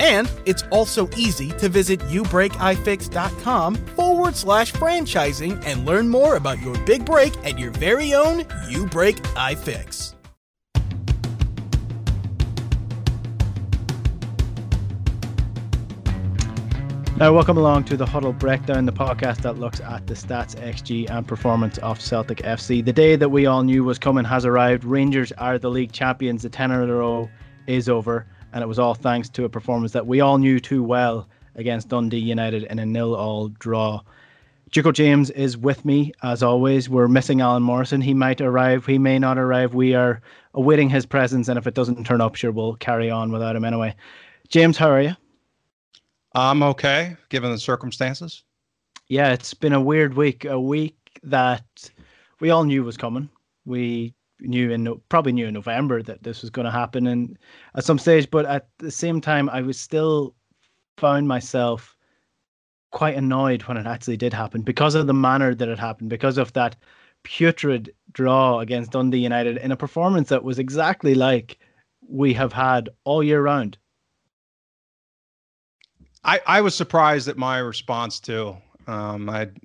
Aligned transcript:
And 0.00 0.30
it's 0.46 0.62
also 0.70 1.08
easy 1.16 1.50
to 1.52 1.68
visit 1.68 2.00
youbreakifix.com 2.00 3.74
forward 3.74 4.36
slash 4.36 4.72
franchising 4.72 5.62
and 5.64 5.84
learn 5.84 6.08
more 6.08 6.36
about 6.36 6.60
your 6.60 6.78
big 6.84 7.04
break 7.04 7.36
at 7.44 7.58
your 7.58 7.70
very 7.72 8.14
own 8.14 8.44
You 8.68 8.86
Break 8.86 9.16
iFix. 9.16 10.14
Now, 17.18 17.32
welcome 17.32 17.56
along 17.56 17.82
to 17.86 17.96
the 17.96 18.06
Huddle 18.06 18.32
Breakdown, 18.32 18.86
the 18.86 18.92
podcast 18.92 19.38
that 19.38 19.58
looks 19.58 19.80
at 19.80 20.06
the 20.06 20.14
stats, 20.14 20.54
XG, 20.54 21.10
and 21.10 21.26
performance 21.26 21.76
of 21.78 22.00
Celtic 22.00 22.38
FC. 22.38 22.84
The 22.84 22.92
day 22.92 23.16
that 23.16 23.30
we 23.30 23.44
all 23.44 23.64
knew 23.64 23.82
was 23.82 23.98
coming 23.98 24.24
has 24.24 24.46
arrived. 24.46 24.84
Rangers 24.84 25.32
are 25.32 25.58
the 25.58 25.68
league 25.68 25.90
champions. 25.90 26.44
The 26.44 26.48
10 26.48 26.70
in 26.70 26.88
a 26.88 26.94
row 26.94 27.28
is 27.66 27.88
over, 27.88 28.24
and 28.52 28.62
it 28.62 28.66
was 28.66 28.78
all 28.78 28.94
thanks 28.94 29.28
to 29.30 29.44
a 29.44 29.48
performance 29.48 29.92
that 29.92 30.06
we 30.06 30.20
all 30.20 30.38
knew 30.38 30.60
too 30.60 30.82
well 30.82 31.28
against 31.54 31.88
Dundee 31.88 32.18
United 32.18 32.64
in 32.64 32.78
a 32.78 32.86
nil-all 32.86 33.48
draw. 33.48 34.00
Juco 34.70 34.92
James 34.92 35.30
is 35.30 35.56
with 35.56 35.84
me 35.84 36.12
as 36.22 36.42
always. 36.42 36.88
We're 36.88 37.08
missing 37.08 37.40
Alan 37.40 37.62
Morrison. 37.62 38.00
He 38.00 38.14
might 38.14 38.40
arrive, 38.40 38.84
he 38.86 38.98
may 38.98 39.18
not 39.18 39.38
arrive. 39.38 39.74
We 39.74 39.94
are 39.94 40.20
awaiting 40.54 40.90
his 40.90 41.06
presence, 41.06 41.48
and 41.48 41.58
if 41.58 41.66
it 41.66 41.74
doesn't 41.74 42.04
turn 42.04 42.20
up, 42.20 42.34
sure 42.34 42.52
we'll 42.52 42.76
carry 42.76 43.10
on 43.10 43.32
without 43.32 43.56
him 43.56 43.64
anyway. 43.64 43.94
James, 44.48 44.76
how 44.76 44.90
are 44.90 45.02
you? 45.02 45.16
I'm 46.34 46.62
okay, 46.62 47.16
given 47.30 47.50
the 47.50 47.58
circumstances. 47.58 48.44
Yeah, 49.08 49.32
it's 49.32 49.54
been 49.54 49.72
a 49.72 49.80
weird 49.80 50.14
week. 50.14 50.44
A 50.44 50.60
week 50.60 50.96
that 51.22 51.90
we 52.40 52.50
all 52.50 52.64
knew 52.64 52.84
was 52.84 52.96
coming. 52.96 53.30
We 53.64 54.14
knew 54.40 54.70
in 54.70 55.00
probably 55.08 55.32
knew 55.32 55.46
in 55.46 55.54
November 55.54 56.02
that 56.02 56.22
this 56.22 56.42
was 56.42 56.50
going 56.50 56.64
to 56.64 56.70
happen, 56.70 57.06
and 57.06 57.38
at 57.74 57.84
some 57.84 57.98
stage. 57.98 58.30
But 58.30 58.46
at 58.46 58.68
the 58.78 58.90
same 58.90 59.20
time, 59.20 59.48
I 59.50 59.62
was 59.62 59.78
still 59.78 60.34
found 60.96 61.28
myself 61.28 61.96
quite 62.90 63.16
annoyed 63.16 63.62
when 63.62 63.76
it 63.76 63.86
actually 63.86 64.16
did 64.16 64.32
happen 64.32 64.62
because 64.62 64.94
of 64.94 65.06
the 65.06 65.14
manner 65.14 65.54
that 65.54 65.68
it 65.68 65.78
happened, 65.78 66.10
because 66.10 66.38
of 66.38 66.52
that 66.54 66.76
putrid 67.22 67.92
draw 68.12 68.60
against 68.60 68.92
Dundee 68.92 69.18
United 69.18 69.58
in 69.58 69.72
a 69.72 69.76
performance 69.76 70.28
that 70.28 70.44
was 70.44 70.58
exactly 70.58 71.14
like 71.14 71.58
we 72.08 72.32
have 72.34 72.52
had 72.52 72.88
all 73.04 73.22
year 73.22 73.42
round. 73.42 73.76
I, 76.24 76.40
I 76.46 76.60
was 76.60 76.74
surprised 76.74 77.28
at 77.28 77.36
my 77.36 77.58
response 77.58 78.20
too. 78.20 78.56
Um, 78.86 79.28
I'd 79.28 79.56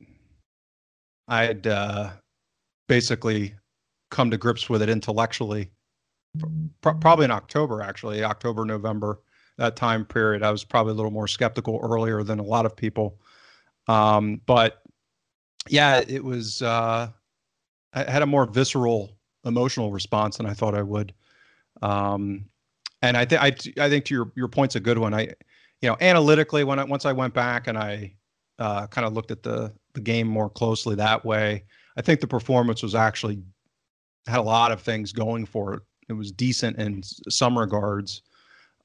I'd 1.27 1.65
uh, 1.65 2.11
basically 2.87 3.55
come 4.13 4.31
to 4.31 4.37
grips 4.37 4.69
with 4.69 4.81
it 4.81 4.89
intellectually, 4.89 5.71
pr- 6.81 6.91
probably 6.91 7.25
in 7.25 7.31
October 7.31 7.81
actually, 7.81 8.23
October 8.23 8.63
November 8.63 9.19
that 9.57 9.75
time 9.75 10.05
period. 10.05 10.43
I 10.43 10.51
was 10.51 10.63
probably 10.63 10.91
a 10.91 10.95
little 10.95 11.11
more 11.11 11.27
skeptical 11.27 11.79
earlier 11.83 12.23
than 12.23 12.39
a 12.39 12.43
lot 12.43 12.65
of 12.65 12.75
people, 12.75 13.19
um, 13.87 14.39
but 14.45 14.81
yeah, 15.67 16.03
it 16.07 16.23
was. 16.23 16.61
Uh, 16.61 17.09
I 17.93 18.09
had 18.09 18.21
a 18.21 18.25
more 18.25 18.45
visceral 18.45 19.17
emotional 19.45 19.91
response 19.91 20.37
than 20.37 20.45
I 20.45 20.53
thought 20.53 20.75
I 20.75 20.81
would, 20.81 21.13
um, 21.81 22.45
and 23.01 23.17
I 23.17 23.25
think 23.25 23.41
I 23.41 23.83
I 23.83 23.89
think 23.89 24.05
to 24.05 24.13
your 24.13 24.31
your 24.35 24.47
point's 24.47 24.75
a 24.75 24.79
good 24.79 24.97
one. 24.97 25.13
I 25.13 25.33
you 25.81 25.89
know, 25.89 25.97
analytically, 25.99 26.63
when 26.63 26.79
I, 26.79 26.85
once 26.85 27.05
I 27.05 27.11
went 27.11 27.33
back 27.33 27.67
and 27.67 27.77
I 27.77 28.15
uh, 28.57 28.87
kind 28.87 29.05
of 29.05 29.13
looked 29.13 29.31
at 29.31 29.43
the 29.43 29.73
the 29.93 30.01
game 30.01 30.27
more 30.27 30.49
closely 30.49 30.95
that 30.95 31.23
way, 31.25 31.65
I 31.97 32.01
think 32.01 32.19
the 32.19 32.27
performance 32.27 32.81
was 32.81 32.95
actually 32.95 33.43
had 34.27 34.39
a 34.39 34.43
lot 34.43 34.71
of 34.71 34.81
things 34.81 35.11
going 35.11 35.45
for 35.45 35.73
it. 35.75 35.81
It 36.09 36.13
was 36.13 36.31
decent 36.31 36.77
in 36.77 37.01
some 37.03 37.57
regards. 37.57 38.21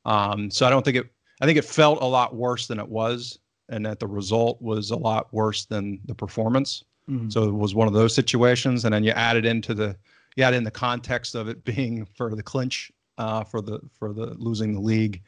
Um, 0.04 0.50
so 0.50 0.66
I 0.66 0.70
don't 0.70 0.84
think 0.84 0.96
it. 0.96 1.06
I 1.40 1.46
think 1.46 1.58
it 1.58 1.64
felt 1.64 2.02
a 2.02 2.06
lot 2.06 2.34
worse 2.34 2.66
than 2.66 2.80
it 2.80 2.88
was, 2.88 3.38
and 3.68 3.86
that 3.86 4.00
the 4.00 4.06
result 4.06 4.60
was 4.60 4.90
a 4.90 4.96
lot 4.96 5.32
worse 5.32 5.66
than 5.66 6.00
the 6.06 6.14
performance. 6.14 6.84
Mm-hmm. 7.08 7.30
So 7.30 7.44
it 7.44 7.54
was 7.54 7.74
one 7.74 7.86
of 7.86 7.94
those 7.94 8.14
situations, 8.14 8.84
and 8.84 8.92
then 8.92 9.04
you 9.04 9.12
added 9.12 9.44
into 9.44 9.74
the 9.74 9.96
you 10.36 10.44
add 10.44 10.54
in 10.54 10.64
the 10.64 10.70
context 10.70 11.34
of 11.34 11.48
it 11.48 11.64
being 11.76 12.04
for 12.04 12.34
the 12.34 12.42
clinch 12.42 12.92
uh, 13.18 13.44
for 13.44 13.60
the 13.60 13.80
for 13.98 14.12
the 14.12 14.34
losing 14.38 14.72
the 14.72 14.80
league. 14.80 15.22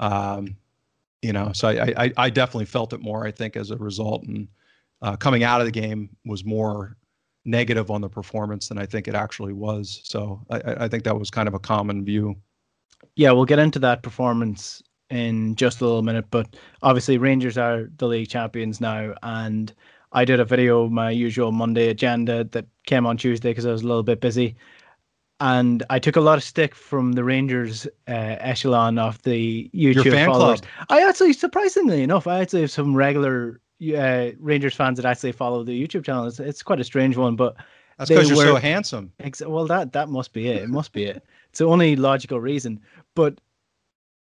Um, 0.00 0.56
you 1.22 1.32
know, 1.32 1.52
so 1.54 1.68
I, 1.68 1.94
I, 1.96 2.12
I 2.18 2.30
definitely 2.30 2.66
felt 2.66 2.92
it 2.92 3.00
more. 3.00 3.26
I 3.26 3.30
think 3.30 3.56
as 3.56 3.70
a 3.70 3.76
result, 3.76 4.24
and 4.24 4.46
uh, 5.00 5.16
coming 5.16 5.42
out 5.42 5.60
of 5.60 5.66
the 5.66 5.72
game 5.72 6.10
was 6.26 6.44
more 6.44 6.96
negative 7.44 7.90
on 7.90 8.00
the 8.00 8.08
performance 8.08 8.68
than 8.68 8.78
I 8.78 8.86
think 8.86 9.08
it 9.08 9.14
actually 9.14 9.52
was. 9.52 10.00
So 10.04 10.40
I, 10.50 10.84
I 10.84 10.88
think 10.88 11.04
that 11.04 11.18
was 11.18 11.30
kind 11.30 11.48
of 11.48 11.54
a 11.54 11.58
common 11.58 12.04
view. 12.04 12.36
Yeah, 13.16 13.32
we'll 13.32 13.44
get 13.44 13.58
into 13.58 13.78
that 13.80 14.02
performance 14.02 14.82
in 15.10 15.54
just 15.54 15.80
a 15.80 15.84
little 15.84 16.02
minute, 16.02 16.26
but 16.30 16.56
obviously 16.82 17.18
Rangers 17.18 17.58
are 17.58 17.90
the 17.98 18.08
league 18.08 18.28
champions 18.28 18.80
now, 18.80 19.14
and 19.22 19.72
I 20.12 20.24
did 20.24 20.40
a 20.40 20.44
video, 20.44 20.88
my 20.88 21.10
usual 21.10 21.52
Monday 21.52 21.88
agenda 21.88 22.44
that 22.44 22.66
came 22.86 23.06
on 23.06 23.16
Tuesday 23.16 23.50
because 23.50 23.66
I 23.66 23.72
was 23.72 23.82
a 23.82 23.86
little 23.86 24.02
bit 24.02 24.20
busy, 24.20 24.56
and 25.40 25.82
I 25.90 25.98
took 25.98 26.16
a 26.16 26.20
lot 26.20 26.38
of 26.38 26.44
stick 26.44 26.74
from 26.74 27.12
the 27.12 27.24
Rangers 27.24 27.86
uh, 28.08 28.36
echelon 28.40 28.98
of 28.98 29.20
the 29.22 29.70
YouTube 29.74 30.10
fan 30.10 30.26
followers. 30.28 30.60
club. 30.60 30.86
I 30.88 31.06
actually, 31.06 31.34
surprisingly 31.34 32.02
enough, 32.02 32.26
I 32.26 32.40
actually 32.40 32.62
have 32.62 32.70
some 32.70 32.94
regular 32.94 33.60
uh, 33.96 34.30
Rangers 34.38 34.74
fans 34.74 34.96
that 34.96 35.04
actually 35.06 35.32
follow 35.32 35.64
the 35.64 35.72
YouTube 35.72 36.04
channel. 36.04 36.26
It's, 36.26 36.40
it's 36.40 36.62
quite 36.62 36.80
a 36.80 36.84
strange 36.84 37.16
one, 37.16 37.36
but 37.36 37.56
That's 37.98 38.08
they 38.08 38.16
because 38.16 38.28
you're 38.30 38.38
so 38.38 38.54
were- 38.54 38.60
handsome. 38.60 39.12
Ex- 39.20 39.42
well, 39.42 39.66
that 39.66 39.92
that 39.92 40.08
must 40.08 40.32
be 40.32 40.48
it. 40.48 40.62
It 40.62 40.68
must 40.68 40.92
be 40.92 41.04
it. 41.04 41.24
It's 41.50 41.58
the 41.58 41.66
only 41.66 41.96
logical 41.96 42.40
reason. 42.40 42.80
But 43.14 43.40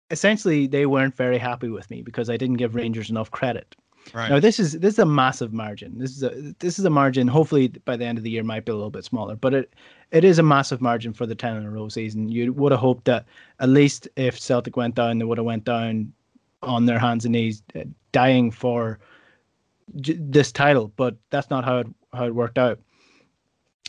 essentially, 0.10 0.68
they 0.68 0.86
weren't 0.86 1.16
very 1.16 1.38
happy 1.38 1.70
with 1.70 1.90
me 1.90 2.02
because 2.02 2.30
I 2.30 2.38
didn't 2.38 2.58
give 2.58 2.76
Rangers 2.76 3.10
enough 3.10 3.32
credit. 3.32 3.76
Right. 4.16 4.30
Now 4.30 4.40
this 4.40 4.60
is 4.60 4.80
this 4.80 4.94
is 4.96 5.00
a 5.00 5.06
massive 5.06 5.54
margin. 5.54 6.00
This 6.00 6.12
is 6.18 6.24
a 6.24 6.30
this 6.60 6.80
is 6.80 6.86
a 6.86 6.90
margin. 6.90 7.28
Hopefully 7.28 7.68
by 7.86 7.96
the 7.96 8.06
end 8.06 8.18
of 8.18 8.24
the 8.24 8.32
year 8.32 8.44
might 8.44 8.66
be 8.66 8.72
a 8.72 8.76
little 8.76 8.90
bit 8.90 9.06
smaller, 9.06 9.36
but 9.36 9.54
it 9.54 9.76
it 10.12 10.24
is 10.24 10.40
a 10.40 10.44
massive 10.44 10.82
margin 10.82 11.14
for 11.14 11.28
the 11.28 11.36
ten 11.36 11.56
in 11.56 11.66
a 11.66 11.70
row 11.70 11.88
season. 11.88 12.28
You 12.28 12.52
would 12.54 12.72
have 12.72 12.82
hoped 12.82 13.06
that 13.06 13.26
at 13.60 13.70
least 13.70 14.08
if 14.16 14.40
Celtic 14.40 14.76
went 14.76 14.96
down, 14.96 15.20
they 15.20 15.26
would 15.26 15.38
have 15.38 15.46
went 15.46 15.66
down 15.66 16.12
on 16.64 16.88
their 16.88 16.98
hands 16.98 17.26
and 17.26 17.34
knees, 17.34 17.62
uh, 17.76 17.84
dying 18.12 18.50
for 18.50 18.98
this 19.88 20.52
title. 20.52 20.92
But 20.96 21.16
that's 21.30 21.50
not 21.50 21.66
how 21.66 21.80
it 21.80 21.88
how 22.14 22.26
it 22.26 22.36
worked 22.36 22.58
out. 22.58 22.80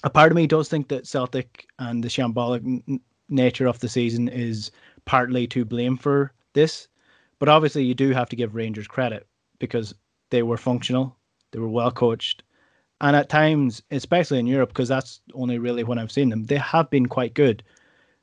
A 0.05 0.11
part 0.11 0.33
of 0.33 0.37
me 0.37 0.47
does 0.47 0.69
think 0.69 0.89
that 0.89 1.07
Celtic 1.07 1.67
and 1.79 2.03
the 2.03 2.09
shambolic 2.09 2.65
n- 2.65 3.01
nature 3.29 3.67
of 3.67 3.79
the 3.79 3.89
season 3.89 4.29
is 4.29 4.71
partly 5.05 5.47
to 5.49 5.65
blame 5.65 5.97
for 5.97 6.33
this. 6.55 6.89
But 7.39 7.49
obviously, 7.49 7.85
you 7.85 7.95
do 7.95 8.11
have 8.11 8.29
to 8.31 8.37
give 8.37 8.55
Rangers 8.55 8.87
credit 8.87 9.27
because 9.59 9.95
they 10.31 10.43
were 10.43 10.57
functional, 10.57 11.17
they 11.51 11.59
were 11.59 11.69
well 11.69 11.91
coached, 11.91 12.43
and 13.03 13.17
at 13.17 13.29
times, 13.29 13.83
especially 13.91 14.39
in 14.39 14.47
Europe, 14.47 14.71
because 14.71 14.89
that's 14.89 15.21
only 15.35 15.59
really 15.59 15.83
when 15.83 15.99
I've 15.99 16.13
seen 16.13 16.29
them, 16.29 16.45
they 16.45 16.57
have 16.57 16.89
been 16.89 17.07
quite 17.07 17.35
good. 17.35 17.63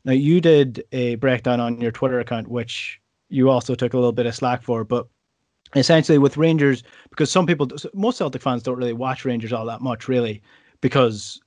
Now, 0.05 0.13
you 0.13 0.39
did 0.39 0.85
a 0.93 1.15
breakdown 1.15 1.59
on 1.59 1.81
your 1.81 1.91
Twitter 1.91 2.21
account, 2.21 2.47
which 2.47 2.99
you 3.27 3.49
also 3.49 3.75
took 3.75 3.93
a 3.93 3.97
little 3.97 4.13
bit 4.13 4.25
of 4.25 4.35
slack 4.35 4.63
for, 4.63 4.85
but 4.85 5.07
essentially 5.75 6.17
with 6.17 6.37
Rangers, 6.37 6.83
because 7.09 7.31
some 7.31 7.45
people, 7.45 7.67
most 7.93 8.17
Celtic 8.17 8.41
fans 8.41 8.63
don't 8.63 8.77
really 8.77 8.93
watch 8.93 9.25
Rangers 9.25 9.53
all 9.53 9.65
that 9.65 9.81
much, 9.81 10.07
really, 10.07 10.41
because 10.81 11.39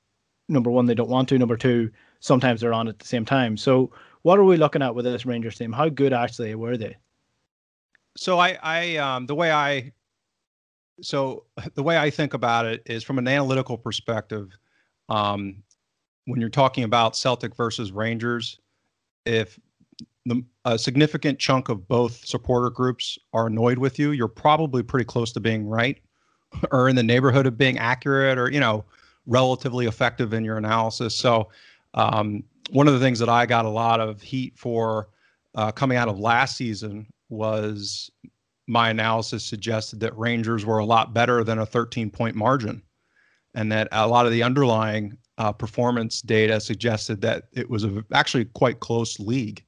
number 0.49 0.71
one, 0.71 0.87
they 0.87 0.95
don't 0.95 1.11
want 1.11 1.29
to. 1.31 1.39
Number 1.39 1.57
two, 1.57 1.91
sometimes 2.21 2.61
they're 2.61 2.73
on 2.73 2.89
at 2.89 2.99
the 2.99 3.07
same 3.07 3.25
time. 3.25 3.57
So, 3.57 3.91
what 4.23 4.39
are 4.39 4.45
we 4.45 4.57
looking 4.57 4.83
at 4.83 4.95
with 4.95 5.05
this 5.05 5.27
Rangers 5.27 5.59
team? 5.59 5.73
How 5.73 5.89
good 5.89 6.13
actually 6.13 6.55
were 6.55 6.77
they? 6.77 6.97
So 8.17 8.39
I, 8.39 8.59
I, 8.63 8.97
um, 8.97 9.27
the 9.27 9.35
way 9.35 9.51
I, 9.51 9.93
so 11.01 11.45
the 11.75 11.83
way 11.83 11.99
I 11.99 12.11
think 12.11 12.35
about 12.35 12.67
it 12.67 12.83
is 12.87 13.03
from 13.03 13.19
an 13.19 13.29
analytical 13.29 13.77
perspective. 13.77 14.57
Um, 15.09 15.63
when 16.27 16.41
you're 16.41 16.51
talking 16.51 16.85
about 16.85 17.17
Celtic 17.17 17.57
versus 17.57 17.91
Rangers, 17.91 18.61
if 19.27 19.59
the, 20.27 20.43
a 20.65 20.79
significant 20.79 21.39
chunk 21.39 21.69
of 21.69 21.89
both 21.89 22.25
supporter 22.25 22.71
groups 22.71 23.19
are 23.33 23.47
annoyed 23.47 23.79
with 23.79 23.99
you, 23.99 24.13
you're 24.13 24.29
probably 24.29 24.83
pretty 24.83 25.05
close 25.05 25.33
to 25.33 25.41
being 25.41 25.67
right 25.67 26.01
or 26.71 26.89
in 26.89 26.97
the 26.97 27.03
neighborhood 27.03 27.47
of 27.47 27.59
being 27.59 27.79
accurate 27.79 28.39
or, 28.39 28.51
you 28.51 28.61
know, 28.61 28.85
relatively 29.27 29.87
effective 29.87 30.33
in 30.33 30.45
your 30.45 30.59
analysis. 30.59 31.15
So, 31.15 31.49
um, 31.95 32.45
one 32.71 32.89
of 32.89 32.95
the 32.95 33.01
things 33.01 33.19
that 33.19 33.29
I 33.29 33.45
got 33.45 33.65
a 33.65 33.71
lot 33.71 34.01
of 34.01 34.23
heat 34.23 34.55
for 34.57 35.09
uh, 35.55 35.73
coming 35.73 35.99
out 35.99 36.09
of 36.09 36.19
last 36.19 36.57
season 36.57 37.07
was 37.29 38.11
my 38.67 38.91
analysis 38.91 39.45
suggested 39.45 40.01
that 40.01 40.17
Rangers 40.17 40.65
were 40.65 40.79
a 40.79 40.85
lot 40.85 41.13
better 41.13 41.45
than 41.45 41.59
a 41.59 41.67
13 41.67 42.11
point 42.11 42.35
margin, 42.35 42.83
and 43.55 43.71
that 43.73 43.89
a 43.93 44.09
lot 44.09 44.25
of 44.25 44.33
the 44.33 44.43
underlying 44.43 45.19
uh, 45.39 45.53
performance 45.53 46.23
data 46.23 46.61
suggested 46.61 47.21
that 47.21 47.45
it 47.53 47.69
was 47.69 47.85
a, 47.85 48.03
actually 48.13 48.45
quite 48.47 48.81
close 48.81 49.19
league 49.19 49.65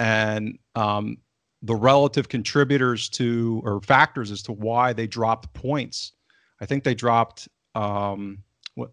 and 0.00 0.58
um, 0.74 1.18
the 1.62 1.74
relative 1.74 2.28
contributors 2.28 3.08
to 3.10 3.60
or 3.64 3.80
factors 3.82 4.32
as 4.32 4.42
to 4.42 4.52
why 4.52 4.92
they 4.92 5.06
dropped 5.06 5.52
points. 5.54 6.12
I 6.60 6.66
think 6.66 6.82
they 6.82 6.94
dropped 6.94 7.48
um, 7.76 8.42
what? 8.74 8.90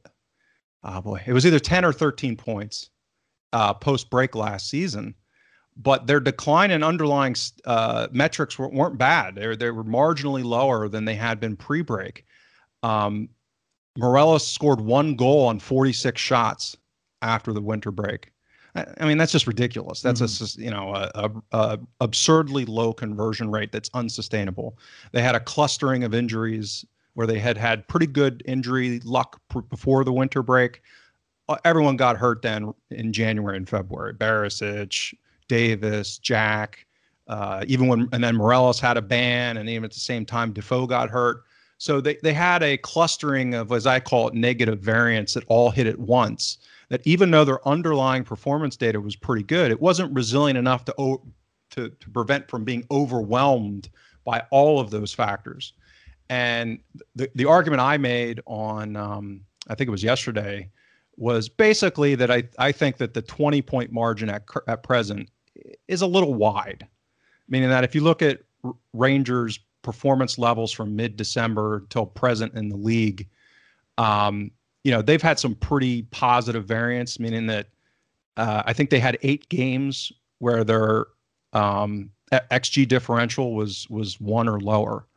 Oh 0.83 1.01
boy, 1.01 1.23
it 1.25 1.33
was 1.33 1.45
either 1.45 1.59
ten 1.59 1.83
or 1.83 1.93
thirteen 1.93 2.35
points 2.35 2.91
uh, 3.53 3.73
post 3.73 4.09
break 4.09 4.35
last 4.35 4.69
season, 4.69 5.15
but 5.77 6.07
their 6.07 6.19
decline 6.19 6.71
in 6.71 6.83
underlying 6.83 7.35
uh, 7.65 8.07
metrics 8.11 8.59
were, 8.59 8.69
not 8.71 8.97
bad. 8.97 9.35
They 9.35 9.47
were, 9.47 9.55
they 9.55 9.71
were 9.71 9.83
marginally 9.83 10.43
lower 10.43 10.87
than 10.87 11.05
they 11.05 11.15
had 11.15 11.39
been 11.39 11.55
pre 11.55 11.81
break. 11.81 12.25
Um, 12.83 13.29
scored 14.39 14.81
one 14.81 15.15
goal 15.15 15.47
on 15.47 15.59
46 15.59 16.21
shots 16.21 16.77
after 17.21 17.53
the 17.53 17.61
winter 17.61 17.91
break. 17.91 18.31
I 18.77 19.05
mean, 19.05 19.17
that's 19.17 19.31
just 19.31 19.47
ridiculous. 19.47 20.01
That's 20.01 20.21
mm-hmm. 20.21 20.61
a 20.61 20.63
you 20.63 20.71
know 20.71 20.93
a, 20.93 21.11
a, 21.15 21.31
a, 21.51 21.79
absurdly 22.01 22.65
low 22.65 22.93
conversion 22.93 23.49
rate 23.51 23.71
that's 23.71 23.89
unsustainable. 23.93 24.77
They 25.11 25.21
had 25.21 25.35
a 25.35 25.39
clustering 25.39 26.03
of 26.03 26.13
injuries 26.13 26.85
where 27.13 27.27
they 27.27 27.39
had 27.39 27.57
had 27.57 27.87
pretty 27.87 28.07
good 28.07 28.43
injury 28.45 28.99
luck 29.03 29.41
pr- 29.49 29.61
before 29.61 30.03
the 30.03 30.13
winter 30.13 30.43
break. 30.43 30.81
Uh, 31.49 31.57
everyone 31.65 31.97
got 31.97 32.17
hurt 32.17 32.41
then 32.41 32.73
in 32.91 33.13
January 33.13 33.57
and 33.57 33.67
February. 33.67 34.13
Barisic, 34.13 35.13
Davis, 35.47 36.17
Jack, 36.17 36.85
uh, 37.27 37.63
even 37.67 37.87
when 37.87 38.09
and 38.11 38.23
then 38.23 38.35
Morelos 38.35 38.79
had 38.79 38.97
a 38.97 39.01
ban, 39.01 39.57
and 39.57 39.69
even 39.69 39.85
at 39.85 39.91
the 39.91 39.99
same 39.99 40.25
time 40.25 40.53
Defoe 40.53 40.85
got 40.87 41.09
hurt. 41.09 41.43
So 41.79 42.01
they 42.01 42.17
they 42.21 42.33
had 42.33 42.63
a 42.63 42.77
clustering 42.77 43.53
of, 43.55 43.71
as 43.71 43.87
I 43.87 43.99
call 43.99 44.27
it, 44.27 44.33
negative 44.33 44.79
variants 44.79 45.33
that 45.33 45.43
all 45.47 45.71
hit 45.71 45.87
at 45.87 45.99
once 45.99 46.57
that 46.89 47.05
even 47.05 47.31
though 47.31 47.45
their 47.45 47.65
underlying 47.67 48.23
performance 48.23 48.77
data 48.77 48.99
was 48.99 49.15
pretty 49.15 49.43
good, 49.43 49.71
it 49.71 49.81
wasn't 49.81 50.13
resilient 50.13 50.57
enough 50.57 50.85
to, 50.85 51.21
to, 51.71 51.89
to 51.89 52.09
prevent 52.11 52.49
from 52.49 52.63
being 52.63 52.85
overwhelmed 52.91 53.89
by 54.23 54.43
all 54.51 54.79
of 54.79 54.89
those 54.89 55.13
factors. 55.13 55.73
And 56.29 56.79
the, 57.15 57.29
the 57.35 57.45
argument 57.45 57.81
I 57.81 57.97
made 57.97 58.41
on, 58.45 58.95
um, 58.95 59.41
I 59.67 59.75
think 59.75 59.87
it 59.87 59.91
was 59.91 60.03
yesterday, 60.03 60.69
was 61.17 61.49
basically 61.49 62.15
that 62.15 62.29
I, 62.29 62.43
I 62.59 62.71
think 62.71 62.97
that 62.97 63.13
the 63.13 63.21
20 63.21 63.61
point 63.61 63.91
margin 63.91 64.29
at, 64.29 64.43
at 64.67 64.83
present 64.83 65.29
is 65.87 66.01
a 66.01 66.07
little 66.07 66.33
wide, 66.33 66.87
meaning 67.49 67.69
that 67.69 67.83
if 67.83 67.95
you 67.95 68.01
look 68.01 68.21
at 68.21 68.41
Rangers' 68.93 69.59
performance 69.81 70.37
levels 70.37 70.71
from 70.71 70.95
mid 70.95 71.15
December 71.15 71.85
till 71.89 72.05
present 72.05 72.53
in 72.53 72.69
the 72.69 72.75
league, 72.75 73.27
um, 73.97 74.51
you 74.83 74.91
know, 74.91 75.01
they've 75.01 75.21
had 75.21 75.39
some 75.39 75.55
pretty 75.55 76.03
positive 76.03 76.65
variants, 76.65 77.19
meaning 77.19 77.47
that 77.47 77.67
uh, 78.37 78.63
I 78.65 78.73
think 78.73 78.89
they 78.89 78.99
had 78.99 79.17
eight 79.23 79.49
games 79.49 80.11
where 80.39 80.63
their 80.63 81.07
um, 81.53 82.11
xG 82.31 82.87
differential 82.87 83.53
was 83.53 83.87
was 83.89 84.19
one 84.19 84.47
or 84.47 84.59
lower, 84.59 85.07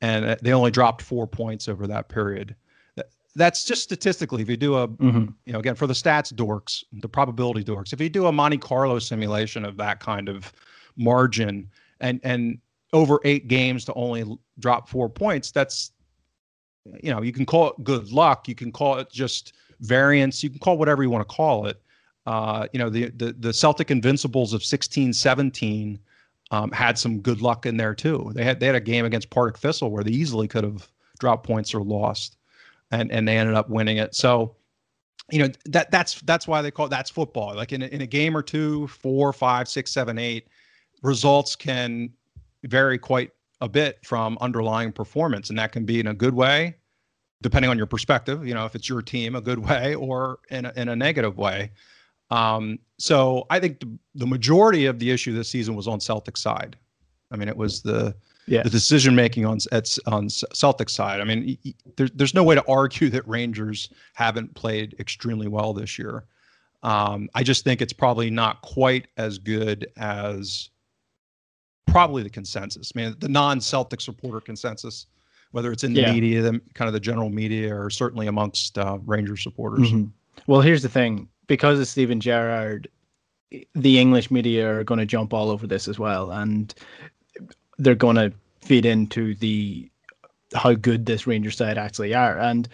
and 0.00 0.38
they 0.42 0.52
only 0.52 0.70
dropped 0.70 1.02
four 1.02 1.26
points 1.26 1.68
over 1.68 1.86
that 1.86 2.08
period. 2.08 2.54
That's 3.34 3.64
just 3.64 3.82
statistically. 3.82 4.42
If 4.42 4.50
you 4.50 4.56
do 4.56 4.76
a, 4.76 4.88
mm-hmm. 4.88 5.26
you 5.46 5.52
know, 5.52 5.60
again 5.60 5.76
for 5.76 5.86
the 5.86 5.94
stats 5.94 6.32
dorks, 6.32 6.82
the 6.92 7.08
probability 7.08 7.62
dorks, 7.62 7.92
if 7.92 8.00
you 8.00 8.08
do 8.08 8.26
a 8.26 8.32
Monte 8.32 8.58
Carlo 8.58 8.98
simulation 8.98 9.64
of 9.64 9.76
that 9.76 10.00
kind 10.00 10.28
of 10.28 10.52
margin 10.96 11.70
and 12.00 12.20
and 12.24 12.58
over 12.92 13.20
eight 13.24 13.48
games 13.48 13.84
to 13.84 13.94
only 13.94 14.24
drop 14.58 14.88
four 14.88 15.08
points, 15.08 15.50
that's 15.52 15.92
you 17.02 17.12
know, 17.12 17.22
you 17.22 17.32
can 17.32 17.46
call 17.46 17.70
it 17.70 17.84
good 17.84 18.12
luck, 18.12 18.48
you 18.48 18.54
can 18.54 18.72
call 18.72 18.98
it 18.98 19.10
just 19.10 19.54
variance, 19.80 20.42
you 20.42 20.50
can 20.50 20.58
call 20.58 20.78
whatever 20.78 21.02
you 21.02 21.10
want 21.10 21.26
to 21.28 21.34
call 21.34 21.66
it. 21.66 21.80
Uh, 22.26 22.66
you 22.72 22.78
know, 22.78 22.90
the, 22.90 23.08
the 23.10 23.34
the 23.38 23.52
Celtic 23.52 23.90
Invincibles 23.90 24.52
of 24.52 24.62
16, 24.62 25.12
17 25.12 25.98
um, 26.50 26.70
had 26.70 26.98
some 26.98 27.20
good 27.20 27.40
luck 27.40 27.66
in 27.66 27.76
there 27.76 27.94
too. 27.94 28.30
They 28.34 28.44
had 28.44 28.60
they 28.60 28.66
had 28.66 28.74
a 28.74 28.80
game 28.80 29.04
against 29.04 29.30
Partick 29.30 29.58
Thistle 29.58 29.90
where 29.90 30.04
they 30.04 30.10
easily 30.10 30.48
could 30.48 30.64
have 30.64 30.88
dropped 31.18 31.46
points 31.46 31.74
or 31.74 31.82
lost, 31.82 32.36
and 32.90 33.10
and 33.12 33.26
they 33.26 33.36
ended 33.36 33.54
up 33.54 33.68
winning 33.68 33.98
it. 33.98 34.14
So, 34.14 34.56
you 35.30 35.40
know 35.40 35.48
that 35.66 35.90
that's 35.90 36.20
that's 36.22 36.48
why 36.48 36.62
they 36.62 36.70
call 36.70 36.86
it 36.86 36.90
that's 36.90 37.10
football. 37.10 37.54
Like 37.54 37.72
in 37.72 37.82
a, 37.82 37.86
in 37.86 38.00
a 38.00 38.06
game 38.06 38.36
or 38.36 38.42
two, 38.42 38.86
four, 38.88 39.32
five, 39.32 39.68
six, 39.68 39.92
seven, 39.92 40.18
eight, 40.18 40.48
results 41.02 41.54
can 41.54 42.10
vary 42.64 42.98
quite 42.98 43.30
a 43.60 43.68
bit 43.68 43.98
from 44.04 44.38
underlying 44.40 44.92
performance, 44.92 45.50
and 45.50 45.58
that 45.58 45.72
can 45.72 45.84
be 45.84 46.00
in 46.00 46.06
a 46.06 46.14
good 46.14 46.34
way, 46.34 46.76
depending 47.42 47.70
on 47.70 47.76
your 47.76 47.86
perspective. 47.86 48.46
You 48.46 48.54
know, 48.54 48.64
if 48.66 48.74
it's 48.74 48.88
your 48.88 49.02
team, 49.02 49.36
a 49.36 49.40
good 49.40 49.58
way, 49.58 49.94
or 49.94 50.38
in 50.50 50.66
a, 50.66 50.72
in 50.76 50.88
a 50.88 50.96
negative 50.96 51.38
way. 51.38 51.70
Um, 52.30 52.78
so 52.98 53.46
I 53.50 53.58
think 53.58 53.80
the, 53.80 53.98
the 54.14 54.26
majority 54.26 54.86
of 54.86 54.98
the 54.98 55.10
issue 55.10 55.32
this 55.32 55.48
season 55.48 55.74
was 55.74 55.88
on 55.88 56.00
Celtic 56.00 56.36
side. 56.36 56.76
I 57.30 57.36
mean, 57.36 57.48
it 57.48 57.56
was 57.56 57.82
the 57.82 58.14
yeah. 58.46 58.62
the 58.62 58.70
decision 58.70 59.14
making 59.14 59.44
on 59.44 59.58
at, 59.72 59.96
on 60.06 60.28
Celtic 60.28 60.88
side. 60.88 61.20
I 61.20 61.24
mean, 61.24 61.58
there's 61.96 62.10
there's 62.12 62.34
no 62.34 62.42
way 62.42 62.54
to 62.54 62.64
argue 62.66 63.08
that 63.10 63.26
Rangers 63.28 63.90
haven't 64.14 64.54
played 64.54 64.94
extremely 64.98 65.48
well 65.48 65.72
this 65.72 65.98
year. 65.98 66.24
Um, 66.82 67.28
I 67.34 67.42
just 67.42 67.64
think 67.64 67.82
it's 67.82 67.92
probably 67.92 68.30
not 68.30 68.62
quite 68.62 69.08
as 69.16 69.38
good 69.38 69.88
as 69.96 70.70
probably 71.86 72.22
the 72.22 72.30
consensus. 72.30 72.92
I 72.94 72.98
mean, 72.98 73.16
the 73.18 73.28
non-Celtic 73.28 74.00
supporter 74.00 74.40
consensus, 74.40 75.06
whether 75.52 75.72
it's 75.72 75.84
in 75.84 75.94
the 75.94 76.02
yeah. 76.02 76.12
media, 76.12 76.42
the 76.42 76.60
kind 76.74 76.88
of 76.88 76.92
the 76.92 77.00
general 77.00 77.30
media, 77.30 77.74
or 77.74 77.90
certainly 77.90 78.26
amongst 78.26 78.78
uh, 78.78 78.98
Ranger 79.06 79.36
supporters. 79.36 79.90
Mm-hmm. 79.90 80.10
Well, 80.46 80.60
here's 80.60 80.82
the 80.82 80.88
thing: 80.88 81.28
because 81.46 81.80
of 81.80 81.86
Steven 81.88 82.20
Gerrard, 82.20 82.88
the 83.74 83.98
English 83.98 84.30
media 84.30 84.70
are 84.70 84.84
going 84.84 85.00
to 85.00 85.06
jump 85.06 85.32
all 85.32 85.50
over 85.50 85.66
this 85.66 85.88
as 85.88 85.98
well, 85.98 86.30
and 86.30 86.74
they're 87.78 87.94
going 87.94 88.16
to 88.16 88.32
feed 88.60 88.84
into 88.84 89.34
the 89.36 89.90
how 90.54 90.72
good 90.72 91.06
this 91.06 91.26
Ranger 91.26 91.50
side 91.50 91.76
actually 91.76 92.14
are. 92.14 92.38
And 92.38 92.68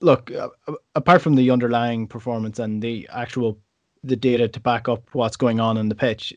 look, 0.00 0.30
uh, 0.30 0.48
apart 0.94 1.22
from 1.22 1.34
the 1.34 1.50
underlying 1.50 2.06
performance 2.06 2.58
and 2.58 2.82
the 2.82 3.08
actual 3.12 3.58
the 4.02 4.16
data 4.16 4.48
to 4.48 4.60
back 4.60 4.88
up 4.88 5.02
what's 5.12 5.36
going 5.36 5.60
on 5.60 5.76
in 5.76 5.88
the 5.88 5.94
pitch, 5.94 6.32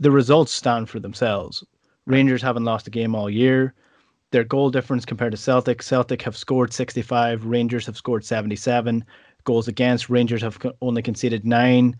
the 0.00 0.10
results 0.10 0.52
stand 0.52 0.88
for 0.88 1.00
themselves. 1.00 1.64
Rangers 2.06 2.40
haven't 2.40 2.64
lost 2.64 2.86
a 2.86 2.90
game 2.90 3.14
all 3.14 3.28
year. 3.28 3.74
Their 4.30 4.44
goal 4.44 4.70
difference 4.70 5.04
compared 5.04 5.32
to 5.32 5.38
Celtic. 5.38 5.82
Celtic 5.82 6.22
have 6.22 6.36
scored 6.36 6.72
65, 6.72 7.44
Rangers 7.44 7.86
have 7.86 7.96
scored 7.96 8.24
77 8.24 9.04
goals 9.44 9.68
against. 9.68 10.10
Rangers 10.10 10.42
have 10.42 10.58
only 10.82 11.02
conceded 11.02 11.46
nine. 11.46 11.96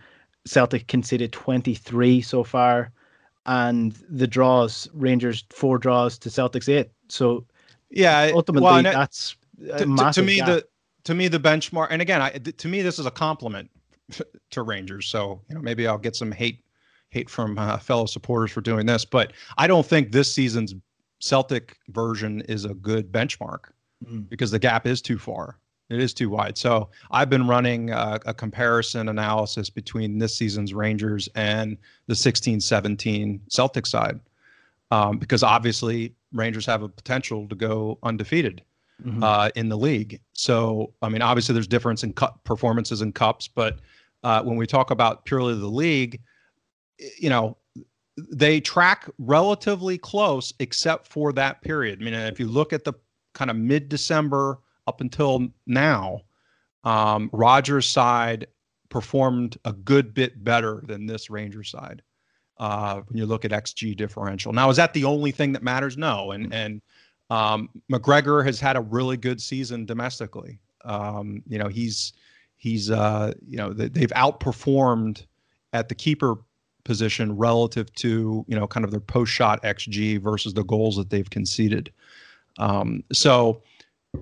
Celtic 0.46 0.86
conceded 0.88 1.32
23 1.32 2.20
so 2.20 2.44
far. 2.44 2.92
And 3.46 3.92
the 4.10 4.26
draws, 4.26 4.88
Rangers 4.92 5.44
four 5.50 5.78
draws 5.78 6.18
to 6.18 6.30
Celtic's 6.30 6.68
eight. 6.68 6.90
So 7.08 7.46
yeah, 7.90 8.30
ultimately 8.34 8.64
well, 8.64 8.82
that's 8.82 9.36
to, 9.58 10.12
to, 10.12 10.22
me 10.22 10.36
gap. 10.36 10.46
the 10.46 10.64
to 11.04 11.14
me 11.14 11.28
the 11.28 11.40
benchmark. 11.40 11.88
And 11.90 12.02
again, 12.02 12.20
I, 12.20 12.30
to 12.32 12.68
me 12.68 12.82
this 12.82 12.98
is 12.98 13.06
a 13.06 13.10
compliment 13.10 13.70
to 14.50 14.62
Rangers. 14.62 15.06
So 15.06 15.40
you 15.48 15.54
know 15.54 15.62
maybe 15.62 15.86
I'll 15.86 15.96
get 15.96 16.14
some 16.14 16.30
hate 16.30 16.62
hate 17.10 17.30
from 17.30 17.58
uh, 17.58 17.78
fellow 17.78 18.04
supporters 18.04 18.50
for 18.50 18.60
doing 18.60 18.84
this, 18.84 19.06
but 19.06 19.32
I 19.56 19.66
don't 19.66 19.86
think 19.86 20.12
this 20.12 20.30
season's 20.30 20.74
Celtic 21.20 21.76
version 21.88 22.40
is 22.42 22.64
a 22.64 22.74
good 22.74 23.10
benchmark 23.10 23.70
mm. 24.04 24.28
because 24.28 24.50
the 24.50 24.58
gap 24.58 24.86
is 24.86 25.02
too 25.02 25.18
far. 25.18 25.58
It 25.90 26.00
is 26.00 26.12
too 26.12 26.28
wide. 26.28 26.58
So 26.58 26.90
I've 27.10 27.30
been 27.30 27.46
running 27.46 27.90
a, 27.90 28.20
a 28.26 28.34
comparison 28.34 29.08
analysis 29.08 29.70
between 29.70 30.18
this 30.18 30.36
season's 30.36 30.74
Rangers 30.74 31.28
and 31.34 31.78
the 32.06 32.14
16 32.14 32.60
17 32.60 33.40
Celtic 33.48 33.86
side 33.86 34.20
um, 34.90 35.18
because 35.18 35.42
obviously 35.42 36.14
Rangers 36.32 36.66
have 36.66 36.82
a 36.82 36.88
potential 36.88 37.48
to 37.48 37.54
go 37.54 37.98
undefeated. 38.02 38.62
Mm-hmm. 39.00 39.22
Uh, 39.22 39.48
in 39.54 39.68
the 39.68 39.78
league. 39.78 40.20
So, 40.32 40.92
I 41.02 41.08
mean, 41.08 41.22
obviously 41.22 41.52
there's 41.52 41.68
difference 41.68 42.02
in 42.02 42.12
cup 42.12 42.42
performances 42.42 43.00
in 43.00 43.12
cups, 43.12 43.46
but 43.46 43.78
uh, 44.24 44.42
when 44.42 44.56
we 44.56 44.66
talk 44.66 44.90
about 44.90 45.24
purely 45.24 45.54
the 45.54 45.68
league, 45.68 46.20
you 47.16 47.30
know, 47.30 47.56
they 48.30 48.60
track 48.60 49.08
relatively 49.18 49.98
close 49.98 50.52
except 50.58 51.06
for 51.06 51.32
that 51.32 51.62
period. 51.62 52.00
I 52.00 52.04
mean, 52.04 52.14
if 52.14 52.40
you 52.40 52.46
look 52.46 52.72
at 52.72 52.84
the 52.84 52.94
kind 53.34 53.50
of 53.50 53.56
mid 53.56 53.88
December 53.88 54.58
up 54.86 55.00
until 55.00 55.48
now, 55.66 56.22
um, 56.84 57.30
Rodgers' 57.32 57.86
side 57.86 58.46
performed 58.88 59.58
a 59.64 59.72
good 59.72 60.14
bit 60.14 60.42
better 60.42 60.82
than 60.86 61.06
this 61.06 61.30
Ranger 61.30 61.62
side. 61.62 62.02
Uh, 62.58 63.02
when 63.06 63.16
you 63.16 63.24
look 63.24 63.44
at 63.44 63.52
XG 63.52 63.96
differential. 63.96 64.52
Now, 64.52 64.68
is 64.68 64.76
that 64.78 64.92
the 64.92 65.04
only 65.04 65.30
thing 65.30 65.52
that 65.52 65.62
matters? 65.62 65.96
No. 65.96 66.32
And 66.32 66.52
and 66.52 66.82
um, 67.30 67.68
McGregor 67.88 68.44
has 68.44 68.58
had 68.58 68.76
a 68.76 68.80
really 68.80 69.16
good 69.16 69.40
season 69.40 69.86
domestically. 69.86 70.58
Um, 70.84 71.40
you 71.46 71.58
know, 71.58 71.68
he's 71.68 72.14
he's 72.56 72.90
uh, 72.90 73.32
you 73.46 73.58
know 73.58 73.72
they've 73.72 74.10
outperformed 74.10 75.24
at 75.72 75.88
the 75.88 75.94
keeper 75.94 76.36
position 76.88 77.36
relative 77.36 77.92
to 77.92 78.46
you 78.48 78.56
know 78.58 78.66
kind 78.66 78.82
of 78.82 78.90
their 78.90 78.98
post 78.98 79.30
shot 79.30 79.62
xG 79.62 80.18
versus 80.18 80.54
the 80.54 80.64
goals 80.64 80.96
that 80.96 81.10
they've 81.10 81.28
conceded. 81.28 81.92
Um, 82.58 83.04
so 83.12 83.62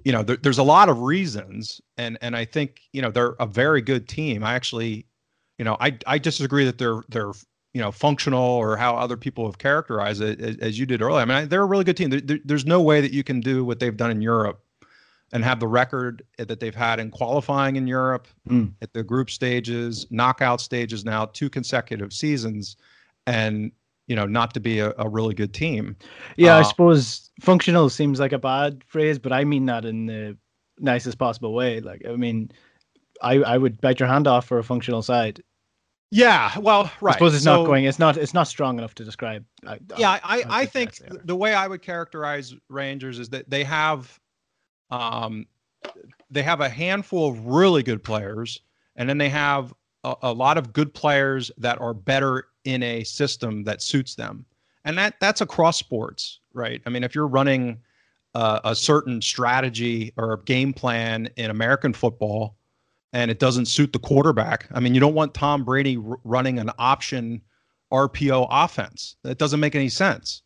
you 0.05 0.11
know, 0.11 0.25
there, 0.25 0.37
there's 0.37 0.59
a 0.59 0.65
lot 0.65 0.89
of 0.89 1.03
reasons, 1.03 1.81
and 1.97 2.19
and 2.21 2.37
I 2.37 2.45
think 2.45 2.81
you 2.93 3.01
know 3.01 3.13
they're 3.13 3.37
a 3.39 3.47
very 3.47 3.81
good 3.81 4.09
team. 4.09 4.43
I 4.43 4.55
actually, 4.55 5.07
you 5.59 5.65
know, 5.65 5.77
I 5.79 5.97
I 6.09 6.19
disagree 6.19 6.65
that 6.65 6.79
they're 6.79 7.03
they're 7.09 7.31
you 7.73 7.81
know 7.81 7.93
functional 7.93 8.43
or 8.43 8.77
how 8.77 8.97
other 8.97 9.17
people 9.17 9.47
have 9.47 9.59
characterized 9.59 10.21
it 10.23 10.41
as, 10.41 10.57
as 10.57 10.79
you 10.79 10.87
did 10.87 11.03
earlier. 11.03 11.21
I 11.21 11.25
mean, 11.25 11.49
they're 11.49 11.63
a 11.63 11.67
really 11.67 11.85
good 11.85 11.97
team. 11.97 12.11
There, 12.11 12.21
there, 12.21 12.39
there's 12.45 12.67
no 12.67 12.83
way 12.83 13.01
that 13.01 13.13
you 13.13 13.23
can 13.23 13.39
do 13.41 13.65
what 13.65 13.79
they've 13.79 13.97
done 13.97 14.11
in 14.11 14.21
Europe 14.21 14.61
and 15.33 15.45
have 15.45 15.61
the 15.61 15.69
record 15.69 16.23
that 16.39 16.61
they've 16.61 16.75
had 16.75 17.01
in 17.01 17.11
qualifying 17.11 17.77
in 17.77 17.87
Europe 17.87 18.29
mm. 18.49 18.73
at 18.81 18.93
the 18.93 19.03
group 19.03 19.29
stages, 19.31 20.07
knockout 20.11 20.61
stages 20.61 21.05
now, 21.05 21.27
two 21.27 21.51
consecutive 21.51 22.13
seasons, 22.13 22.77
and 23.27 23.73
you 24.07 24.15
know, 24.15 24.27
not 24.27 24.55
to 24.55 24.61
be 24.61 24.79
a, 24.79 24.95
a 24.99 25.09
really 25.09 25.35
good 25.35 25.53
team. 25.53 25.97
Yeah, 26.37 26.57
uh, 26.57 26.61
I 26.61 26.63
suppose 26.63 27.31
functional 27.41 27.91
seems 27.91 28.21
like 28.21 28.33
a 28.33 28.39
bad 28.39 28.85
phrase, 28.87 29.19
but 29.19 29.33
I 29.33 29.45
mean 29.45 29.67
that 29.67 29.85
in 29.85 30.07
the 30.07 30.37
nicest 30.79 31.19
possible 31.19 31.53
way. 31.53 31.81
Like, 31.81 32.03
I 32.09 32.15
mean, 32.15 32.51
I 33.23 33.39
I 33.39 33.59
would 33.59 33.81
bite 33.81 33.99
your 33.99 34.09
hand 34.09 34.27
off 34.27 34.47
for 34.47 34.59
a 34.59 34.65
functional 34.65 35.03
side. 35.03 35.43
Yeah, 36.13 36.57
well, 36.59 36.91
right. 37.01 37.13
I 37.13 37.15
suppose 37.15 37.35
it's 37.35 37.45
so, 37.45 37.57
not 37.57 37.67
going. 37.67 37.85
It's 37.85 37.99
not. 37.99 38.17
It's 38.17 38.33
not 38.33 38.47
strong 38.47 38.79
enough 38.79 38.95
to 38.95 39.05
describe. 39.05 39.45
I, 39.67 39.79
yeah, 39.97 40.11
I 40.11 40.21
I, 40.23 40.45
I 40.61 40.67
think 40.67 41.01
the 41.25 41.35
way 41.35 41.55
I 41.55 41.67
would 41.67 41.83
characterize 41.83 42.55
Rangers 42.69 43.19
is 43.19 43.29
that 43.31 43.51
they 43.51 43.65
have, 43.65 44.21
um, 44.91 45.47
they 46.31 46.43
have 46.43 46.61
a 46.61 46.69
handful 46.69 47.29
of 47.29 47.47
really 47.47 47.83
good 47.83 48.03
players, 48.03 48.61
and 48.97 49.09
then 49.09 49.19
they 49.19 49.29
have 49.29 49.73
a, 50.05 50.15
a 50.23 50.33
lot 50.33 50.59
of 50.59 50.73
good 50.73 50.93
players 50.95 51.51
that 51.59 51.81
are 51.81 51.95
better 51.95 52.47
in 52.65 52.83
a 52.83 53.05
system 53.05 53.65
that 53.65 53.83
suits 53.83 54.15
them. 54.15 54.45
And 54.85 54.97
that 54.99 55.15
that's 55.21 55.41
across 55.41 55.79
sports, 55.79 56.41
right? 56.53 56.81
I 56.87 56.91
mean, 56.91 57.05
if 57.05 57.15
you're 57.15 57.27
running 57.27 57.79
uh, 58.35 58.61
a 58.65 58.75
certain 58.75 59.21
strategy 59.21 60.13
or 60.17 60.39
game 60.39 60.73
plan 60.73 61.29
in 61.37 61.51
American 61.51 61.93
football 61.93 62.57
and 63.13 63.31
it 63.31 63.39
doesn't 63.39 63.67
suit 63.67 63.93
the 63.93 63.99
quarterback, 63.99 64.69
I 64.73 64.81
mean, 64.81 64.95
you 64.95 65.01
don't 65.01 65.15
want 65.15 65.35
Tom 65.35 65.65
Brady 65.65 65.97
r- 65.97 66.19
running 66.23 66.59
an 66.59 66.71
option 66.79 67.41
RPO 67.93 68.47
offense. 68.51 69.17
That 69.23 69.39
doesn't 69.39 69.61
make 69.61 69.75
any 69.75 69.89
sense. 69.89 70.43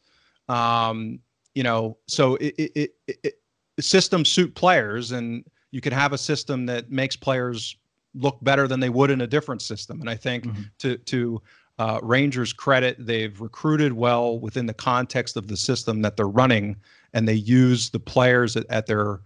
Um, 0.48 1.20
you 1.54 1.62
know, 1.62 1.98
so 2.06 2.36
it, 2.36 2.54
it, 2.58 2.90
it, 3.06 3.18
it 3.22 3.39
systems 3.80 4.28
suit 4.30 4.54
players, 4.54 5.12
and 5.12 5.44
you 5.70 5.80
could 5.80 5.92
have 5.92 6.12
a 6.12 6.18
system 6.18 6.66
that 6.66 6.90
makes 6.90 7.16
players 7.16 7.76
look 8.14 8.38
better 8.42 8.66
than 8.66 8.80
they 8.80 8.88
would 8.88 9.10
in 9.10 9.20
a 9.20 9.26
different 9.26 9.62
system. 9.62 10.00
And 10.00 10.10
I 10.10 10.16
think 10.16 10.44
mm-hmm. 10.44 10.62
to 10.78 10.96
to 10.96 11.42
uh, 11.78 11.98
Rangers 12.02 12.52
credit, 12.52 12.96
they've 12.98 13.40
recruited 13.40 13.92
well 13.92 14.38
within 14.38 14.66
the 14.66 14.74
context 14.74 15.36
of 15.36 15.48
the 15.48 15.56
system 15.56 16.02
that 16.02 16.16
they're 16.16 16.28
running, 16.28 16.76
and 17.14 17.26
they 17.26 17.34
use 17.34 17.88
the 17.90 18.00
players 18.00 18.56
at, 18.56 18.66
at 18.68 18.86
their 18.86 19.20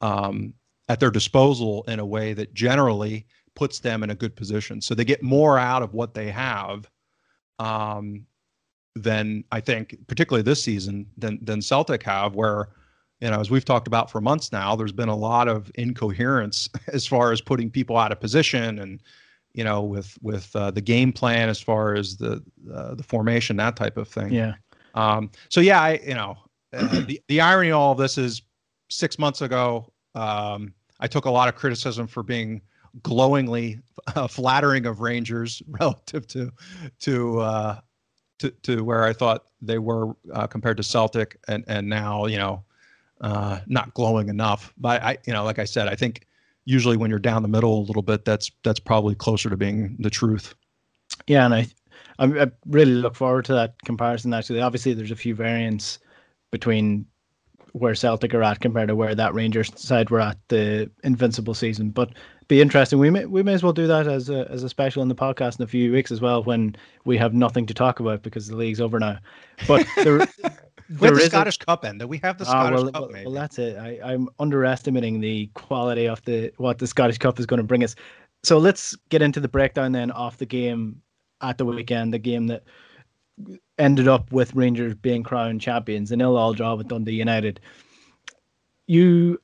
um, 0.00 0.54
at 0.88 1.00
their 1.00 1.10
disposal 1.10 1.84
in 1.88 1.98
a 1.98 2.06
way 2.06 2.32
that 2.32 2.54
generally 2.54 3.26
puts 3.54 3.80
them 3.80 4.02
in 4.02 4.10
a 4.10 4.14
good 4.14 4.34
position. 4.36 4.80
So 4.80 4.94
they 4.94 5.04
get 5.04 5.22
more 5.22 5.58
out 5.58 5.82
of 5.82 5.92
what 5.92 6.14
they 6.14 6.30
have 6.30 6.88
um, 7.58 8.24
than 8.94 9.44
I 9.52 9.60
think, 9.60 9.96
particularly 10.06 10.42
this 10.42 10.62
season, 10.62 11.06
than 11.18 11.38
than 11.42 11.60
Celtic 11.60 12.02
have, 12.04 12.34
where 12.34 12.68
you 13.20 13.30
know, 13.30 13.40
as 13.40 13.50
we've 13.50 13.64
talked 13.64 13.86
about 13.86 14.10
for 14.10 14.20
months 14.20 14.52
now, 14.52 14.76
there's 14.76 14.92
been 14.92 15.08
a 15.08 15.16
lot 15.16 15.48
of 15.48 15.70
incoherence 15.74 16.68
as 16.88 17.06
far 17.06 17.32
as 17.32 17.40
putting 17.40 17.70
people 17.70 17.96
out 17.96 18.12
of 18.12 18.20
position 18.20 18.78
and 18.78 19.02
you 19.54 19.64
know, 19.64 19.82
with 19.82 20.16
with 20.22 20.54
uh, 20.54 20.70
the 20.70 20.80
game 20.80 21.12
plan 21.12 21.48
as 21.48 21.60
far 21.60 21.94
as 21.94 22.16
the 22.16 22.42
uh, 22.72 22.94
the 22.94 23.02
formation, 23.02 23.56
that 23.56 23.76
type 23.76 23.96
of 23.96 24.06
thing. 24.06 24.32
Yeah. 24.32 24.54
Um, 24.94 25.30
so 25.48 25.60
yeah, 25.60 25.80
I 25.80 26.00
you 26.06 26.14
know, 26.14 26.36
uh, 26.72 27.00
the 27.06 27.20
the 27.28 27.40
irony 27.40 27.70
of 27.70 27.78
all 27.78 27.92
of 27.92 27.98
this 27.98 28.18
is 28.18 28.42
six 28.88 29.18
months 29.18 29.42
ago, 29.42 29.92
um, 30.14 30.72
I 31.00 31.06
took 31.06 31.24
a 31.24 31.30
lot 31.30 31.48
of 31.48 31.54
criticism 31.54 32.06
for 32.06 32.22
being 32.22 32.62
glowingly 33.02 33.80
uh, 34.14 34.28
flattering 34.28 34.86
of 34.86 35.00
Rangers 35.00 35.62
relative 35.68 36.26
to 36.28 36.52
to 37.00 37.40
uh, 37.40 37.80
to 38.38 38.50
to 38.50 38.84
where 38.84 39.04
I 39.04 39.12
thought 39.12 39.46
they 39.60 39.78
were 39.78 40.14
uh, 40.32 40.46
compared 40.46 40.76
to 40.76 40.82
Celtic, 40.82 41.38
and 41.48 41.64
and 41.66 41.88
now 41.88 42.26
you 42.26 42.38
know, 42.38 42.64
Uh, 43.20 43.60
not 43.66 43.92
glowing 43.94 44.28
enough. 44.28 44.72
But 44.78 45.02
I 45.02 45.18
you 45.26 45.32
know, 45.32 45.44
like 45.44 45.58
I 45.58 45.64
said, 45.64 45.88
I 45.88 45.96
think 45.96 46.26
usually 46.64 46.96
when 46.96 47.10
you're 47.10 47.18
down 47.18 47.42
the 47.42 47.48
middle 47.48 47.78
a 47.78 47.86
little 47.86 48.02
bit, 48.02 48.24
that's 48.24 48.50
that's 48.62 48.78
probably 48.80 49.14
closer 49.14 49.50
to 49.50 49.56
being 49.56 49.96
the 49.98 50.10
truth. 50.10 50.54
Yeah, 51.26 51.46
and 51.46 51.54
I, 51.54 51.66
I 52.18 52.50
really 52.66 52.92
look 52.92 53.14
forward 53.14 53.44
to 53.46 53.54
that 53.54 53.82
comparison. 53.84 54.34
Actually, 54.34 54.60
obviously, 54.60 54.92
there's 54.94 55.10
a 55.10 55.16
few 55.16 55.34
variants 55.34 55.98
between 56.50 57.06
where 57.72 57.94
Celtic 57.94 58.34
are 58.34 58.42
at 58.42 58.60
compared 58.60 58.88
to 58.88 58.96
where 58.96 59.14
that 59.14 59.34
Rangers 59.34 59.70
side 59.80 60.10
were 60.10 60.20
at 60.20 60.38
the 60.48 60.90
invincible 61.04 61.54
season. 61.54 61.90
But 61.90 62.10
be 62.48 62.60
interesting. 62.60 62.98
We 62.98 63.10
may 63.10 63.26
we 63.26 63.42
may 63.42 63.54
as 63.54 63.62
well 63.62 63.72
do 63.72 63.86
that 63.86 64.06
as 64.06 64.30
a 64.30 64.50
as 64.50 64.62
a 64.62 64.68
special 64.68 65.02
in 65.02 65.08
the 65.08 65.14
podcast 65.14 65.58
in 65.58 65.64
a 65.64 65.68
few 65.68 65.92
weeks 65.92 66.10
as 66.10 66.20
well 66.20 66.42
when 66.42 66.76
we 67.04 67.16
have 67.18 67.34
nothing 67.34 67.66
to 67.66 67.74
talk 67.74 68.00
about 68.00 68.22
because 68.22 68.46
the 68.46 68.56
league's 68.56 68.80
over 68.80 68.98
now. 68.98 69.18
But 69.66 69.86
there 70.88 71.12
With 71.12 71.20
the 71.20 71.26
Scottish 71.26 71.56
a... 71.60 71.64
Cup 71.66 71.84
end, 71.84 72.00
that 72.00 72.06
we 72.06 72.18
have 72.18 72.38
the 72.38 72.44
ah, 72.44 72.48
Scottish 72.48 72.82
well, 72.82 72.92
Cup. 72.92 73.12
Well, 73.12 73.24
well, 73.24 73.32
that's 73.32 73.58
it. 73.58 73.76
I, 73.76 73.98
I'm 74.02 74.28
underestimating 74.38 75.20
the 75.20 75.46
quality 75.54 76.06
of 76.06 76.24
the 76.24 76.52
what 76.56 76.78
the 76.78 76.86
Scottish 76.86 77.18
Cup 77.18 77.38
is 77.38 77.46
going 77.46 77.58
to 77.58 77.64
bring 77.64 77.84
us. 77.84 77.94
So 78.42 78.58
let's 78.58 78.96
get 79.08 79.20
into 79.20 79.40
the 79.40 79.48
breakdown 79.48 79.92
then 79.92 80.10
of 80.12 80.38
the 80.38 80.46
game 80.46 81.00
at 81.40 81.58
the 81.58 81.64
weekend. 81.64 82.14
The 82.14 82.18
game 82.18 82.46
that 82.46 82.64
ended 83.78 84.08
up 84.08 84.32
with 84.32 84.54
Rangers 84.54 84.94
being 84.94 85.22
crowned 85.22 85.60
champions, 85.60 86.10
an 86.10 86.18
nil-all 86.18 86.54
draw 86.54 86.74
with 86.74 86.88
Dundee 86.88 87.12
United. 87.12 87.60
You 88.86 89.40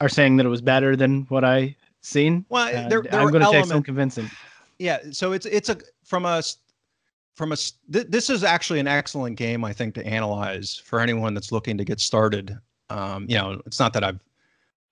are 0.00 0.08
saying 0.08 0.36
that 0.36 0.46
it 0.46 0.50
was 0.50 0.60
better 0.60 0.96
than 0.96 1.22
what 1.28 1.44
I 1.44 1.76
seen. 2.00 2.44
Well, 2.48 2.66
there, 2.88 3.02
there 3.02 3.20
I'm 3.20 3.30
going 3.30 3.44
to 3.44 3.50
take 3.50 3.66
some 3.66 3.82
convincing. 3.82 4.30
Yeah, 4.78 4.98
so 5.10 5.32
it's 5.32 5.46
it's 5.46 5.68
a 5.68 5.78
from 6.04 6.24
a 6.24 6.42
from 7.38 7.52
a 7.52 7.56
th- 7.56 8.08
this 8.08 8.28
is 8.28 8.44
actually 8.44 8.80
an 8.80 8.86
excellent 8.86 9.36
game 9.36 9.64
i 9.64 9.72
think 9.72 9.94
to 9.94 10.06
analyze 10.06 10.76
for 10.84 11.00
anyone 11.00 11.32
that's 11.32 11.52
looking 11.52 11.78
to 11.78 11.84
get 11.84 12.00
started. 12.00 12.58
Um, 12.90 13.26
you 13.28 13.36
know 13.36 13.60
it's 13.66 13.78
not 13.78 13.92
that 13.94 14.04
i've 14.04 14.18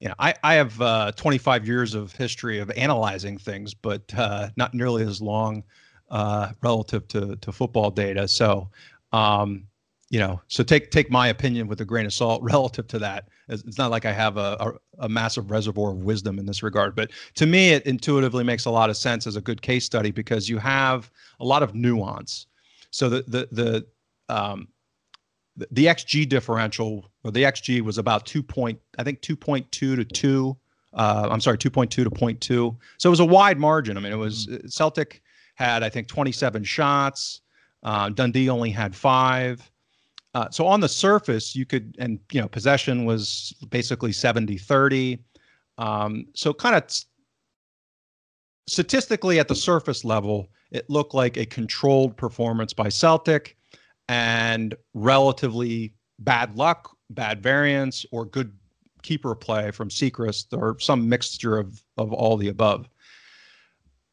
you 0.01 0.09
know 0.09 0.15
i, 0.19 0.35
I 0.43 0.55
have 0.55 0.81
uh, 0.81 1.13
25 1.13 1.67
years 1.67 1.95
of 1.95 2.13
history 2.13 2.59
of 2.59 2.71
analyzing 2.77 3.37
things 3.39 3.75
but 3.75 4.03
uh, 4.17 4.49
not 4.57 4.73
nearly 4.75 5.03
as 5.03 5.21
long 5.21 5.65
uh, 6.11 6.53
relative 6.63 7.07
to, 7.09 7.37
to 7.37 7.53
football 7.53 7.91
data. 7.91 8.29
So 8.29 8.69
um, 9.13 9.67
you 10.09 10.21
know, 10.21 10.41
so 10.47 10.63
take 10.63 10.91
take 10.91 11.11
my 11.11 11.29
opinion 11.29 11.67
with 11.67 11.81
a 11.81 11.85
grain 11.85 12.07
of 12.07 12.13
salt 12.13 12.43
relative 12.45 12.87
to 12.89 12.99
that. 13.01 13.29
It's 13.49 13.79
not 13.79 13.91
like 13.91 14.05
I 14.05 14.13
have 14.13 14.37
a, 14.37 14.57
a, 14.61 15.05
a 15.05 15.09
massive 15.09 15.51
reservoir 15.51 15.93
of 15.93 15.99
wisdom 15.99 16.39
in 16.39 16.47
this 16.47 16.63
regard, 16.63 16.95
but 16.95 17.11
to 17.35 17.47
me, 17.47 17.71
it 17.71 17.87
intuitively 17.87 18.45
makes 18.45 18.65
a 18.65 18.71
lot 18.71 18.91
of 18.91 18.97
sense 18.97 19.27
as 19.27 19.37
a 19.37 19.41
good 19.41 19.63
case 19.63 19.85
study 19.85 20.11
because 20.11 20.49
you 20.49 20.59
have 20.59 21.11
a 21.41 21.45
lot 21.45 21.63
of 21.63 21.75
nuance. 21.75 22.47
So 22.91 23.09
the 23.09 23.23
the 23.27 23.49
the 23.53 23.87
um, 24.35 24.69
the, 25.57 25.69
the 25.71 25.87
XG 25.87 26.29
differential 26.29 27.11
or 27.25 27.31
the 27.31 27.43
XG 27.43 27.81
was 27.81 27.99
about 27.99 28.27
two 28.27 28.43
point 28.43 28.79
I 28.99 29.05
think 29.05 29.21
two 29.23 29.37
point 29.37 29.71
two 29.73 29.97
to 29.97 30.05
two. 30.05 30.57
Uh, 30.95 31.29
I'm 31.31 31.43
sorry, 31.43 31.59
2.2 31.59 31.91
to 31.91 32.05
0.2. 32.09 32.41
So 32.97 33.09
it 33.09 33.11
was 33.11 33.21
a 33.21 33.25
wide 33.25 33.59
margin. 33.59 33.99
I 33.99 34.01
mean, 34.01 34.13
it 34.13 34.17
was 34.17 34.47
mm-hmm. 34.47 34.67
Celtic 34.67 35.21
had 35.55 35.83
I 35.83 35.91
think 35.91 36.09
27 36.09 36.65
shots. 36.65 37.43
Uh, 37.83 38.09
Dundee 38.09 38.49
only 38.49 38.71
had 38.71 38.97
five. 38.97 39.71
Uh, 40.37 40.51
so 40.51 40.67
on 40.67 40.81
the 40.81 40.89
surface, 40.89 41.57
you 41.57 41.65
could, 41.65 41.97
and 41.99 42.21
you 42.31 42.39
know, 42.39 42.47
possession 42.47 43.07
was 43.07 43.55
basically 43.71 44.13
70 44.13 44.59
30. 44.59 45.19
Um, 45.79 46.27
so 46.35 46.53
kind 46.53 46.77
of 46.77 46.85
statistically 48.69 49.39
at 49.41 49.49
the 49.49 49.55
surface 49.55 50.05
level, 50.05 50.51
it 50.71 50.91
looked 50.91 51.15
like 51.15 51.39
a 51.39 51.47
controlled 51.47 52.19
performance 52.19 52.75
by 52.75 52.91
Celtic 52.91 53.57
and 54.11 54.75
relatively 54.93 55.95
bad 56.19 56.55
luck, 56.55 56.95
bad 57.09 57.43
variance, 57.43 58.05
or 58.13 58.27
good 58.27 58.53
keeper 59.03 59.35
play 59.35 59.71
from 59.71 59.89
Siegrist, 59.89 60.55
or 60.55 60.79
some 60.81 61.09
mixture 61.09 61.57
of, 61.57 61.83
of 61.97 62.13
all 62.13 62.37
the 62.37 62.49
above. 62.49 62.91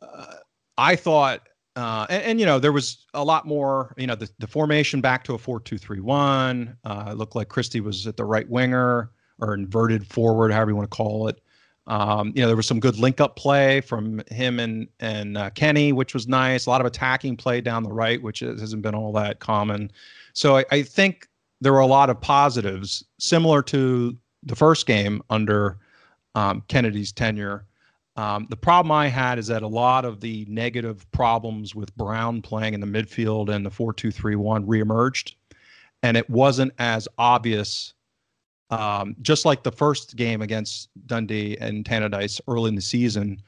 Uh, 0.01 0.35
I 0.77 0.95
thought 0.95 1.41
uh, 1.75 2.05
and, 2.09 2.23
and, 2.23 2.39
you 2.39 2.45
know 2.45 2.59
there 2.59 2.71
was 2.71 3.05
a 3.13 3.23
lot 3.23 3.47
more. 3.47 3.93
You 3.97 4.07
know 4.07 4.15
the, 4.15 4.29
the 4.39 4.47
formation 4.47 5.01
back 5.01 5.23
to 5.25 5.33
a 5.33 5.37
four-two-three-one. 5.37 6.77
Uh, 6.83 7.09
it 7.11 7.17
looked 7.17 7.35
like 7.35 7.49
Christie 7.49 7.81
was 7.81 8.05
at 8.05 8.17
the 8.17 8.25
right 8.25 8.47
winger 8.49 9.11
or 9.39 9.53
inverted 9.53 10.05
forward, 10.05 10.51
however 10.51 10.71
you 10.71 10.75
want 10.75 10.89
to 10.89 10.95
call 10.95 11.27
it. 11.27 11.41
Um, 11.87 12.31
you 12.35 12.41
know 12.41 12.47
there 12.47 12.55
was 12.55 12.67
some 12.67 12.79
good 12.79 12.97
link-up 12.97 13.35
play 13.35 13.81
from 13.81 14.21
him 14.29 14.59
and 14.59 14.87
and 14.99 15.37
uh, 15.37 15.49
Kenny, 15.49 15.93
which 15.93 16.13
was 16.13 16.27
nice. 16.27 16.65
A 16.65 16.69
lot 16.69 16.81
of 16.81 16.87
attacking 16.87 17.37
play 17.37 17.59
down 17.59 17.83
the 17.83 17.91
right, 17.91 18.21
which 18.21 18.39
hasn't 18.39 18.81
been 18.81 18.95
all 18.95 19.11
that 19.13 19.39
common. 19.39 19.91
So 20.33 20.57
I, 20.57 20.65
I 20.71 20.81
think 20.83 21.27
there 21.59 21.73
were 21.73 21.79
a 21.79 21.87
lot 21.87 22.09
of 22.09 22.19
positives, 22.19 23.03
similar 23.19 23.61
to 23.63 24.17
the 24.43 24.55
first 24.55 24.85
game 24.85 25.21
under 25.29 25.77
um, 26.35 26.61
Kennedy's 26.67 27.11
tenure. 27.11 27.65
Um, 28.15 28.45
the 28.49 28.57
problem 28.57 28.91
I 28.91 29.07
had 29.07 29.39
is 29.39 29.47
that 29.47 29.63
a 29.63 29.67
lot 29.67 30.05
of 30.05 30.19
the 30.19 30.45
negative 30.47 31.09
problems 31.11 31.73
with 31.73 31.95
Brown 31.95 32.41
playing 32.41 32.75
in 32.75 32.79
the 32.79 32.87
midfield 32.87 33.49
and 33.49 33.65
the 33.65 33.71
4 33.71 33.93
2 33.93 34.11
3 34.11 34.35
1 34.35 34.67
reemerged. 34.67 35.33
And 36.03 36.17
it 36.17 36.29
wasn't 36.29 36.73
as 36.79 37.07
obvious, 37.17 37.93
um, 38.69 39.15
just 39.21 39.45
like 39.45 39.63
the 39.63 39.71
first 39.71 40.15
game 40.15 40.41
against 40.41 40.89
Dundee 41.07 41.57
and 41.59 41.85
Tannadice 41.85 42.39
early 42.47 42.69
in 42.69 42.75
the 42.75 42.81
season. 42.81 43.41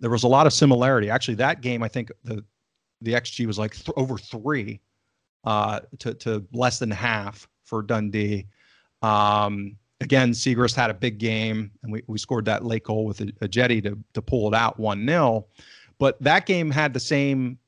There 0.00 0.10
was 0.10 0.24
a 0.24 0.28
lot 0.28 0.46
of 0.46 0.52
similarity. 0.52 1.10
Actually, 1.10 1.34
that 1.36 1.60
game, 1.60 1.82
I 1.82 1.88
think 1.88 2.10
the 2.24 2.44
the 3.00 3.12
XG 3.12 3.46
was 3.46 3.58
like 3.58 3.74
th- 3.74 3.90
over 3.96 4.18
three 4.18 4.80
uh, 5.44 5.80
to, 6.00 6.14
to 6.14 6.44
less 6.52 6.80
than 6.80 6.90
half 6.90 7.48
for 7.64 7.82
Dundee. 7.82 8.46
Um, 9.02 9.76
again, 10.00 10.30
Siegrist 10.30 10.74
had 10.74 10.90
a 10.90 10.94
big 10.94 11.18
game, 11.18 11.70
and 11.82 11.92
we, 11.92 12.02
we 12.06 12.18
scored 12.18 12.44
that 12.46 12.64
late 12.64 12.84
goal 12.84 13.04
with 13.04 13.20
a, 13.20 13.32
a 13.40 13.48
jetty 13.48 13.80
to 13.82 13.98
to 14.14 14.22
pull 14.22 14.48
it 14.48 14.54
out 14.54 14.78
one 14.78 15.06
0 15.06 15.46
But 15.98 16.20
that 16.22 16.46
game 16.46 16.70
had 16.70 16.94
the 16.94 17.00
same 17.00 17.58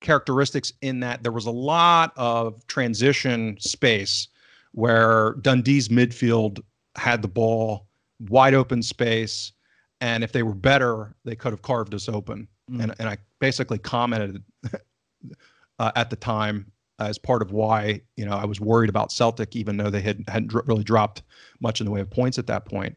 characteristics 0.00 0.72
in 0.80 1.00
that 1.00 1.22
there 1.22 1.32
was 1.32 1.46
a 1.46 1.50
lot 1.50 2.12
of 2.16 2.66
transition 2.66 3.56
space 3.60 4.28
where 4.72 5.34
Dundee's 5.42 5.88
midfield 5.88 6.60
had 6.96 7.22
the 7.22 7.28
ball, 7.28 7.86
wide 8.28 8.54
open 8.54 8.82
space, 8.82 9.52
and 10.00 10.24
if 10.24 10.32
they 10.32 10.42
were 10.42 10.54
better, 10.54 11.14
they 11.24 11.36
could 11.36 11.52
have 11.52 11.62
carved 11.62 11.94
us 11.94 12.08
open. 12.08 12.48
Mm. 12.70 12.82
And 12.82 12.94
and 12.98 13.08
I 13.08 13.18
basically 13.38 13.78
commented 13.78 14.42
uh, 15.78 15.92
at 15.96 16.10
the 16.10 16.16
time 16.16 16.70
as 17.00 17.18
part 17.18 17.42
of 17.42 17.52
why 17.52 18.00
you 18.16 18.24
know 18.24 18.36
I 18.36 18.44
was 18.44 18.60
worried 18.60 18.90
about 18.90 19.12
Celtic, 19.12 19.56
even 19.56 19.76
though 19.76 19.90
they 19.90 20.00
had 20.00 20.24
hadn't 20.28 20.48
dr- 20.48 20.66
really 20.68 20.84
dropped 20.84 21.22
much 21.60 21.80
in 21.80 21.86
the 21.86 21.90
way 21.90 22.00
of 22.00 22.10
points 22.10 22.38
at 22.38 22.46
that 22.46 22.66
point. 22.66 22.96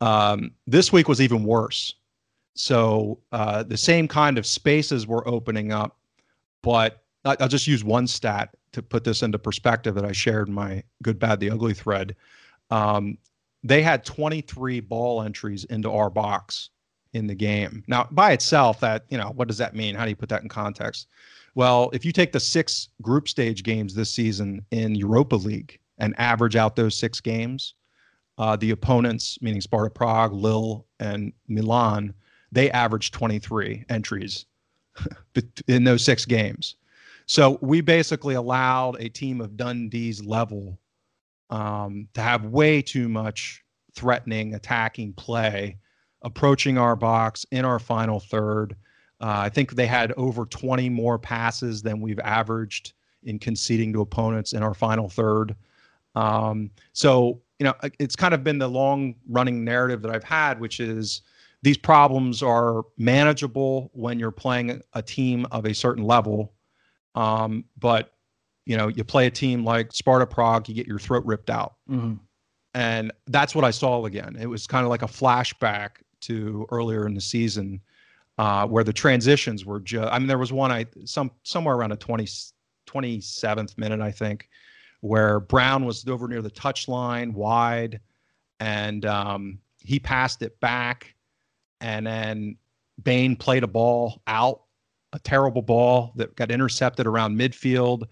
Um, 0.00 0.52
this 0.66 0.92
week 0.92 1.08
was 1.08 1.20
even 1.20 1.44
worse. 1.44 1.94
So 2.54 3.20
uh, 3.32 3.62
the 3.62 3.76
same 3.76 4.08
kind 4.08 4.38
of 4.38 4.46
spaces 4.46 5.06
were 5.06 5.26
opening 5.28 5.72
up, 5.72 5.96
but 6.62 7.02
I'll 7.24 7.48
just 7.48 7.66
use 7.66 7.84
one 7.84 8.06
stat 8.06 8.50
to 8.72 8.82
put 8.82 9.04
this 9.04 9.22
into 9.22 9.38
perspective 9.38 9.94
that 9.94 10.04
I 10.04 10.12
shared 10.12 10.48
in 10.48 10.54
my 10.54 10.82
good, 11.02 11.18
bad, 11.18 11.40
the 11.40 11.50
ugly 11.50 11.74
thread. 11.74 12.16
Um, 12.70 13.18
they 13.62 13.82
had 13.82 14.04
23 14.04 14.80
ball 14.80 15.22
entries 15.22 15.64
into 15.64 15.90
our 15.90 16.08
box 16.08 16.70
in 17.12 17.26
the 17.26 17.34
game. 17.34 17.84
Now, 17.88 18.08
by 18.10 18.32
itself, 18.32 18.80
that 18.80 19.04
you 19.10 19.18
know, 19.18 19.32
what 19.34 19.48
does 19.48 19.58
that 19.58 19.74
mean? 19.74 19.94
How 19.94 20.04
do 20.04 20.10
you 20.10 20.16
put 20.16 20.28
that 20.30 20.42
in 20.42 20.48
context? 20.48 21.08
Well, 21.54 21.90
if 21.92 22.04
you 22.04 22.12
take 22.12 22.32
the 22.32 22.40
six 22.40 22.88
group 23.02 23.28
stage 23.28 23.62
games 23.62 23.94
this 23.94 24.10
season 24.10 24.64
in 24.70 24.94
Europa 24.94 25.36
League 25.36 25.78
and 25.98 26.14
average 26.18 26.56
out 26.56 26.76
those 26.76 26.96
six 26.96 27.20
games, 27.20 27.74
uh, 28.38 28.56
the 28.56 28.70
opponents, 28.70 29.38
meaning 29.42 29.60
Sparta 29.60 29.90
Prague, 29.90 30.32
Lille, 30.32 30.86
and 30.98 31.32
Milan, 31.48 32.14
they 32.52 32.70
averaged 32.70 33.14
23 33.14 33.84
entries 33.88 34.46
in 35.68 35.84
those 35.84 36.04
six 36.04 36.24
games. 36.24 36.76
So 37.26 37.58
we 37.60 37.80
basically 37.80 38.34
allowed 38.34 38.96
a 39.00 39.08
team 39.08 39.40
of 39.40 39.56
Dundee's 39.56 40.24
level 40.24 40.78
um, 41.50 42.08
to 42.14 42.20
have 42.22 42.46
way 42.46 42.82
too 42.82 43.08
much 43.08 43.62
threatening, 43.94 44.54
attacking 44.54 45.12
play, 45.12 45.76
approaching 46.22 46.78
our 46.78 46.96
box 46.96 47.44
in 47.50 47.64
our 47.64 47.78
final 47.78 48.20
third 48.20 48.74
uh, 49.20 49.40
I 49.44 49.48
think 49.50 49.72
they 49.72 49.86
had 49.86 50.12
over 50.12 50.46
20 50.46 50.88
more 50.88 51.18
passes 51.18 51.82
than 51.82 52.00
we've 52.00 52.18
averaged 52.20 52.94
in 53.24 53.38
conceding 53.38 53.92
to 53.92 54.00
opponents 54.00 54.54
in 54.54 54.62
our 54.62 54.74
final 54.74 55.08
third. 55.08 55.54
Um, 56.14 56.70
so, 56.92 57.40
you 57.58 57.64
know, 57.64 57.74
it's 57.98 58.16
kind 58.16 58.32
of 58.32 58.42
been 58.42 58.58
the 58.58 58.68
long 58.68 59.14
running 59.28 59.62
narrative 59.62 60.00
that 60.02 60.10
I've 60.10 60.24
had, 60.24 60.58
which 60.58 60.80
is 60.80 61.20
these 61.62 61.76
problems 61.76 62.42
are 62.42 62.84
manageable 62.96 63.90
when 63.92 64.18
you're 64.18 64.30
playing 64.30 64.80
a 64.94 65.02
team 65.02 65.46
of 65.50 65.66
a 65.66 65.74
certain 65.74 66.04
level. 66.04 66.54
Um, 67.14 67.64
but, 67.78 68.14
you 68.64 68.76
know, 68.78 68.88
you 68.88 69.04
play 69.04 69.26
a 69.26 69.30
team 69.30 69.64
like 69.64 69.92
Sparta 69.92 70.26
Prague, 70.26 70.68
you 70.68 70.74
get 70.74 70.86
your 70.86 70.98
throat 70.98 71.24
ripped 71.26 71.50
out. 71.50 71.74
Mm-hmm. 71.90 72.14
And 72.72 73.12
that's 73.26 73.54
what 73.54 73.64
I 73.64 73.70
saw 73.70 74.06
again. 74.06 74.36
It 74.40 74.46
was 74.46 74.66
kind 74.66 74.84
of 74.84 74.90
like 74.90 75.02
a 75.02 75.06
flashback 75.06 75.90
to 76.22 76.66
earlier 76.70 77.06
in 77.06 77.14
the 77.14 77.20
season 77.20 77.80
uh, 78.40 78.66
where 78.66 78.82
the 78.82 78.92
transitions 78.92 79.66
were 79.66 79.80
just. 79.80 80.10
I 80.10 80.18
mean, 80.18 80.26
there 80.26 80.38
was 80.38 80.50
one 80.50 80.72
I 80.72 80.86
some 81.04 81.30
somewhere 81.42 81.76
around 81.76 81.92
a 81.92 81.96
20, 81.96 82.24
27th 82.86 83.76
minute, 83.76 84.00
I 84.00 84.10
think, 84.10 84.48
where 85.02 85.40
Brown 85.40 85.84
was 85.84 86.08
over 86.08 86.26
near 86.26 86.40
the 86.40 86.50
touch 86.50 86.88
line, 86.88 87.34
wide, 87.34 88.00
and 88.58 89.04
um, 89.04 89.58
he 89.78 89.98
passed 89.98 90.40
it 90.40 90.58
back, 90.58 91.14
and 91.82 92.06
then 92.06 92.56
Bain 93.02 93.36
played 93.36 93.62
a 93.62 93.66
ball 93.66 94.22
out, 94.26 94.62
a 95.12 95.18
terrible 95.18 95.60
ball 95.60 96.12
that 96.16 96.34
got 96.34 96.50
intercepted 96.50 97.06
around 97.06 97.36
midfield, 97.36 98.04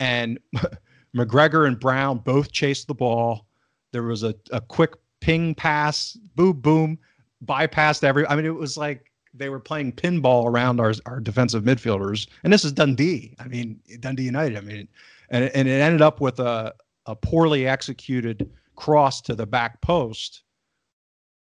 and 0.00 0.40
McGregor 1.16 1.68
and 1.68 1.78
Brown 1.78 2.18
both 2.18 2.50
chased 2.50 2.88
the 2.88 2.94
ball. 2.94 3.46
There 3.92 4.02
was 4.02 4.24
a, 4.24 4.34
a 4.50 4.60
quick 4.60 4.94
ping 5.20 5.54
pass, 5.54 6.18
boom, 6.34 6.60
boom, 6.60 6.98
bypassed 7.44 8.02
every. 8.02 8.26
I 8.26 8.34
mean, 8.34 8.44
it 8.44 8.52
was 8.52 8.76
like 8.76 9.07
they 9.34 9.48
were 9.48 9.60
playing 9.60 9.92
pinball 9.92 10.46
around 10.46 10.80
our 10.80 10.94
our 11.06 11.20
defensive 11.20 11.64
midfielders, 11.64 12.28
and 12.44 12.52
this 12.52 12.64
is 12.64 12.72
Dundee. 12.72 13.34
I 13.38 13.48
mean, 13.48 13.80
Dundee 14.00 14.24
United. 14.24 14.56
I 14.56 14.60
mean, 14.60 14.88
and 15.30 15.44
and 15.54 15.68
it 15.68 15.80
ended 15.80 16.02
up 16.02 16.20
with 16.20 16.40
a 16.40 16.74
a 17.06 17.16
poorly 17.16 17.66
executed 17.66 18.50
cross 18.76 19.20
to 19.22 19.34
the 19.34 19.46
back 19.46 19.80
post 19.80 20.42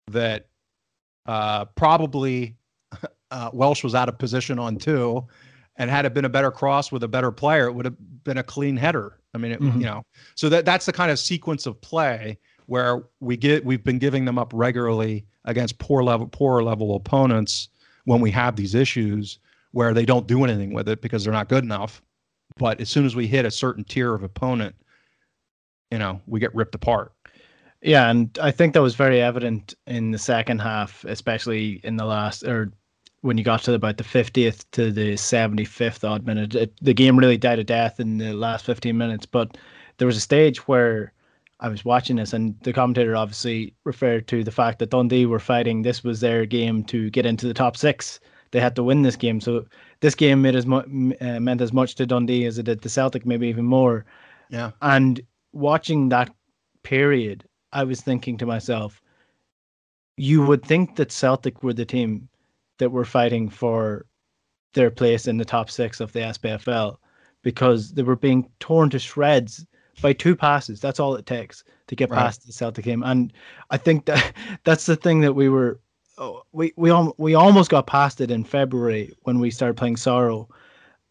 that 0.08 0.48
uh, 1.26 1.66
probably 1.66 2.56
uh, 3.32 3.50
Welsh 3.54 3.84
was 3.84 3.96
out 3.96 4.10
of 4.10 4.18
position 4.18 4.60
on 4.60 4.78
two. 4.78 5.26
and 5.78 5.90
had 5.90 6.06
it 6.06 6.14
been 6.14 6.26
a 6.26 6.30
better 6.30 6.52
cross 6.52 6.92
with 6.92 7.04
a 7.04 7.08
better 7.08 7.32
player, 7.32 7.68
it 7.68 7.74
would 7.74 7.86
have 7.86 8.24
been 8.24 8.38
a 8.38 8.44
clean 8.44 8.78
header. 8.78 9.20
I 9.34 9.38
mean, 9.38 9.52
it, 9.52 9.60
mm-hmm. 9.60 9.82
you 9.82 9.86
know, 9.86 10.04
so 10.36 10.48
that 10.50 10.64
that's 10.66 10.86
the 10.86 10.94
kind 10.94 11.12
of 11.12 11.20
sequence 11.20 11.66
of 11.66 11.80
play 11.82 12.38
where 12.68 13.04
we 13.20 13.36
get 13.36 13.66
we've 13.66 13.84
been 13.84 14.00
giving 14.00 14.26
them 14.26 14.40
up 14.40 14.52
regularly 14.54 15.26
against 15.44 15.78
poor 15.78 16.04
level 16.04 16.28
poorer 16.28 16.64
level 16.64 16.96
opponents 16.96 17.70
when 18.06 18.22
we 18.22 18.32
have 18.32 18.56
these 18.56 18.76
issues 18.76 19.40
where 19.72 19.94
they 19.94 20.06
don't 20.06 20.28
do 20.28 20.44
anything 20.44 20.74
with 20.74 20.88
it 20.88 21.02
because 21.02 21.24
they're 21.24 21.34
not 21.34 21.50
good 21.50 21.64
enough. 21.64 22.02
But 22.58 22.80
as 22.80 22.90
soon 22.90 23.06
as 23.06 23.16
we 23.16 23.28
hit 23.28 23.46
a 23.46 23.52
certain 23.52 23.84
tier 23.84 24.14
of 24.14 24.24
opponent, 24.24 24.76
you 25.92 26.00
know, 26.00 26.22
we 26.28 26.40
get 26.40 26.56
ripped 26.56 26.76
apart. 26.76 27.12
Yeah, 27.82 28.10
and 28.10 28.38
I 28.42 28.52
think 28.52 28.74
that 28.74 28.82
was 28.82 28.96
very 28.96 29.22
evident 29.22 29.76
in 29.86 30.12
the 30.12 30.18
second 30.18 30.60
half, 30.60 31.04
especially 31.06 31.82
in 31.84 31.98
the 31.98 32.06
last 32.06 32.44
or 32.44 32.72
when 33.22 33.38
you 33.38 33.44
got 33.44 33.64
to 33.64 33.74
about 33.74 33.98
the 33.98 34.04
50th 34.04 34.66
to 34.72 34.92
the 34.92 35.14
75th 35.14 36.08
odd 36.08 36.26
minute. 36.26 36.56
It, 36.56 36.74
the 36.82 36.94
game 36.94 37.18
really 37.18 37.38
died 37.38 37.60
a 37.60 37.64
death 37.64 38.00
in 38.00 38.18
the 38.18 38.34
last 38.34 38.66
15 38.66 38.96
minutes, 38.98 39.26
but 39.26 39.58
there 39.98 40.06
was 40.06 40.18
a 40.18 40.22
stage 40.22 40.68
where 40.68 41.12
I 41.60 41.70
was 41.70 41.86
watching 41.86 42.18
this, 42.18 42.34
and 42.34 42.60
the 42.62 42.74
commentator 42.74 43.16
obviously 43.16 43.74
referred 43.86 44.28
to 44.28 44.44
the 44.44 44.52
fact 44.52 44.80
that 44.80 44.90
Dundee 44.90 45.26
were 45.26 45.40
fighting. 45.40 45.82
This 45.82 46.04
was 46.04 46.20
their 46.20 46.46
game 46.46 46.84
to 46.86 47.10
get 47.10 47.26
into 47.26 47.48
the 47.48 47.54
top 47.54 47.78
six. 47.78 48.20
They 48.52 48.60
had 48.60 48.76
to 48.76 48.84
win 48.84 49.02
this 49.02 49.16
game, 49.16 49.40
so 49.40 49.66
this 50.02 50.16
game 50.16 50.42
made 50.42 50.56
as 50.56 50.66
mu- 50.66 51.14
uh, 51.22 51.40
meant 51.40 51.62
as 51.62 51.74
much 51.74 51.96
to 51.96 52.06
Dundee 52.06 52.46
as 52.46 52.58
it 52.58 52.64
did 52.64 52.82
to 52.82 52.90
Celtic, 52.90 53.26
maybe 53.26 53.48
even 53.48 53.66
more. 53.66 54.06
Yeah. 54.50 54.72
And 54.82 55.22
watching 55.54 56.10
that 56.10 56.34
period, 56.84 57.46
I 57.72 57.84
was 57.84 58.02
thinking 58.02 58.38
to 58.38 58.46
myself, 58.46 59.02
you 60.18 60.46
would 60.46 60.64
think 60.64 60.96
that 60.98 61.12
Celtic 61.12 61.64
were 61.64 61.74
the 61.74 61.86
team 61.86 62.28
that 62.80 62.92
were 62.92 63.06
fighting 63.06 63.50
for 63.50 64.06
their 64.74 64.92
place 64.92 65.28
in 65.28 65.38
the 65.38 65.46
top 65.46 65.70
six 65.70 66.00
of 66.00 66.12
the 66.12 66.20
SPFL 66.20 66.98
because 67.42 67.94
they 67.94 68.04
were 68.04 68.16
being 68.16 68.50
torn 68.60 68.90
to 68.90 69.00
shreds 69.00 69.66
by 70.02 70.14
two 70.14 70.36
passes. 70.36 70.80
That's 70.80 71.00
all 71.00 71.16
it 71.16 71.26
takes 71.26 71.64
to 71.88 71.96
get 71.96 72.10
Right. 72.10 72.20
past 72.20 72.46
the 72.46 72.54
Celtic 72.54 72.86
game. 72.86 73.04
And 73.04 73.32
I 73.70 73.78
think 73.78 74.06
that 74.06 74.34
that's 74.64 74.86
the 74.86 74.96
thing 74.96 75.22
that 75.22 75.34
we 75.34 75.50
were 75.50 75.80
oh, 76.18 76.44
we 76.52 76.74
we 76.76 76.92
al- 76.92 77.16
we 77.18 77.36
almost 77.36 77.70
got 77.70 77.88
past 77.88 78.22
it 78.22 78.32
in 78.32 78.44
February 78.44 79.14
when 79.24 79.40
we 79.40 79.52
started 79.52 79.78
playing 79.78 79.96
Soro 79.96 80.48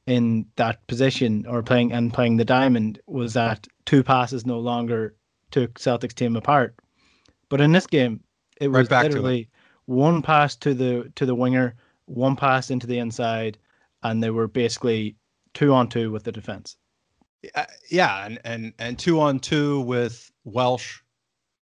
in 0.06 0.46
that 0.56 0.86
position 0.86 1.46
or 1.46 1.62
playing 1.62 1.92
and 1.92 2.12
playing 2.12 2.36
the 2.36 2.44
diamond 2.44 3.00
was 3.06 3.32
that 3.34 3.66
two 3.86 4.02
passes 4.02 4.44
no 4.44 4.58
longer 4.58 5.14
took 5.50 5.78
Celtic's 5.78 6.14
team 6.14 6.36
apart. 6.36 6.74
But 7.48 7.60
in 7.60 7.72
this 7.72 7.86
game, 7.86 8.22
it 8.60 8.70
Right 8.70 8.80
was 8.80 8.88
back 8.88 9.02
to 9.02 9.06
it. 9.06 9.10
literally 9.14 9.48
one 9.86 10.20
pass 10.22 10.56
to 10.56 10.74
the 10.74 11.10
to 11.14 11.24
the 11.26 11.34
winger, 11.34 11.74
one 12.06 12.36
pass 12.36 12.70
into 12.70 12.86
the 12.86 12.98
inside, 12.98 13.56
and 14.02 14.22
they 14.22 14.30
were 14.30 14.48
basically 14.48 15.16
two 15.54 15.72
on 15.72 15.88
two 15.88 16.10
with 16.10 16.24
the 16.24 16.32
defense. 16.32 16.76
Uh, 17.54 17.64
yeah, 17.90 18.26
and 18.26 18.40
and 18.44 18.72
and 18.78 18.98
two 18.98 19.20
on 19.20 19.38
two 19.38 19.80
with 19.80 20.30
Welsh 20.44 21.00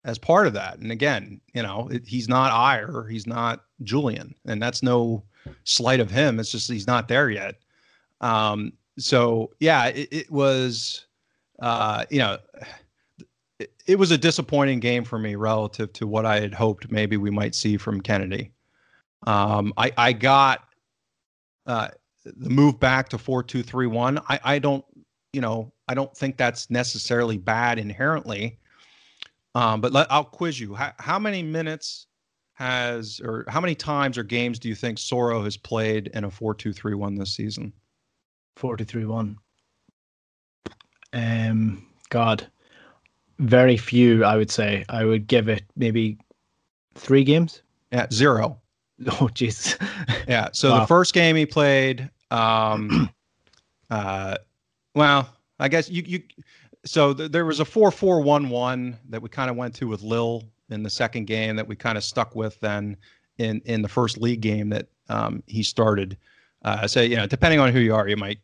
as 0.03 0.17
part 0.17 0.47
of 0.47 0.53
that. 0.53 0.79
And 0.79 0.91
again, 0.91 1.41
you 1.53 1.61
know, 1.61 1.87
it, 1.91 2.07
he's 2.07 2.27
not 2.27 2.51
Ajer, 2.51 3.09
he's 3.09 3.27
not 3.27 3.65
Jullien, 3.83 4.33
and 4.45 4.61
that's 4.61 4.81
no 4.81 5.23
slight 5.63 5.99
of 5.99 6.11
him. 6.11 6.39
It's 6.39 6.51
just 6.51 6.69
he's 6.71 6.87
not 6.87 7.07
there 7.07 7.29
yet. 7.29 7.55
Um, 8.19 8.73
so 8.97 9.51
yeah, 9.59 9.87
it, 9.87 10.09
it 10.11 10.31
was, 10.31 11.05
uh, 11.61 12.05
you 12.09 12.19
know, 12.19 12.37
it, 13.59 13.71
it 13.87 13.99
was 13.99 14.11
a 14.11 14.17
disappointing 14.17 14.79
game 14.79 15.03
for 15.03 15.19
me 15.19 15.35
relative 15.35 15.93
to 15.93 16.07
what 16.07 16.25
I 16.25 16.39
had 16.39 16.53
hoped 16.53 16.91
maybe 16.91 17.17
we 17.17 17.29
might 17.31 17.55
see 17.55 17.77
from 17.77 18.01
Kennedy. 18.01 18.51
Um, 19.27 19.73
I 19.77 19.91
I 19.97 20.13
got 20.13 20.63
uh, 21.67 21.89
the 22.25 22.49
move 22.49 22.79
back 22.79 23.09
to 23.09 23.17
four 23.17 23.43
two 23.43 23.63
three 23.63 23.87
one. 23.87 24.19
I 24.29 24.39
I 24.43 24.59
don't 24.59 24.85
you 25.33 25.41
know, 25.41 25.71
I 25.87 25.93
don't 25.93 26.15
think 26.15 26.37
that's 26.37 26.69
necessarily 26.69 27.37
bad 27.37 27.79
inherently. 27.79 28.59
Um, 29.55 29.81
but 29.81 29.91
let, 29.91 30.11
I'll 30.11 30.23
quiz 30.23 30.59
you. 30.59 30.73
How, 30.73 30.93
how 30.99 31.19
many 31.19 31.43
minutes 31.43 32.07
has, 32.53 33.19
or 33.23 33.45
how 33.47 33.59
many 33.59 33.75
times 33.75 34.17
or 34.17 34.23
games 34.23 34.59
do 34.59 34.69
you 34.69 34.75
think 34.75 34.97
Soro 34.97 35.43
has 35.43 35.57
played 35.57 36.07
in 36.13 36.23
a 36.23 36.31
four-two-three-one 36.31 37.15
this 37.15 37.33
season? 37.35 37.73
Four 38.57 38.77
to 38.77 38.85
three 38.85 39.05
one. 39.05 39.37
Um, 41.13 41.85
God, 42.09 42.47
very 43.39 43.77
few. 43.77 44.23
I 44.23 44.37
would 44.37 44.51
say 44.51 44.85
I 44.89 45.03
would 45.05 45.27
give 45.27 45.49
it 45.49 45.63
maybe 45.75 46.17
three 46.95 47.23
games. 47.23 47.63
Yeah, 47.91 48.07
zero. 48.11 48.57
Oh 49.19 49.29
Jesus! 49.29 49.77
Yeah. 50.27 50.49
So 50.53 50.69
Wow. 50.69 50.81
the 50.81 50.85
first 50.87 51.15
game 51.15 51.35
he 51.35 51.47
played, 51.47 52.07
um, 52.29 53.09
uh, 53.89 54.35
well, 54.95 55.29
I 55.59 55.67
guess 55.67 55.89
you 55.89 56.03
you. 56.05 56.23
So 56.83 57.13
th- 57.13 57.31
there 57.31 57.45
was 57.45 57.59
a 57.59 57.65
four-four-one-one 57.65 58.97
that 59.09 59.21
we 59.21 59.29
kind 59.29 59.51
of 59.51 59.55
went 59.55 59.75
to 59.75 59.87
with 59.87 60.01
Lille 60.01 60.43
in 60.69 60.81
the 60.81 60.89
second 60.89 61.25
game 61.25 61.55
that 61.55 61.67
we 61.67 61.75
kind 61.75 61.97
of 61.97 62.03
stuck 62.03 62.35
with 62.35 62.59
then 62.59 62.97
in 63.37 63.61
in 63.65 63.81
the 63.81 63.87
first 63.87 64.17
league 64.17 64.41
game 64.41 64.69
that 64.69 64.87
um, 65.09 65.43
he 65.47 65.63
started. 65.63 66.17
Uh, 66.63 66.87
so 66.87 67.01
you 67.01 67.15
know, 67.15 67.27
depending 67.27 67.59
on 67.59 67.71
who 67.71 67.79
you 67.79 67.93
are, 67.93 68.07
you 68.07 68.17
might 68.17 68.39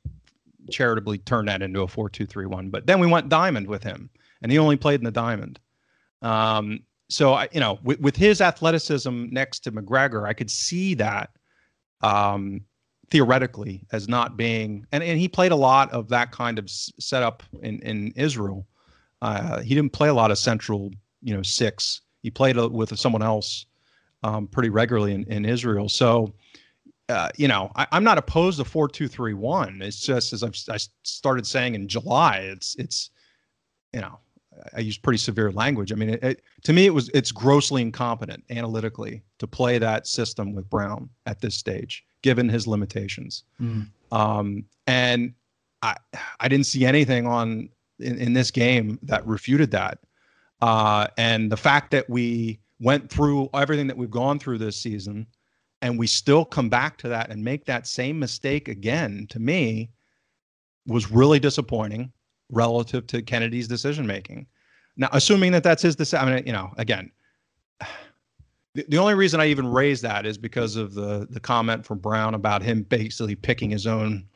charitably 0.70 1.18
turn 1.20 1.46
that 1.46 1.62
into 1.62 1.82
a 1.82 1.88
four-two-three-one. 1.88 2.70
But 2.70 2.86
then 2.86 3.00
we 3.00 3.08
went 3.08 3.30
diamond 3.30 3.68
with 3.68 3.84
him, 3.84 4.10
and 4.42 4.52
he 4.52 4.58
only 4.58 4.76
played 4.76 5.00
in 5.00 5.06
the 5.06 5.12
diamond. 5.12 5.60
Um, 6.22 6.82
so 7.10 7.34
I, 7.34 7.48
you 7.54 7.60
know, 7.60 7.80
with, 7.84 8.00
with 8.02 8.16
his 8.16 8.42
athleticism 8.42 9.28
next 9.32 9.62
to 9.62 9.72
McGregor, 9.72 10.28
I 10.28 10.34
could 10.34 10.52
see 10.52 10.94
that 10.96 11.30
um, 12.02 12.62
theoretically 13.10 13.86
as 13.92 14.08
not 14.08 14.36
being, 14.36 14.86
and, 14.92 15.04
and 15.04 15.20
he 15.20 15.28
played 15.28 15.52
a 15.52 15.56
lot 15.56 15.92
of 15.92 16.10
that 16.10 16.32
kind 16.32 16.60
of 16.60 16.70
setup 16.70 17.44
in 17.62 17.80
in 17.82 18.12
Israel. 18.16 18.68
Uh, 19.22 19.62
he 19.62 19.74
didn't 19.74 19.94
play 19.94 20.10
a 20.10 20.14
lot 20.14 20.30
of 20.30 20.38
central, 20.38 20.92
you 21.22 21.34
know, 21.34 21.42
six. 21.42 22.02
He 22.22 22.30
played 22.30 22.58
uh, 22.58 22.70
with 22.70 22.98
someone 22.98 23.24
else 23.24 23.66
um, 24.24 24.48
pretty 24.48 24.70
regularly 24.70 25.14
in, 25.14 25.24
in 25.26 25.46
Israel. 25.46 25.90
So, 25.90 26.34
uh, 27.10 27.30
you 27.38 27.48
know, 27.48 27.72
I, 27.76 27.88
I'm 27.92 28.04
not 28.04 28.18
opposed 28.18 28.60
to 28.60 28.66
four 28.66 28.88
two 28.88 29.08
three 29.08 29.34
one. 29.34 29.82
It's 29.82 30.02
just 30.02 30.34
as 30.34 30.44
I've, 30.44 30.56
I 30.70 30.78
started 31.04 31.48
saying 31.48 31.76
in 31.76 31.88
July, 31.88 32.40
it's 32.40 32.76
it's, 32.76 33.12
you 33.94 34.02
know, 34.02 34.20
I 34.76 34.82
use 34.82 34.98
pretty 34.98 35.20
severe 35.20 35.52
language. 35.52 35.92
I 35.92 35.96
mean, 35.96 36.10
it, 36.10 36.24
it, 36.24 36.42
to 36.64 36.74
me, 36.74 36.86
it 36.86 36.94
was 36.94 37.10
it's 37.14 37.32
grossly 37.32 37.82
incompetent 37.82 38.44
analytically 38.50 39.24
to 39.40 39.48
play 39.48 39.78
that 39.78 40.08
system 40.08 40.54
with 40.54 40.70
Brown 40.70 41.10
at 41.26 41.40
this 41.40 41.56
stage, 41.56 42.04
given 42.28 42.50
his 42.50 42.68
limitations. 42.68 43.46
Mm. 43.62 43.88
Um, 44.12 44.66
and 44.86 45.34
I 45.82 45.96
I 46.42 46.50
didn't 46.50 46.66
see 46.66 46.86
anything 46.86 47.26
on 47.26 47.70
in, 48.00 48.18
in 48.18 48.34
this 48.34 48.52
game 48.52 49.00
that 49.04 49.26
refuted 49.26 49.72
that. 49.72 50.00
Uh, 50.62 51.08
and 51.18 51.50
the 51.50 51.56
fact 51.56 51.92
that 51.92 52.10
we 52.10 52.60
went 52.82 53.10
through 53.10 53.50
everything 53.54 53.88
that 53.88 53.96
we've 53.96 54.12
gone 54.12 54.40
through 54.40 54.58
this 54.58 54.76
season, 54.76 55.26
and 55.82 55.98
we 55.98 56.06
still 56.06 56.44
come 56.44 56.68
back 56.68 56.98
to 56.98 57.08
that 57.08 57.30
and 57.30 57.42
make 57.42 57.64
that 57.64 57.88
same 57.88 58.20
mistake 58.20 58.68
again, 58.68 59.26
to 59.30 59.40
me, 59.40 59.90
was 60.86 61.10
really 61.10 61.40
disappointing 61.40 62.12
relative 62.50 63.08
to 63.08 63.22
Kennedy's 63.22 63.70
decision 63.70 64.06
making. 64.06 64.48
Now, 64.98 65.08
assuming 65.14 65.54
that 65.54 65.64
that's 65.64 65.84
his 65.84 65.96
decision, 65.96 66.28
I 66.28 66.36
mean, 66.36 66.46
you 66.46 66.52
know, 66.52 66.74
again, 66.78 67.10
the, 68.74 68.86
the 68.90 68.98
only 68.98 69.14
reason 69.16 69.40
I 69.40 69.48
even 69.48 69.68
raised 69.68 70.04
that 70.04 70.26
is 70.26 70.38
because 70.38 70.76
of 70.76 70.94
the 70.94 71.28
the 71.30 71.40
comment 71.40 71.86
from 71.86 72.00
Brown 72.00 72.34
about 72.34 72.62
him 72.62 72.84
basically 72.84 73.36
picking 73.36 73.70
his 73.70 73.88
own 73.88 74.28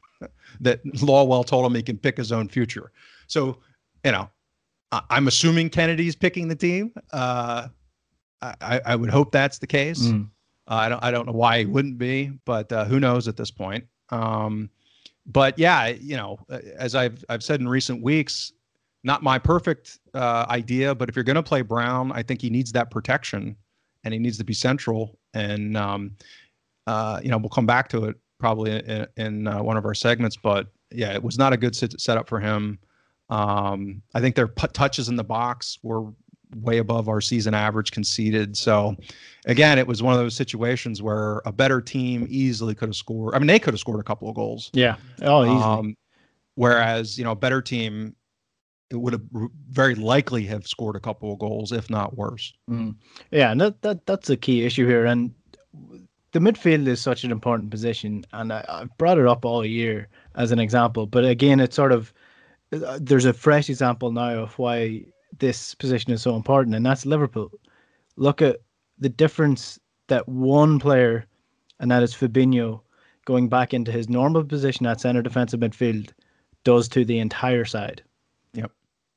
that 0.59 0.83
Lawwell 0.85 1.45
told 1.45 1.65
him 1.65 1.73
he 1.75 1.81
can 1.83 1.97
pick 1.97 2.17
his 2.17 2.31
own 2.31 2.47
future. 2.47 2.91
So, 3.27 3.57
you 4.05 4.11
know, 4.11 4.29
I, 4.91 5.01
I'm 5.09 5.27
assuming 5.27 5.69
Kennedy's 5.69 6.15
picking 6.15 6.47
the 6.47 6.55
team. 6.55 6.93
Uh, 7.11 7.67
I, 8.41 8.55
I- 8.61 8.81
I 8.85 8.95
would 8.95 9.09
hope 9.09 9.31
that's 9.31 9.57
the 9.59 9.67
case. 9.67 10.01
Mm. 10.07 10.29
Uh, 10.67 10.73
I 10.73 10.89
don't 10.89 11.03
I 11.03 11.11
don't 11.11 11.25
know 11.25 11.33
why 11.33 11.59
he 11.59 11.65
wouldn't 11.65 11.97
be, 11.97 12.31
but 12.45 12.71
uh, 12.71 12.85
who 12.85 12.99
knows 12.99 13.27
at 13.27 13.35
this 13.37 13.51
point. 13.51 13.85
Um, 14.09 14.69
but 15.25 15.57
yeah, 15.59 15.87
you 15.87 16.15
know, 16.17 16.37
uh, 16.49 16.59
as 16.77 16.95
I've 16.95 17.23
I've 17.29 17.43
said 17.43 17.59
in 17.59 17.67
recent 17.67 18.01
weeks, 18.03 18.51
not 19.03 19.23
my 19.23 19.37
perfect 19.39 19.99
uh, 20.13 20.45
idea, 20.49 20.93
but 20.95 21.09
if 21.09 21.15
you're 21.15 21.23
going 21.23 21.35
to 21.35 21.43
play 21.43 21.61
Brown, 21.61 22.11
I 22.11 22.21
think 22.23 22.41
he 22.41 22.49
needs 22.49 22.71
that 22.73 22.89
protection, 22.91 23.55
and 24.03 24.13
he 24.13 24.19
needs 24.19 24.37
to 24.37 24.43
be 24.43 24.53
central. 24.53 25.17
And 25.33 25.77
um, 25.77 26.15
uh, 26.87 27.19
you 27.23 27.29
know, 27.29 27.37
we'll 27.37 27.49
come 27.49 27.65
back 27.65 27.89
to 27.89 28.05
it 28.05 28.15
probably 28.39 28.71
in, 28.71 29.07
in 29.17 29.47
uh, 29.47 29.61
one 29.61 29.77
of 29.77 29.85
our 29.85 29.93
segments. 29.93 30.35
But 30.35 30.67
yeah, 30.91 31.13
it 31.13 31.23
was 31.23 31.37
not 31.37 31.53
a 31.53 31.57
good 31.57 31.75
sit- 31.75 31.99
setup 31.99 32.27
for 32.27 32.39
him. 32.39 32.79
Um, 33.29 34.01
I 34.13 34.19
think 34.19 34.35
their 34.35 34.47
put 34.47 34.73
touches 34.73 35.07
in 35.07 35.15
the 35.15 35.23
box 35.23 35.79
were 35.83 36.11
way 36.57 36.79
above 36.79 37.07
our 37.07 37.21
season 37.21 37.53
average 37.53 37.91
conceded. 37.91 38.57
So 38.57 38.97
again, 39.45 39.79
it 39.79 39.87
was 39.87 40.03
one 40.03 40.13
of 40.13 40.19
those 40.19 40.35
situations 40.35 41.01
where 41.01 41.41
a 41.45 41.51
better 41.51 41.79
team 41.79 42.27
easily 42.29 42.75
could 42.75 42.89
have 42.89 42.95
scored. 42.95 43.35
I 43.35 43.39
mean, 43.39 43.47
they 43.47 43.59
could 43.59 43.73
have 43.73 43.79
scored 43.79 44.01
a 44.01 44.03
couple 44.03 44.27
of 44.27 44.35
goals. 44.35 44.69
Yeah. 44.73 44.97
Oh, 45.21 45.45
easily. 45.45 45.61
Um, 45.61 45.97
whereas, 46.55 47.17
you 47.17 47.23
know, 47.23 47.31
a 47.31 47.35
better 47.35 47.61
team 47.61 48.15
it 48.91 48.99
would 48.99 49.13
have 49.13 49.23
very 49.69 49.95
likely 49.95 50.45
have 50.45 50.67
scored 50.67 50.95
a 50.95 50.99
couple 50.99 51.31
of 51.31 51.39
goals, 51.39 51.71
if 51.71 51.89
not 51.89 52.17
worse. 52.17 52.53
Mm. 52.69 52.95
Yeah, 53.31 53.51
and 53.51 53.61
that, 53.61 53.81
that 53.81 54.05
that's 54.05 54.29
a 54.29 54.37
key 54.37 54.65
issue 54.65 54.85
here. 54.85 55.05
And 55.05 55.33
the 56.33 56.39
midfield 56.39 56.87
is 56.87 57.01
such 57.01 57.23
an 57.23 57.31
important 57.31 57.71
position, 57.71 58.25
and 58.33 58.51
I, 58.51 58.65
I've 58.67 58.97
brought 58.97 59.17
it 59.17 59.27
up 59.27 59.45
all 59.45 59.65
year 59.65 60.09
as 60.35 60.51
an 60.51 60.59
example. 60.59 61.05
But 61.05 61.25
again, 61.25 61.59
it's 61.59 61.75
sort 61.75 61.91
of 61.91 62.13
uh, 62.73 62.99
there's 63.01 63.25
a 63.25 63.33
fresh 63.33 63.69
example 63.69 64.11
now 64.11 64.43
of 64.43 64.59
why 64.59 65.05
this 65.39 65.73
position 65.75 66.11
is 66.11 66.21
so 66.21 66.35
important, 66.35 66.75
and 66.75 66.85
that's 66.85 67.05
Liverpool. 67.05 67.51
Look 68.17 68.41
at 68.41 68.57
the 68.99 69.09
difference 69.09 69.79
that 70.07 70.27
one 70.27 70.79
player, 70.79 71.25
and 71.79 71.89
that 71.89 72.03
is 72.03 72.13
Fabinho, 72.13 72.81
going 73.25 73.47
back 73.47 73.73
into 73.73 73.91
his 73.91 74.09
normal 74.09 74.43
position 74.43 74.85
at 74.85 74.99
centre 74.99 75.21
defensive 75.21 75.61
midfield, 75.61 76.11
does 76.63 76.87
to 76.89 77.05
the 77.05 77.19
entire 77.19 77.65
side. 77.65 78.03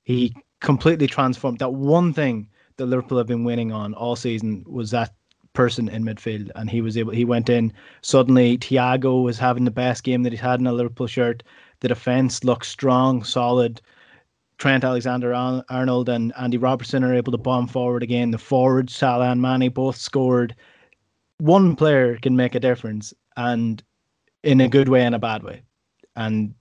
He 0.05 0.35
completely 0.61 1.07
transformed 1.07 1.59
that 1.59 1.75
one 1.75 2.13
thing 2.13 2.49
that 2.77 2.87
Liverpool 2.87 3.19
have 3.19 3.27
been 3.27 3.45
winning 3.45 3.73
on 3.73 3.95
all 3.95 4.17
season 4.17 4.65
was 4.67 4.91
that 4.91 5.15
person 5.53 5.89
in 5.89 6.05
midfield, 6.05 6.51
and 6.57 6.69
he 6.69 6.81
was 6.81 6.97
able. 6.97 7.13
He 7.13 7.25
went 7.25 7.49
in 7.49 7.73
suddenly. 8.03 8.59
Thiago 8.59 9.23
was 9.23 9.39
having 9.39 9.65
the 9.65 9.71
best 9.71 10.03
game 10.03 10.23
that 10.23 10.33
he's 10.33 10.41
had 10.41 10.61
in 10.61 10.67
a 10.67 10.73
Liverpool 10.73 11.07
shirt. 11.07 11.43
The 11.81 11.89
defense 11.89 12.45
looked 12.45 12.67
strong, 12.67 13.25
solid. 13.25 13.81
Trent 14.59 14.85
Alexander 14.85 15.35
Arnold 15.35 16.09
and 16.09 16.33
Andy 16.39 16.59
Robertson 16.59 17.05
are 17.05 17.15
able 17.15 17.33
to 17.33 17.39
bomb 17.39 17.67
forward 17.67 18.03
again. 18.03 18.31
The 18.31 18.39
forwards, 18.39 18.95
Salah 18.95 19.31
and 19.31 19.41
Mané, 19.41 19.73
both 19.73 19.97
scored. 19.97 20.55
One 21.39 21.77
player 21.77 22.17
can 22.17 22.37
make 22.37 22.55
a 22.55 22.61
difference, 22.61 23.15
and 23.37 23.83
in 24.43 24.61
a 24.61 24.69
good 24.69 24.89
way 24.89 25.03
and 25.03 25.15
a 25.15 25.19
bad 25.19 25.43
way. 25.43 25.63
And 26.17 26.55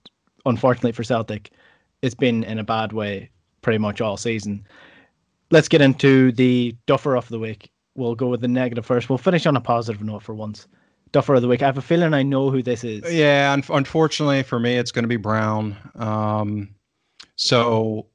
unfortunately 0.46 0.92
for 0.92 1.04
Celtic, 1.04 1.50
it's 2.02 2.14
been 2.14 2.44
in 2.44 2.58
a 2.58 2.64
bad 2.64 2.92
way 2.92 3.30
pretty 3.64 3.78
much 3.78 4.00
all 4.00 4.16
season. 4.16 4.64
Let's 5.50 5.68
get 5.68 5.80
into 5.80 6.30
the 6.30 6.76
duffer 6.86 7.16
of 7.16 7.28
the 7.28 7.40
week. 7.40 7.70
We'll 7.96 8.14
go 8.14 8.28
with 8.28 8.40
the 8.40 8.48
negative 8.48 8.86
first. 8.86 9.08
We'll 9.08 9.18
finish 9.18 9.46
on 9.46 9.56
a 9.56 9.60
positive 9.60 10.02
note 10.02 10.22
for 10.22 10.34
once. 10.34 10.68
Duffer 11.10 11.34
of 11.34 11.42
the 11.42 11.48
week. 11.48 11.62
I 11.62 11.66
have 11.66 11.78
a 11.78 11.82
feeling 11.82 12.12
I 12.14 12.22
know 12.22 12.50
who 12.50 12.62
this 12.62 12.84
is. 12.84 13.12
Yeah, 13.12 13.52
un- 13.52 13.64
unfortunately 13.70 14.42
for 14.42 14.60
me, 14.60 14.76
it's 14.76 14.92
going 14.92 15.04
to 15.04 15.08
be 15.08 15.16
Brown. 15.16 15.76
Um, 15.94 16.74
so, 17.36 18.06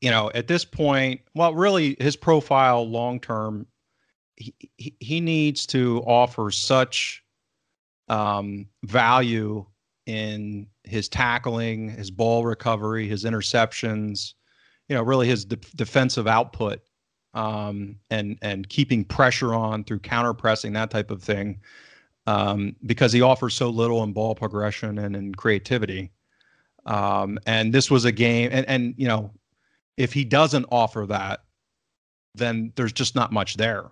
you 0.00 0.10
know, 0.10 0.30
at 0.34 0.46
this 0.46 0.64
point, 0.64 1.20
well, 1.34 1.54
really, 1.54 1.96
his 2.00 2.16
profile 2.16 2.88
long 2.88 3.20
term, 3.20 3.66
he, 4.36 4.54
he, 4.76 4.94
he 5.00 5.20
needs 5.20 5.66
to 5.66 6.02
offer 6.06 6.50
such 6.50 7.24
um, 8.08 8.66
value 8.84 9.64
in 10.06 10.66
his 10.84 11.08
tackling, 11.08 11.90
his 11.90 12.10
ball 12.10 12.44
recovery, 12.44 13.06
his 13.06 13.24
interceptions, 13.24 14.34
you 14.88 14.96
know, 14.96 15.02
really 15.02 15.26
his 15.26 15.44
de- 15.44 15.56
defensive 15.76 16.26
output 16.26 16.80
um, 17.34 17.96
and 18.10 18.38
and 18.42 18.68
keeping 18.68 19.04
pressure 19.04 19.54
on 19.54 19.84
through 19.84 20.00
counter 20.00 20.34
pressing, 20.34 20.72
that 20.72 20.90
type 20.90 21.10
of 21.10 21.22
thing, 21.22 21.60
um, 22.26 22.74
because 22.86 23.12
he 23.12 23.22
offers 23.22 23.54
so 23.54 23.68
little 23.68 24.02
in 24.02 24.12
ball 24.12 24.34
progression 24.34 24.98
and 24.98 25.14
in 25.14 25.34
creativity. 25.34 26.10
Um, 26.86 27.38
and 27.46 27.72
this 27.72 27.90
was 27.90 28.04
a 28.04 28.12
game, 28.12 28.50
and 28.52 28.66
and 28.68 28.94
you 28.96 29.06
know, 29.06 29.30
if 29.96 30.12
he 30.12 30.24
doesn't 30.24 30.66
offer 30.70 31.06
that, 31.06 31.40
then 32.34 32.72
there's 32.76 32.92
just 32.92 33.14
not 33.14 33.32
much 33.32 33.56
there. 33.56 33.84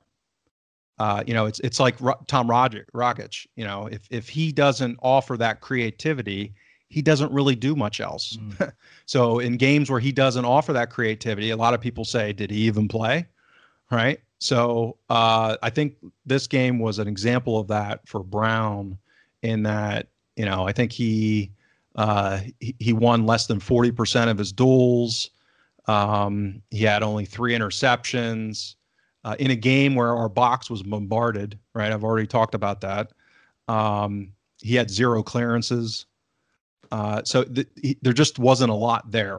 Uh, 0.98 1.22
you 1.26 1.34
know, 1.34 1.44
it's 1.44 1.60
it's 1.60 1.78
like 1.78 2.00
Ro- 2.00 2.18
Tom 2.26 2.48
Rogic, 2.48 2.84
Rogic. 2.94 3.46
You 3.54 3.64
know, 3.64 3.86
if 3.86 4.06
if 4.10 4.28
he 4.28 4.50
doesn't 4.50 4.98
offer 5.02 5.36
that 5.36 5.60
creativity, 5.60 6.54
he 6.88 7.02
doesn't 7.02 7.32
really 7.32 7.54
do 7.54 7.74
much 7.74 8.00
else. 8.00 8.36
Mm. 8.36 8.72
so 9.06 9.38
in 9.38 9.56
games 9.56 9.90
where 9.90 10.00
he 10.00 10.12
doesn't 10.12 10.44
offer 10.44 10.72
that 10.72 10.90
creativity, 10.90 11.50
a 11.50 11.56
lot 11.56 11.74
of 11.74 11.80
people 11.80 12.04
say, 12.04 12.32
did 12.32 12.50
he 12.50 12.58
even 12.58 12.88
play? 12.88 13.26
Right. 13.90 14.20
So 14.38 14.98
uh, 15.08 15.56
I 15.62 15.70
think 15.70 15.96
this 16.24 16.46
game 16.46 16.78
was 16.78 16.98
an 16.98 17.08
example 17.08 17.58
of 17.58 17.68
that 17.68 18.06
for 18.06 18.22
Brown, 18.22 18.98
in 19.42 19.62
that 19.62 20.08
you 20.36 20.44
know 20.44 20.66
I 20.66 20.72
think 20.72 20.92
he 20.92 21.52
uh, 21.94 22.40
he, 22.60 22.74
he 22.78 22.92
won 22.92 23.26
less 23.26 23.46
than 23.46 23.60
forty 23.60 23.90
percent 23.90 24.28
of 24.30 24.38
his 24.38 24.52
duels. 24.52 25.30
Um, 25.86 26.62
he 26.70 26.82
had 26.84 27.02
only 27.02 27.24
three 27.24 27.54
interceptions 27.54 28.74
uh, 29.24 29.36
in 29.38 29.50
a 29.50 29.56
game 29.56 29.94
where 29.94 30.14
our 30.14 30.28
box 30.28 30.68
was 30.68 30.82
bombarded, 30.82 31.58
right? 31.74 31.92
I've 31.92 32.04
already 32.04 32.26
talked 32.26 32.54
about 32.54 32.80
that. 32.80 33.12
Um, 33.68 34.32
he 34.60 34.74
had 34.74 34.90
zero 34.90 35.22
clearances. 35.22 36.06
Uh, 36.92 37.22
so 37.24 37.44
th- 37.44 37.68
he, 37.80 37.98
there 38.02 38.12
just 38.12 38.38
wasn't 38.38 38.70
a 38.70 38.74
lot 38.74 39.10
there 39.10 39.38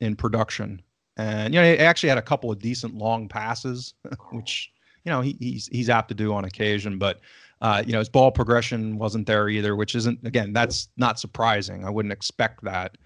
in 0.00 0.16
production. 0.16 0.82
And, 1.16 1.52
you 1.52 1.60
know, 1.60 1.66
he 1.66 1.78
actually 1.78 2.10
had 2.10 2.18
a 2.18 2.22
couple 2.22 2.50
of 2.50 2.58
decent 2.58 2.94
long 2.94 3.28
passes, 3.28 3.94
which, 4.30 4.70
you 5.04 5.10
know, 5.10 5.20
he, 5.20 5.36
he's, 5.40 5.66
he's 5.68 5.90
apt 5.90 6.08
to 6.08 6.14
do 6.14 6.32
on 6.32 6.44
occasion. 6.44 6.98
But, 6.98 7.20
uh, 7.60 7.82
you 7.84 7.92
know, 7.92 7.98
his 7.98 8.08
ball 8.08 8.30
progression 8.30 8.98
wasn't 8.98 9.26
there 9.26 9.48
either, 9.48 9.74
which 9.74 9.94
isn't, 9.94 10.24
again, 10.24 10.52
that's 10.52 10.88
not 10.96 11.18
surprising. 11.18 11.84
I 11.84 11.90
wouldn't 11.90 12.12
expect 12.12 12.62
that. 12.64 12.96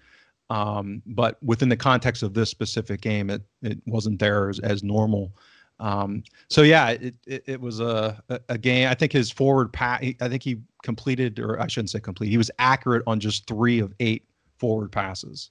Um, 0.49 1.01
but 1.07 1.41
within 1.41 1.69
the 1.69 1.77
context 1.77 2.21
of 2.21 2.33
this 2.33 2.49
specific 2.49 3.01
game, 3.01 3.29
it, 3.29 3.41
it 3.63 3.79
wasn't 3.87 4.19
there 4.19 4.49
as, 4.49 4.59
as 4.59 4.83
normal. 4.83 5.33
Um, 5.79 6.23
so 6.49 6.61
yeah, 6.61 6.89
it, 6.89 7.15
it, 7.25 7.43
it 7.47 7.61
was 7.61 7.79
a, 7.79 8.21
a 8.49 8.57
game. 8.57 8.87
I 8.87 8.93
think 8.93 9.11
his 9.11 9.31
forward 9.31 9.73
pass. 9.73 10.03
I 10.21 10.29
think 10.29 10.43
he 10.43 10.61
completed, 10.83 11.39
or 11.39 11.59
I 11.59 11.67
shouldn't 11.67 11.89
say 11.89 11.99
complete. 11.99 12.29
He 12.29 12.37
was 12.37 12.51
accurate 12.59 13.03
on 13.07 13.19
just 13.19 13.47
three 13.47 13.79
of 13.79 13.93
eight 13.99 14.25
forward 14.57 14.91
passes, 14.91 15.49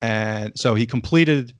and 0.00 0.52
so 0.56 0.74
he 0.74 0.86
completed. 0.86 1.54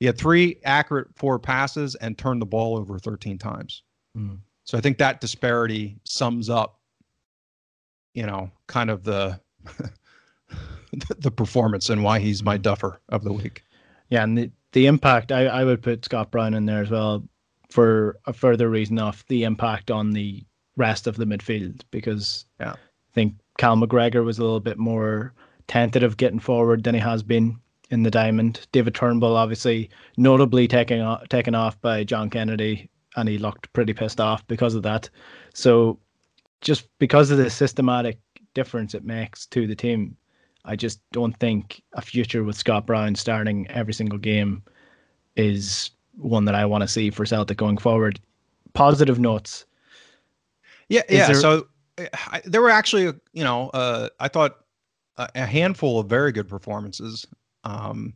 He 0.00 0.06
had 0.06 0.18
three 0.18 0.58
accurate 0.64 1.08
forward 1.16 1.40
passes 1.40 1.94
and 1.96 2.18
turned 2.18 2.42
the 2.42 2.46
ball 2.46 2.76
over 2.76 2.98
13 2.98 3.38
times. 3.38 3.84
Mm. 4.18 4.38
So 4.64 4.76
I 4.76 4.80
think 4.80 4.98
that 4.98 5.20
disparity 5.20 5.96
sums 6.02 6.50
up, 6.50 6.80
you 8.14 8.26
know, 8.26 8.50
kind 8.66 8.90
of 8.90 9.04
the 9.04 9.40
the 11.18 11.30
performance 11.30 11.88
and 11.88 12.02
why 12.02 12.18
he's 12.18 12.42
my 12.42 12.56
duffer 12.56 13.00
of 13.08 13.24
the 13.24 13.32
week. 13.32 13.62
Yeah, 14.10 14.24
and 14.24 14.36
the, 14.36 14.50
the 14.72 14.86
impact 14.86 15.32
I, 15.32 15.46
I 15.46 15.64
would 15.64 15.82
put 15.82 16.04
Scott 16.04 16.30
Brown 16.30 16.54
in 16.54 16.66
there 16.66 16.82
as 16.82 16.90
well 16.90 17.24
for 17.70 18.18
a 18.26 18.32
further 18.32 18.68
reason 18.68 18.98
of 18.98 19.24
the 19.28 19.44
impact 19.44 19.90
on 19.90 20.10
the 20.10 20.44
rest 20.76 21.06
of 21.06 21.16
the 21.16 21.24
midfield 21.24 21.82
because 21.90 22.46
yeah. 22.60 22.72
I 22.72 23.14
think 23.14 23.34
Cal 23.58 23.76
McGregor 23.76 24.24
was 24.24 24.38
a 24.38 24.42
little 24.42 24.60
bit 24.60 24.78
more 24.78 25.34
tentative 25.68 26.16
getting 26.16 26.38
forward 26.38 26.84
than 26.84 26.94
he 26.94 27.00
has 27.00 27.22
been 27.22 27.58
in 27.90 28.02
the 28.02 28.10
diamond. 28.10 28.66
David 28.72 28.94
Turnbull 28.94 29.36
obviously 29.36 29.90
notably 30.16 30.66
taken 30.66 31.00
off, 31.00 31.28
taken 31.28 31.54
off 31.54 31.80
by 31.80 32.04
John 32.04 32.30
Kennedy 32.30 32.88
and 33.16 33.28
he 33.28 33.38
looked 33.38 33.72
pretty 33.72 33.92
pissed 33.92 34.20
off 34.20 34.46
because 34.46 34.74
of 34.74 34.82
that. 34.82 35.10
So 35.54 35.98
just 36.60 36.88
because 36.98 37.30
of 37.30 37.38
the 37.38 37.50
systematic 37.50 38.18
difference 38.54 38.94
it 38.94 39.04
makes 39.04 39.46
to 39.46 39.66
the 39.66 39.76
team, 39.76 40.16
I 40.64 40.76
just 40.76 41.00
don't 41.12 41.36
think 41.38 41.82
a 41.94 42.00
future 42.00 42.44
with 42.44 42.56
Scott 42.56 42.86
Brown 42.86 43.14
starting 43.14 43.66
every 43.68 43.92
single 43.92 44.18
game 44.18 44.62
is 45.36 45.90
one 46.16 46.44
that 46.44 46.54
I 46.54 46.64
want 46.64 46.82
to 46.82 46.88
see 46.88 47.10
for 47.10 47.26
Celtic 47.26 47.58
going 47.58 47.78
forward. 47.78 48.20
Positive 48.74 49.18
notes. 49.18 49.66
Yeah, 50.92 51.02
Is 51.08 51.18
yeah. 51.18 51.26
There... 51.28 51.36
So 51.36 51.66
I, 52.14 52.42
there 52.44 52.60
were 52.60 52.70
actually, 52.70 53.04
you 53.32 53.44
know, 53.44 53.70
uh, 53.70 54.10
I 54.20 54.28
thought 54.28 54.58
a, 55.16 55.28
a, 55.34 55.46
handful 55.46 55.98
of 55.98 56.06
very 56.06 56.32
good 56.32 56.48
performances. 56.48 57.26
Um, 57.64 58.12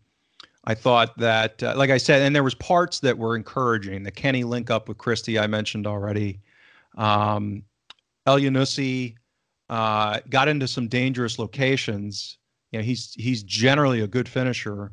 I 0.64 0.74
thought 0.74 1.16
that, 1.16 1.62
uh, 1.62 1.74
like 1.74 1.90
I 1.90 1.96
said, 1.96 2.22
and 2.22 2.36
there 2.36 2.42
was 2.42 2.54
parts 2.54 3.00
that 3.00 3.16
were 3.16 3.34
encouraging. 3.34 4.02
The 4.02 4.10
Kenny 4.10 4.44
link 4.44 4.70
up 4.70 4.88
with 4.88 4.98
Christie 4.98 5.38
I 5.38 5.46
mentioned 5.46 5.86
already. 5.86 6.40
Um, 6.98 7.62
Elyounoussi 8.26 9.14
uh, 9.70 10.20
got 10.28 10.48
into 10.48 10.68
some 10.68 10.86
dangerous 10.88 11.38
locations. 11.38 12.36
You 12.72 12.80
know, 12.80 12.84
he's 12.84 13.14
he's 13.14 13.42
generally 13.42 14.00
a 14.00 14.06
good 14.06 14.28
finisher. 14.28 14.92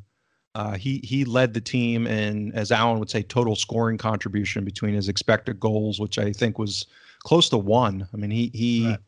Uh, 0.54 0.74
he 0.74 1.00
he 1.04 1.24
led 1.24 1.52
the 1.52 1.60
team 1.60 2.06
in, 2.06 2.52
as 2.52 2.72
Alan 2.72 2.98
would 2.98 3.10
say, 3.10 3.22
total 3.22 3.56
scoring 3.56 3.98
contribution 3.98 4.64
between 4.64 4.94
his 4.94 5.08
expected 5.08 5.60
goals, 5.60 6.00
which 6.00 6.18
I 6.18 6.32
think 6.32 6.58
was 6.58 6.86
close 7.24 7.48
to 7.48 7.58
one. 7.58 8.08
I 8.12 8.16
mean, 8.16 8.30
he 8.30 8.50
he 8.54 8.86
right. 8.86 8.98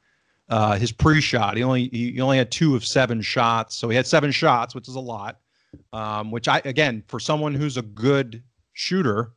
uh, 0.49 0.77
his 0.77 0.91
pre-shot, 0.91 1.57
he 1.57 1.63
only 1.63 1.89
he 1.89 2.21
only 2.21 2.39
had 2.39 2.51
two 2.51 2.75
of 2.75 2.85
seven 2.85 3.23
shots, 3.23 3.77
so 3.77 3.89
he 3.89 3.97
had 3.97 4.07
seven 4.07 4.33
shots, 4.33 4.75
which 4.75 4.89
is 4.89 4.97
a 4.97 5.01
lot. 5.01 5.39
Um, 5.93 6.31
which 6.31 6.49
I 6.49 6.61
again, 6.65 7.05
for 7.07 7.21
someone 7.21 7.55
who's 7.55 7.77
a 7.77 7.83
good 7.83 8.43
shooter, 8.73 9.33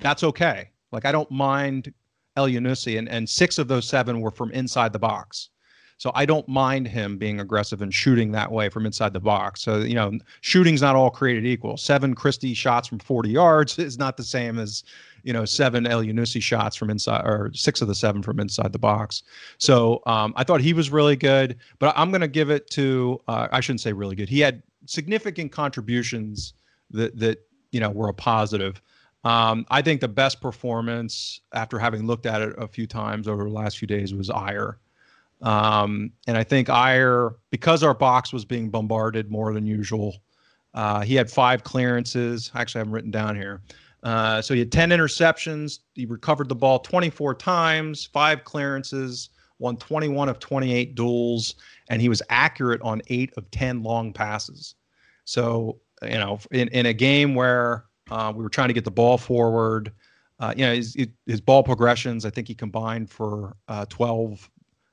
that's 0.00 0.24
okay. 0.24 0.70
Like 0.92 1.04
I 1.04 1.12
don't 1.12 1.30
mind 1.30 1.92
Elyounoussi, 2.36 2.98
and 2.98 3.08
and 3.08 3.28
six 3.28 3.58
of 3.58 3.68
those 3.68 3.88
seven 3.88 4.20
were 4.20 4.30
from 4.30 4.50
inside 4.50 4.92
the 4.92 4.98
box. 4.98 5.50
So 5.98 6.12
I 6.14 6.26
don't 6.26 6.46
mind 6.46 6.88
him 6.88 7.16
being 7.16 7.40
aggressive 7.40 7.80
and 7.80 7.92
shooting 7.92 8.32
that 8.32 8.52
way 8.52 8.68
from 8.68 8.84
inside 8.84 9.12
the 9.12 9.20
box. 9.20 9.62
So, 9.62 9.78
you 9.78 9.94
know, 9.94 10.12
shooting's 10.42 10.82
not 10.82 10.94
all 10.94 11.10
created 11.10 11.46
equal. 11.46 11.76
Seven 11.76 12.14
Christie 12.14 12.54
shots 12.54 12.86
from 12.88 12.98
40 12.98 13.30
yards 13.30 13.78
is 13.78 13.98
not 13.98 14.16
the 14.16 14.22
same 14.22 14.58
as, 14.58 14.84
you 15.22 15.32
know, 15.32 15.44
seven 15.44 15.84
Elyounoussi 15.84 16.42
shots 16.42 16.76
from 16.76 16.90
inside 16.90 17.24
or 17.24 17.50
six 17.54 17.80
of 17.80 17.88
the 17.88 17.94
seven 17.94 18.22
from 18.22 18.40
inside 18.40 18.72
the 18.72 18.78
box. 18.78 19.22
So 19.58 20.02
um, 20.06 20.34
I 20.36 20.44
thought 20.44 20.60
he 20.60 20.72
was 20.72 20.90
really 20.90 21.16
good, 21.16 21.56
but 21.78 21.94
I'm 21.96 22.10
going 22.10 22.20
to 22.20 22.28
give 22.28 22.50
it 22.50 22.68
to, 22.70 23.20
uh, 23.26 23.48
I 23.50 23.60
shouldn't 23.60 23.80
say 23.80 23.92
really 23.92 24.16
good. 24.16 24.28
He 24.28 24.40
had 24.40 24.62
significant 24.84 25.50
contributions 25.50 26.52
that, 26.90 27.18
that, 27.18 27.46
you 27.72 27.80
know, 27.80 27.90
were 27.90 28.08
a 28.08 28.14
positive. 28.14 28.82
Um, 29.24 29.66
I 29.70 29.82
think 29.82 30.00
the 30.00 30.08
best 30.08 30.40
performance 30.40 31.40
after 31.52 31.78
having 31.78 32.06
looked 32.06 32.26
at 32.26 32.42
it 32.42 32.54
a 32.58 32.68
few 32.68 32.86
times 32.86 33.26
over 33.26 33.42
the 33.42 33.50
last 33.50 33.78
few 33.78 33.88
days 33.88 34.14
was 34.14 34.28
Ajer. 34.28 34.76
Um, 35.42 36.12
and 36.26 36.36
I 36.36 36.44
think 36.44 36.68
Ajer, 36.68 37.34
because 37.50 37.82
our 37.82 37.94
box 37.94 38.32
was 38.32 38.44
being 38.44 38.70
bombarded 38.70 39.30
more 39.30 39.52
than 39.52 39.66
usual, 39.66 40.16
uh, 40.74 41.00
he 41.00 41.14
had 41.14 41.30
five 41.30 41.64
clearances. 41.64 42.50
Actually, 42.54 42.80
I 42.80 42.84
have 42.84 42.92
written 42.92 43.10
down 43.10 43.36
here. 43.36 43.62
Uh, 44.02 44.40
so 44.40 44.54
he 44.54 44.60
had 44.60 44.70
10 44.70 44.90
interceptions. 44.90 45.80
He 45.94 46.06
recovered 46.06 46.48
the 46.48 46.54
ball 46.54 46.78
24 46.78 47.34
times, 47.34 48.04
five 48.04 48.44
clearances, 48.44 49.30
won 49.58 49.76
21 49.76 50.28
of 50.28 50.38
28 50.38 50.94
duels, 50.94 51.54
and 51.88 52.00
he 52.00 52.08
was 52.08 52.22
accurate 52.28 52.80
on 52.82 53.02
eight 53.08 53.32
of 53.36 53.50
10 53.50 53.82
long 53.82 54.12
passes. 54.12 54.74
So, 55.24 55.80
you 56.02 56.10
know, 56.10 56.38
in, 56.52 56.68
in 56.68 56.86
a 56.86 56.92
game 56.92 57.34
where 57.34 57.86
uh, 58.10 58.32
we 58.34 58.42
were 58.42 58.50
trying 58.50 58.68
to 58.68 58.74
get 58.74 58.84
the 58.84 58.90
ball 58.90 59.18
forward, 59.18 59.92
uh, 60.38 60.52
you 60.56 60.64
know, 60.64 60.74
his, 60.74 60.96
his 61.24 61.40
ball 61.40 61.62
progressions, 61.62 62.24
I 62.24 62.30
think 62.30 62.46
he 62.46 62.54
combined 62.54 63.10
for 63.10 63.56
uh, 63.68 63.86
12 63.86 64.50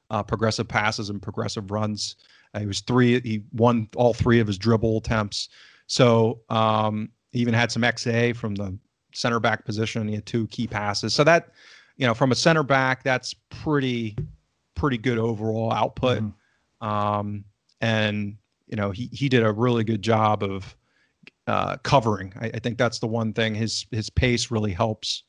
uh, 0.09 0.23
progressive 0.23 0.67
passes 0.67 1.09
and 1.09 1.21
progressive 1.21 1.71
runs. 1.71 2.15
Uh, 2.53 2.59
he 2.59 2.65
was 2.65 2.81
three. 2.81 3.19
He 3.21 3.43
won 3.53 3.87
all 3.95 4.13
three 4.13 4.39
of 4.39 4.47
his 4.47 4.57
dribble 4.57 4.97
attempts. 4.97 5.49
So 5.87 6.41
um, 6.49 7.09
he 7.31 7.39
even 7.39 7.53
had 7.53 7.71
some 7.71 7.81
XA 7.81 8.35
from 8.35 8.55
the 8.55 8.77
center 9.13 9.39
back 9.39 9.65
position. 9.65 10.07
He 10.07 10.15
had 10.15 10.25
two 10.25 10.47
key 10.47 10.67
passes. 10.67 11.13
So 11.13 11.23
that, 11.23 11.49
you 11.97 12.05
know, 12.07 12.13
from 12.13 12.31
a 12.31 12.35
center 12.35 12.63
back, 12.63 13.03
that's 13.03 13.33
pretty, 13.49 14.15
pretty 14.75 14.97
good 14.97 15.17
overall 15.17 15.71
output. 15.71 16.19
Mm-hmm. 16.19 16.87
Um, 16.87 17.45
and 17.81 18.37
you 18.67 18.75
know, 18.77 18.91
he 18.91 19.09
he 19.11 19.29
did 19.29 19.43
a 19.43 19.51
really 19.51 19.83
good 19.83 20.01
job 20.01 20.41
of 20.41 20.75
uh, 21.47 21.77
covering. 21.83 22.33
I, 22.39 22.47
I, 22.47 22.59
think 22.59 22.77
that's 22.77 22.99
the 22.99 23.07
one 23.07 23.33
thing. 23.33 23.53
His 23.53 23.85
his 23.91 24.09
pace 24.09 24.49
really 24.49 24.71
helps 24.71 25.23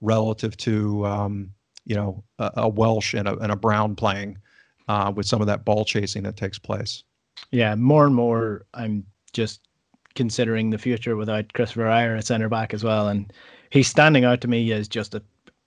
relative 0.00 0.56
to 0.58 1.06
um, 1.06 1.50
you 1.88 1.96
know 1.96 2.22
a, 2.38 2.52
a 2.58 2.68
Welsh 2.68 3.14
and 3.14 3.26
a, 3.26 3.36
and 3.38 3.50
a 3.50 3.56
Brown 3.56 3.96
playing 3.96 4.38
uh, 4.88 5.12
with 5.14 5.26
some 5.26 5.40
of 5.40 5.48
that 5.48 5.64
ball 5.64 5.84
chasing 5.84 6.22
that 6.22 6.36
takes 6.36 6.58
place. 6.58 7.02
Yeah, 7.50 7.74
more 7.74 8.04
and 8.04 8.14
more, 8.14 8.66
I'm 8.74 9.04
just 9.32 9.60
considering 10.14 10.70
the 10.70 10.78
future 10.78 11.16
without 11.16 11.52
Christopher 11.54 11.82
Ajer 11.82 12.18
at 12.18 12.26
centre 12.26 12.48
back 12.48 12.74
as 12.74 12.84
well, 12.84 13.08
and 13.08 13.32
he's 13.70 13.88
standing 13.88 14.24
out 14.24 14.40
to 14.42 14.48
me 14.48 14.70
as 14.72 14.86
just 14.86 15.14
a, 15.14 15.22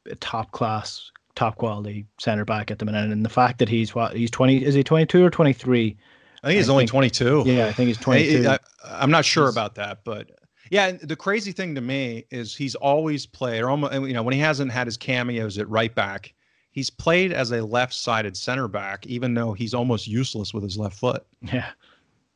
a 0.06 0.16
top 0.16 0.52
class, 0.52 1.12
top 1.36 1.58
quality 1.58 2.06
centre 2.20 2.46
back 2.46 2.70
at 2.70 2.80
the 2.80 2.86
minute. 2.86 3.10
And 3.10 3.26
the 3.26 3.30
fact 3.30 3.58
that 3.60 3.68
he's 3.68 3.96
what 3.96 4.16
he's 4.16 4.32
twenty 4.32 4.64
is 4.64 4.76
he 4.76 4.84
twenty 4.84 5.08
two 5.08 5.26
or 5.26 5.32
twenty 5.32 5.54
three? 5.54 5.98
I 6.44 6.48
think 6.48 6.58
he's 6.58 6.70
I 6.70 6.74
only 6.74 6.86
twenty 6.86 7.10
two. 7.10 7.44
Yeah, 7.48 7.66
I 7.66 7.74
think 7.74 7.88
he's 7.88 7.98
twenty 7.98 8.30
two. 8.30 8.48
I, 8.48 8.60
am 9.04 9.10
not 9.10 9.26
sure 9.26 9.46
he's, 9.46 9.56
about 9.56 9.76
that, 9.76 10.04
but 10.04 10.30
yeah, 10.72 10.94
the 10.94 11.18
crazy 11.18 11.52
thing 11.52 11.76
to 11.76 11.82
me 11.82 12.24
is 12.32 12.56
he's 12.56 12.76
always 12.76 13.26
played, 13.26 13.62
or 13.62 13.70
almost, 13.70 13.94
you 13.94 14.14
know, 14.14 14.24
when 14.24 14.34
he 14.34 14.40
hasn't 14.40 14.72
had 14.72 14.88
his 14.88 14.96
cameos 14.96 15.58
at 15.58 15.68
right 15.68 15.94
back, 15.94 16.34
he's 16.72 16.90
played 16.90 17.34
as 17.34 17.52
a 17.52 17.62
left-sided 17.62 18.38
center 18.38 18.70
back, 18.70 19.06
even 19.06 19.34
though 19.34 19.52
he's 19.52 19.74
almost 19.74 20.08
useless 20.08 20.54
with 20.54 20.64
his 20.64 20.78
left 20.78 20.98
foot. 20.98 21.26
Yeah, 21.42 21.72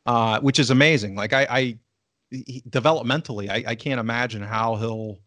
uh, 0.06 0.42
which 0.42 0.60
is 0.60 0.70
amazing. 0.70 1.16
Like 1.16 1.32
I, 1.32 1.48
I 1.50 1.78
he, 2.30 2.62
developmentally, 2.70 3.50
I, 3.50 3.64
I, 3.72 3.76
can't 3.76 4.02
imagine 4.02 4.42
how 4.42 4.76
he'll 4.76 5.20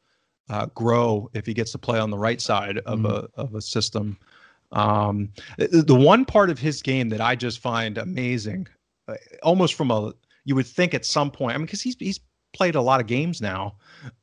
uh, 0.51 0.67
grow 0.75 1.31
if 1.33 1.47
he 1.47 1.55
gets 1.55 1.73
to 1.73 1.79
play 1.79 1.99
on 1.99 2.11
the 2.11 2.19
right 2.19 2.43
side 2.43 2.77
of 2.77 2.99
mm. 2.99 3.11
a 3.11 3.41
of 3.41 3.55
a 3.55 3.63
system. 3.63 4.19
Um, 4.73 5.31
the, 5.57 5.83
the 5.83 5.95
one 5.95 6.27
part 6.27 6.51
of 6.51 6.59
his 6.59 6.83
game 6.83 7.09
that 7.09 7.23
I 7.23 7.37
just 7.37 7.61
find 7.61 7.97
amazing, 7.97 8.69
uh, 9.09 9.15
almost 9.43 9.77
from 9.77 9.91
a 9.91 10.13
you 10.45 10.55
would 10.55 10.67
think 10.67 10.93
at 10.93 11.07
some 11.07 11.31
point. 11.31 11.55
I 11.55 11.59
mean, 11.59 11.65
because 11.65 11.81
he's 11.81 11.97
he's 11.99 12.21
played 12.53 12.75
a 12.75 12.81
lot 12.81 13.01
of 13.01 13.07
games 13.07 13.41
now. 13.41 13.77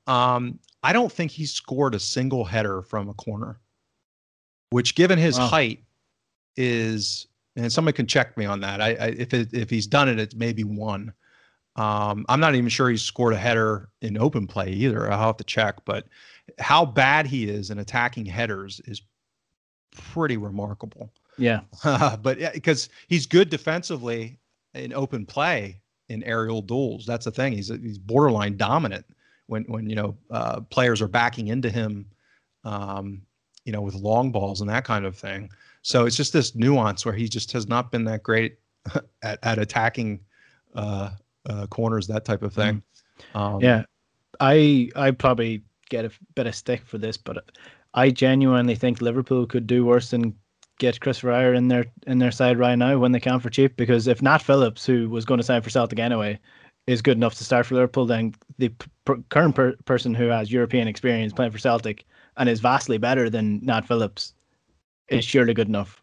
Um, 0.08 0.60
I 0.84 0.94
don't 0.94 1.12
think 1.12 1.32
he's 1.32 1.52
scored 1.52 1.96
a 1.96 2.00
single 2.00 2.46
header 2.46 2.82
from 2.82 3.10
a 3.10 3.14
corner, 3.14 3.60
which, 4.70 4.96
given 4.96 5.18
his 5.18 5.38
wow. 5.38 5.48
height, 5.48 5.84
is 6.58 7.28
and 7.56 7.72
somebody 7.72 7.96
can 7.96 8.08
check 8.08 8.38
me 8.38 8.46
on 8.46 8.60
that. 8.62 8.82
I, 8.82 8.90
I 8.90 9.08
if 9.08 9.34
it, 9.34 9.54
if 9.54 9.70
he's 9.70 9.88
done 9.88 10.10
it, 10.10 10.20
it's 10.20 10.36
maybe 10.36 10.64
one. 10.64 11.14
Um, 11.76 12.26
I'm 12.30 12.40
not 12.40 12.56
even 12.56 12.70
sure 12.70 12.90
he's 12.90 13.02
scored 13.02 13.34
a 13.34 13.38
header 13.38 13.90
in 14.02 14.18
open 14.18 14.48
play 14.48 14.70
either. 14.70 15.12
I'll 15.12 15.28
have 15.28 15.38
to 15.38 15.44
check, 15.44 15.76
but 15.86 16.08
how 16.60 16.86
bad 16.86 17.26
he 17.26 17.50
is 17.50 17.70
in 17.70 17.80
attacking 17.80 18.26
headers 18.26 18.80
is 18.86 19.02
pretty 19.92 20.38
remarkable. 20.38 21.12
Yeah. 21.38 21.62
Uh, 21.84 22.16
but 22.22 22.40
yeah, 22.40 22.52
because 22.54 22.90
he's 23.08 23.26
good 23.26 23.50
defensively 23.50 24.40
in 24.74 24.94
open 24.94 25.26
play 25.26 25.82
in 26.10 26.24
aerial 26.24 26.62
duels. 26.62 27.06
That's 27.06 27.26
the 27.26 27.32
thing. 27.32 27.54
He's 27.54 27.68
he's 27.68 27.98
borderline 27.98 28.58
dominant 28.58 29.06
when 29.48 29.64
when 29.64 29.90
you 29.90 29.96
know 29.96 30.18
uh, 30.32 30.62
players 30.62 31.02
are 31.02 31.08
backing 31.08 31.48
into 31.48 31.70
him, 31.70 32.06
um, 32.64 33.22
you 33.66 33.72
know, 33.72 33.82
with 33.82 33.96
long 33.96 34.32
balls 34.32 34.62
and 34.62 34.70
that 34.70 34.86
kind 34.86 35.06
of 35.06 35.18
thing. 35.18 35.50
So 35.82 36.06
it's 36.06 36.16
just 36.16 36.34
this 36.34 36.56
nuance 36.56 37.06
where 37.06 37.14
he 37.14 37.28
just 37.28 37.52
has 37.52 37.68
not 37.68 37.92
been 37.92 38.06
that 38.06 38.24
great 38.24 38.58
at, 39.24 39.40
at 39.44 39.60
attacking 39.60 40.20
uh, 40.76 41.12
uh, 41.48 41.68
corners, 41.68 42.08
that 42.08 42.26
type 42.26 42.42
of 42.42 42.54
thing. 42.54 42.82
Mm. 43.34 43.40
Um, 43.40 43.62
yeah, 43.62 43.84
I 44.40 44.90
I 44.96 45.12
probably 45.12 45.64
get 45.90 46.06
a 46.06 46.12
bit 46.36 46.48
of 46.48 46.56
stick 46.56 46.82
for 46.86 46.98
this, 46.98 47.18
but 47.18 47.52
I 47.94 48.10
genuinely 48.10 48.76
think 48.76 49.02
Liverpool 49.02 49.46
could 49.46 49.68
do 49.68 49.86
worse 49.86 50.10
than 50.10 50.36
get 50.78 51.00
Chris 51.00 51.22
Ajer 51.22 51.56
in 51.56 51.68
their 51.68 51.86
in 52.08 52.20
their 52.20 52.32
side 52.32 52.58
right 52.58 52.76
now 52.76 52.98
when 52.98 53.12
they 53.12 53.20
can 53.20 53.40
for 53.40 53.50
cheap. 53.50 53.76
Because 53.78 54.08
if 54.08 54.22
Nat 54.22 54.40
Phillips, 54.40 54.86
who 54.86 55.10
was 55.10 55.26
going 55.26 55.40
to 55.40 55.44
sign 55.44 55.62
for 55.62 55.70
Celtic 55.70 56.00
anyway, 56.00 56.40
is 56.88 57.02
good 57.02 57.18
enough 57.18 57.36
to 57.36 57.44
start 57.44 57.66
for 57.66 57.76
Liverpool, 57.76 58.06
then 58.06 58.34
the 58.58 58.70
p- 58.70 59.24
current 59.30 59.56
per- 59.56 59.76
person 59.86 60.14
who 60.14 60.28
has 60.28 60.52
European 60.52 60.88
experience 60.88 61.34
playing 61.34 61.52
for 61.52 61.58
Celtic 61.58 62.06
and 62.38 62.50
is 62.50 62.60
vastly 62.60 62.98
better 62.98 63.30
than 63.30 63.60
Nat 63.64 63.88
Phillips 63.88 64.34
is 65.10 65.24
surely 65.24 65.54
good 65.54 65.68
enough. 65.68 66.02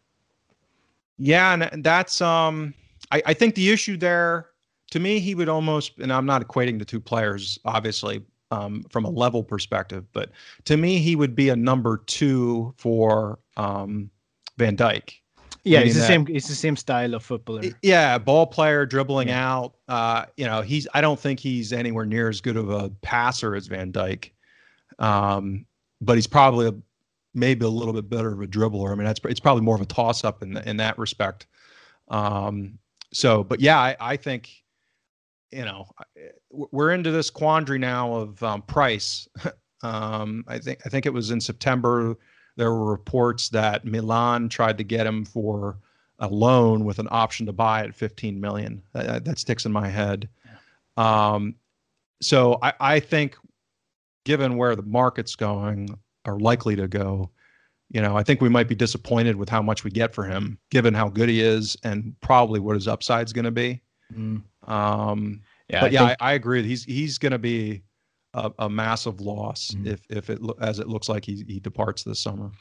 Yeah, 1.17 1.53
and 1.53 1.83
that's 1.83 2.21
um, 2.21 2.73
I, 3.11 3.21
I 3.27 3.33
think 3.33 3.55
the 3.55 3.71
issue 3.71 3.97
there 3.97 4.47
to 4.93 4.99
me, 4.99 5.17
he 5.17 5.33
would 5.33 5.49
almost, 5.49 5.97
and 5.97 6.13
I'm 6.13 6.27
not 6.27 6.47
equating 6.47 6.77
the 6.77 6.85
two 6.85 6.99
players, 6.99 7.57
obviously, 7.65 8.21
um, 8.51 8.83
from 8.91 9.05
a 9.05 9.09
level 9.09 9.43
perspective, 9.43 10.05
but 10.13 10.29
to 10.65 10.77
me, 10.77 10.99
he 10.99 11.15
would 11.15 11.35
be 11.35 11.49
a 11.49 11.55
number 11.55 12.03
two 12.05 12.75
for 12.77 13.39
um, 13.57 14.11
Van 14.57 14.77
Dijk. 14.77 15.19
Yeah, 15.65 15.79
he's 15.79 15.93
the 15.93 16.01
that, 16.01 16.07
same. 16.07 16.25
He's 16.25 16.47
the 16.47 16.55
same 16.55 16.75
style 16.75 17.13
of 17.13 17.23
footballer. 17.23 17.61
Yeah, 17.81 18.17
ball 18.17 18.45
player, 18.45 18.85
dribbling 18.85 19.29
yeah. 19.29 19.53
out. 19.53 19.75
Uh, 19.87 20.25
you 20.35 20.45
know, 20.45 20.61
he's. 20.61 20.87
I 20.93 20.99
don't 20.99 21.19
think 21.19 21.39
he's 21.39 21.71
anywhere 21.71 22.05
near 22.05 22.27
as 22.27 22.41
good 22.41 22.57
of 22.57 22.69
a 22.69 22.89
passer 23.01 23.55
as 23.55 23.67
Van 23.67 23.91
Dijk, 23.93 24.31
um, 24.99 25.65
but 26.01 26.15
he's 26.15 26.27
probably 26.27 26.67
a, 26.67 26.73
maybe 27.33 27.65
a 27.65 27.69
little 27.69 27.93
bit 27.93 28.09
better 28.09 28.33
of 28.33 28.41
a 28.41 28.47
dribbler. 28.47 28.91
I 28.91 28.95
mean, 28.95 29.05
that's 29.05 29.21
it's 29.23 29.39
probably 29.39 29.63
more 29.63 29.75
of 29.75 29.81
a 29.81 29.85
toss 29.85 30.25
up 30.25 30.43
in 30.43 30.57
in 30.57 30.77
that 30.77 30.97
respect. 30.97 31.47
Um, 32.09 32.77
so, 33.13 33.43
but 33.43 33.61
yeah, 33.61 33.79
I, 33.79 33.95
I 34.01 34.17
think 34.17 34.49
you 35.51 35.63
know 35.63 35.87
we're 36.51 36.91
into 36.91 37.11
this 37.11 37.29
quandary 37.29 37.79
now 37.79 38.13
of 38.13 38.43
um, 38.43 38.63
price. 38.63 39.29
um, 39.81 40.43
I 40.49 40.59
think 40.59 40.79
I 40.85 40.89
think 40.89 41.05
it 41.05 41.13
was 41.13 41.31
in 41.31 41.39
September 41.39 42.17
there 42.55 42.71
were 42.71 42.85
reports 42.85 43.49
that 43.49 43.85
Milan 43.85 44.49
tried 44.49 44.77
to 44.77 44.83
get 44.83 45.07
him 45.07 45.25
for 45.25 45.77
a 46.19 46.27
loan 46.27 46.85
with 46.85 46.99
an 46.99 47.07
option 47.11 47.45
to 47.47 47.53
buy 47.53 47.83
at 47.83 47.95
15 47.95 48.39
million. 48.39 48.81
That, 48.93 49.25
that 49.25 49.39
sticks 49.39 49.65
in 49.65 49.71
my 49.71 49.89
head. 49.89 50.29
Um, 50.97 51.55
so 52.21 52.59
I, 52.61 52.73
I 52.79 52.99
think, 52.99 53.35
given 54.23 54.55
where 54.55 54.75
the 54.75 54.83
market's 54.83 55.35
going 55.35 55.97
or 56.25 56.39
likely 56.39 56.75
to 56.75 56.87
go, 56.87 57.31
you 57.89 58.01
know, 58.01 58.15
I 58.15 58.23
think 58.23 58.41
we 58.41 58.49
might 58.49 58.67
be 58.67 58.75
disappointed 58.75 59.35
with 59.35 59.49
how 59.49 59.61
much 59.61 59.83
we 59.83 59.91
get 59.91 60.13
for 60.13 60.23
him, 60.23 60.57
given 60.69 60.93
how 60.93 61.09
good 61.09 61.29
he 61.29 61.41
is 61.41 61.75
and 61.83 62.15
probably 62.21 62.59
what 62.59 62.75
his 62.75 62.87
upside 62.87 63.27
is 63.27 63.33
going 63.33 63.45
to 63.45 63.51
be. 63.51 63.81
Mm. 64.15 64.43
Um, 64.67 65.41
yeah, 65.69 65.81
but 65.81 65.91
I 65.91 65.93
yeah, 65.93 66.07
think... 66.07 66.17
I, 66.21 66.29
I, 66.29 66.33
agree. 66.33 66.63
He's 66.63 66.83
he's 66.83 67.17
going 67.17 67.33
to 67.33 67.39
be 67.39 67.83
a, 68.33 68.51
a 68.59 68.69
massive 68.69 69.21
loss 69.21 69.71
mm-hmm. 69.71 69.87
if 69.87 70.01
if 70.09 70.29
it 70.29 70.39
as 70.61 70.79
it 70.79 70.87
looks 70.87 71.09
like 71.09 71.25
he 71.25 71.43
he 71.47 71.59
departs 71.59 72.03
this 72.03 72.19
summer. 72.19 72.51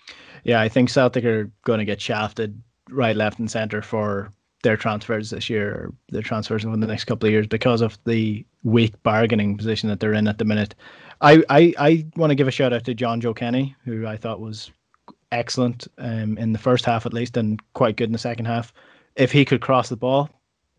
Yeah, 0.45 0.61
I 0.61 0.69
think 0.69 0.91
Celtic 0.91 1.25
are 1.25 1.51
going 1.65 1.79
to 1.79 1.85
get 1.85 2.01
shafted 2.01 2.61
right, 2.91 3.17
left, 3.17 3.39
and 3.39 3.51
center 3.51 3.83
for 3.83 4.31
their 4.63 4.77
transfers 4.77 5.31
this 5.31 5.51
year, 5.51 5.71
or 5.73 5.95
their 6.11 6.23
transfers 6.23 6.65
over 6.65 6.77
the 6.77 6.87
next 6.87 7.05
couple 7.05 7.27
of 7.27 7.33
years 7.33 7.47
because 7.47 7.81
of 7.81 7.99
the 8.05 8.45
weak 8.63 9.01
bargaining 9.03 9.57
position 9.57 9.89
that 9.89 10.01
they're 10.01 10.15
in 10.15 10.29
at 10.29 10.39
the 10.39 10.45
minute. 10.45 10.75
I 11.21 11.43
I, 11.49 11.75
I 11.79 12.07
want 12.17 12.31
to 12.31 12.37
give 12.37 12.49
a 12.49 12.53
shout 12.53 12.73
out 12.73 12.85
to 12.85 12.95
Jonjoe 12.95 13.37
Kenny, 13.37 13.75
who 13.85 14.07
I 14.07 14.17
thought 14.17 14.41
was 14.41 14.71
excellent 15.31 15.89
um, 15.99 16.37
in 16.39 16.53
the 16.53 16.59
first 16.59 16.85
half 16.85 17.07
at 17.07 17.15
least, 17.15 17.37
and 17.37 17.61
quite 17.73 17.97
good 17.97 18.09
in 18.09 18.13
the 18.13 18.19
second 18.19 18.47
half. 18.47 18.73
If 19.17 19.33
he 19.33 19.45
could 19.45 19.61
cross 19.61 19.89
the 19.89 19.97
ball, 19.97 20.31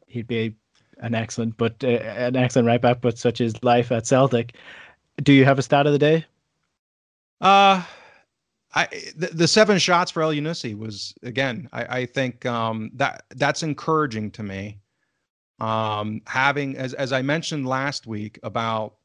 he'd 0.08 0.28
be 0.28 0.56
an 1.00 1.16
excellent, 1.16 1.58
but 1.58 1.84
uh, 1.84 1.88
an 1.88 2.36
excellent 2.36 2.68
right 2.68 2.82
back. 2.82 3.02
But 3.02 3.18
such 3.18 3.42
is 3.42 3.62
life 3.64 3.92
at 3.92 4.08
Celtic. 4.08 4.56
Do 5.22 5.34
you 5.34 5.46
have 5.46 5.60
a 5.60 5.62
stat 5.62 5.86
of 5.86 5.94
the 5.94 6.00
day? 6.00 6.26
Uh 7.42 7.84
I 8.76 8.88
the, 9.16 9.28
the 9.28 9.48
seven 9.48 9.78
shots 9.78 10.12
for 10.12 10.22
Elyounoussi 10.22 10.78
was 10.78 11.14
again. 11.24 11.70
I, 11.72 12.00
I 12.00 12.06
think 12.06 12.46
um, 12.46 12.92
that 12.96 13.24
that's 13.36 13.64
encouraging 13.64 14.32
to 14.32 14.44
me. 14.44 14.80
Um, 15.60 16.22
having 16.26 16.76
as 16.78 16.94
as 16.94 17.14
I 17.14 17.22
mentioned 17.22 17.68
last 17.68 18.08
week 18.08 18.40
about 18.44 18.96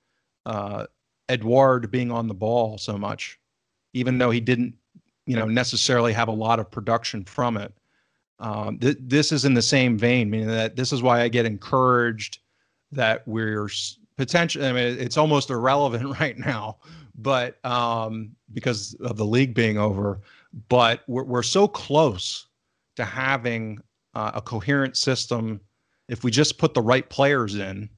uh, 0.47 0.87
Edouard 1.29 1.91
being 1.91 2.11
on 2.11 2.29
the 2.29 2.35
ball 2.35 2.79
so 2.79 2.97
much, 2.97 3.39
even 3.93 4.17
though 4.17 4.31
he 4.31 4.41
didn't, 4.41 4.75
you 5.27 5.37
know, 5.37 5.47
necessarily 5.47 6.13
have 6.15 6.29
a 6.29 6.33
lot 6.33 6.59
of 6.59 6.71
production 6.71 7.25
from 7.25 7.59
it. 7.59 7.73
Um, 8.41 8.79
th- 8.79 8.97
this 9.01 9.33
is 9.33 9.45
in 9.45 9.53
the 9.53 9.63
same 9.63 9.99
vein, 9.99 10.31
meaning 10.31 10.49
that 10.49 10.77
this 10.77 10.93
is 10.93 11.03
why 11.03 11.21
I 11.21 11.29
get 11.29 11.45
encouraged 11.45 12.39
that 12.93 13.27
we're 13.29 13.69
potentially. 14.19 14.67
I 14.67 14.73
mean, 14.73 14.99
it's 14.99 15.17
almost 15.17 15.49
irrelevant 15.49 16.19
right 16.21 16.37
now, 16.37 16.77
but 17.15 17.65
um, 17.65 18.33
because 18.53 18.95
of 19.01 19.17
the 19.17 19.25
league 19.25 19.55
being 19.55 19.79
over, 19.79 20.21
but 20.69 21.05
we're 21.07 21.25
we're 21.25 21.43
so 21.43 21.67
close 21.67 22.47
to 22.97 23.05
having 23.07 23.81
uh, 24.15 24.33
a 24.35 24.43
coherent 24.43 24.99
system. 24.99 25.61
If 26.09 26.25
we 26.25 26.31
just 26.31 26.59
put 26.59 26.75
the 26.75 26.83
right 26.83 27.09
players 27.09 27.55
in, 27.55 27.89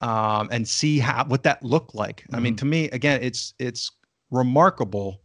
um, 0.00 0.48
and 0.50 0.66
see 0.66 0.98
how 0.98 1.24
what 1.24 1.42
that 1.44 1.62
looked 1.62 1.94
like. 1.94 2.22
Mm-hmm. 2.22 2.36
I 2.36 2.40
mean, 2.40 2.52
mm-hmm. 2.52 2.58
to 2.58 2.64
me, 2.66 2.90
again, 2.90 3.20
it's 3.22 3.54
it's 3.58 3.92
remarkable 4.30 5.22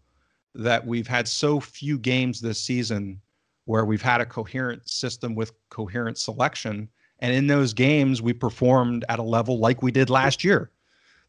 that 0.53 0.85
we've 0.85 1.07
had 1.07 1.27
so 1.27 1.59
few 1.59 1.97
games 1.97 2.39
this 2.39 2.61
season 2.61 3.19
where 3.65 3.85
we've 3.85 4.01
had 4.01 4.21
a 4.21 4.25
coherent 4.25 4.87
system 4.89 5.35
with 5.35 5.53
coherent 5.69 6.17
selection. 6.17 6.89
And 7.21 7.33
in 7.33 7.47
those 7.47 7.73
games, 7.73 8.21
we 8.21 8.33
performed 8.33 9.05
at 9.09 9.19
a 9.19 9.23
level 9.23 9.59
like 9.59 9.81
we 9.81 9.91
did 9.91 10.09
last 10.09 10.43
year. 10.43 10.71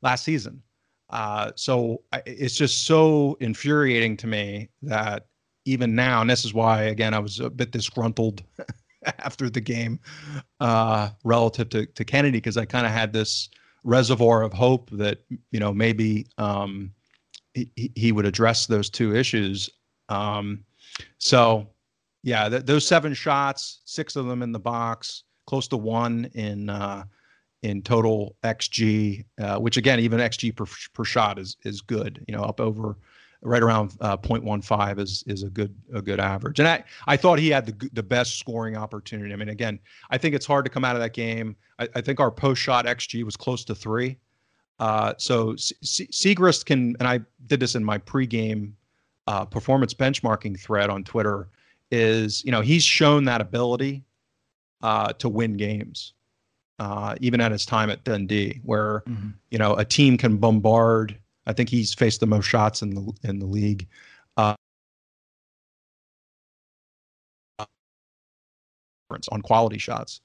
last 0.01 0.25
season. 0.25 0.63
Uh, 1.11 1.53
so 1.55 2.03
I, 2.13 2.23
it's 2.25 2.57
just 2.57 2.87
so 2.87 3.37
infuriating 3.41 4.17
to 4.19 4.27
me 4.27 4.71
that 4.83 5.27
even 5.65 5.95
now, 5.95 6.23
and 6.23 6.31
this 6.31 6.45
is 6.45 6.55
why 6.55 6.85
again 6.85 7.15
I 7.15 7.19
was 7.19 7.39
a 7.39 7.51
bit 7.51 7.71
disgruntled 7.71 8.43
after 9.19 9.51
the 9.51 9.61
game 9.61 10.01
uh, 10.61 11.11
relative 11.23 11.69
to 11.71 11.87
to 11.87 12.05
Kennedy 12.05 12.39
because 12.39 12.57
I 12.57 12.65
kind 12.65 12.87
of 12.87 12.93
had 12.93 13.13
this 13.13 13.51
reservoir 13.85 14.43
of 14.43 14.53
hope 14.53 14.91
that 14.91 15.19
you 15.51 15.61
know 15.61 15.73
maybe 15.73 16.27
um, 16.39 16.93
he, 17.55 17.93
he 17.95 18.13
would 18.13 18.27
address 18.27 18.67
those 18.67 18.89
two 18.89 19.15
issues. 19.15 19.69
Um, 20.09 20.65
so 21.19 21.69
yeah, 22.23 22.49
th- 22.49 22.65
those 22.65 22.87
seven 22.87 23.13
shots, 23.13 23.83
six 23.85 24.17
of 24.17 24.27
them 24.27 24.43
in 24.43 24.53
the 24.53 24.59
box, 24.59 25.25
close 25.47 25.69
to 25.69 25.77
one 25.77 26.31
in 26.35 26.69
uh, 26.69 27.05
in 27.63 27.83
total 27.83 28.37
xG, 28.43 29.25
uh, 29.41 29.59
which 29.59 29.77
again, 29.77 30.01
even 30.01 30.21
xG 30.21 30.55
per, 30.55 30.67
per 30.93 31.05
shot 31.05 31.39
is 31.39 31.57
is 31.65 31.81
good. 31.81 32.25
You 32.29 32.37
know, 32.37 32.43
up 32.43 32.61
over 32.61 32.97
right 33.43 33.63
around 33.63 33.97
uh, 34.01 34.17
0.15 34.17 34.99
is 34.99 35.25
is 35.27 35.43
a 35.43 35.51
good 35.51 35.75
a 35.95 36.01
good 36.01 36.21
average. 36.21 36.59
And 36.59 36.69
I 36.69 36.85
I 37.07 37.17
thought 37.17 37.39
he 37.39 37.51
had 37.51 37.67
the 37.67 37.91
the 37.93 38.03
best 38.03 38.39
scoring 38.39 38.77
opportunity. 38.77 39.33
I 39.33 39.37
mean, 39.37 39.49
again, 39.49 39.79
I 40.11 40.19
think 40.19 40.35
it's 40.35 40.47
hard 40.47 40.65
to 40.65 40.71
come 40.71 40.85
out 40.85 40.97
of 40.97 41.03
that 41.03 41.13
game. 41.13 41.57
I, 41.79 41.89
I 41.95 42.01
think 42.01 42.21
our 42.21 42.31
post 42.31 42.61
shot 42.61 42.87
xG 42.87 43.23
was 43.25 43.37
close 43.37 43.65
to 43.67 43.75
three. 43.75 44.19
Uh, 44.79 45.15
so 45.19 45.55
C- 45.57 45.77
Siegrist 45.85 46.67
can, 46.67 46.97
and 46.99 47.07
I 47.07 47.21
did 47.47 47.61
this 47.61 47.75
in 47.75 47.85
my 47.85 47.99
pregame 47.99 48.73
uh, 49.29 49.45
performance 49.45 49.95
benchmarking 49.95 50.59
thread 50.59 50.91
on 50.91 51.05
Twitter. 51.05 51.49
Is 51.91 52.45
you 52.45 52.51
know 52.51 52.63
he's 52.63 52.83
shown 52.83 53.25
that 53.25 53.41
ability 53.41 54.03
uh, 54.83 55.13
to 55.15 55.29
win 55.29 55.55
games, 55.55 56.15
uh, 56.79 57.15
even 57.21 57.41
at 57.41 57.53
his 57.53 57.65
time 57.67 57.91
at 57.91 58.05
Dundee, 58.05 58.61
where 58.65 59.03
mm-hmm. 59.07 59.31
you 59.51 59.59
know 59.59 59.75
a 59.75 59.85
team 59.85 60.17
can 60.17 60.37
bombard 60.37 61.19
I 61.47 61.53
think 61.53 61.69
he's 61.69 61.93
faced 61.93 62.21
the 62.21 62.27
most 62.27 62.47
shots 62.47 62.83
in 62.83 62.95
the 62.95 63.13
in 63.25 63.39
the 63.39 63.47
league. 63.47 63.89
Uh, 64.37 64.55
on 69.31 69.43
quality 69.43 69.77
shots. 69.77 70.23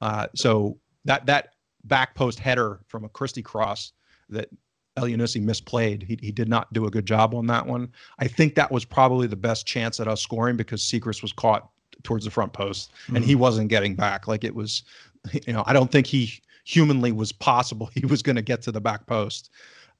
Uh, 0.00 0.26
so 0.34 0.78
that 1.04 1.26
that 1.26 1.54
back 1.84 2.14
post 2.14 2.38
header 2.38 2.80
from 2.88 3.04
a 3.04 3.08
Christie 3.10 3.42
cross 3.42 3.92
that 4.30 4.48
Elyounoussi 4.96 5.42
misplayed. 5.42 6.02
He, 6.02 6.18
he 6.22 6.32
did 6.32 6.48
not 6.48 6.72
do 6.72 6.86
a 6.86 6.90
good 6.90 7.04
job 7.04 7.34
on 7.34 7.46
that 7.48 7.66
one. 7.66 7.92
I 8.18 8.28
think 8.28 8.54
that 8.54 8.70
was 8.70 8.84
probably 8.84 9.26
the 9.26 9.36
best 9.36 9.66
chance 9.66 10.00
at 10.00 10.08
us 10.08 10.22
scoring 10.22 10.56
because 10.56 10.82
Siegrist 10.82 11.20
was 11.20 11.32
caught 11.32 11.68
towards 12.02 12.24
the 12.24 12.30
front 12.30 12.52
post 12.52 12.92
mm-hmm. 12.92 13.16
and 13.16 13.24
he 13.24 13.32
mm-hmm. 13.32 13.42
wasn't 13.42 13.68
getting 13.68 13.94
back. 13.94 14.26
Like 14.28 14.44
it 14.44 14.54
was, 14.54 14.82
you 15.46 15.52
know, 15.52 15.64
I 15.66 15.72
don't 15.72 15.90
think 15.90 16.06
he 16.06 16.40
humanly 16.64 17.12
was 17.12 17.32
possible 17.32 17.90
he 17.94 18.06
was 18.06 18.22
going 18.22 18.36
to 18.36 18.42
get 18.42 18.62
to 18.62 18.72
the 18.72 18.80
back 18.80 19.06
post. 19.06 19.50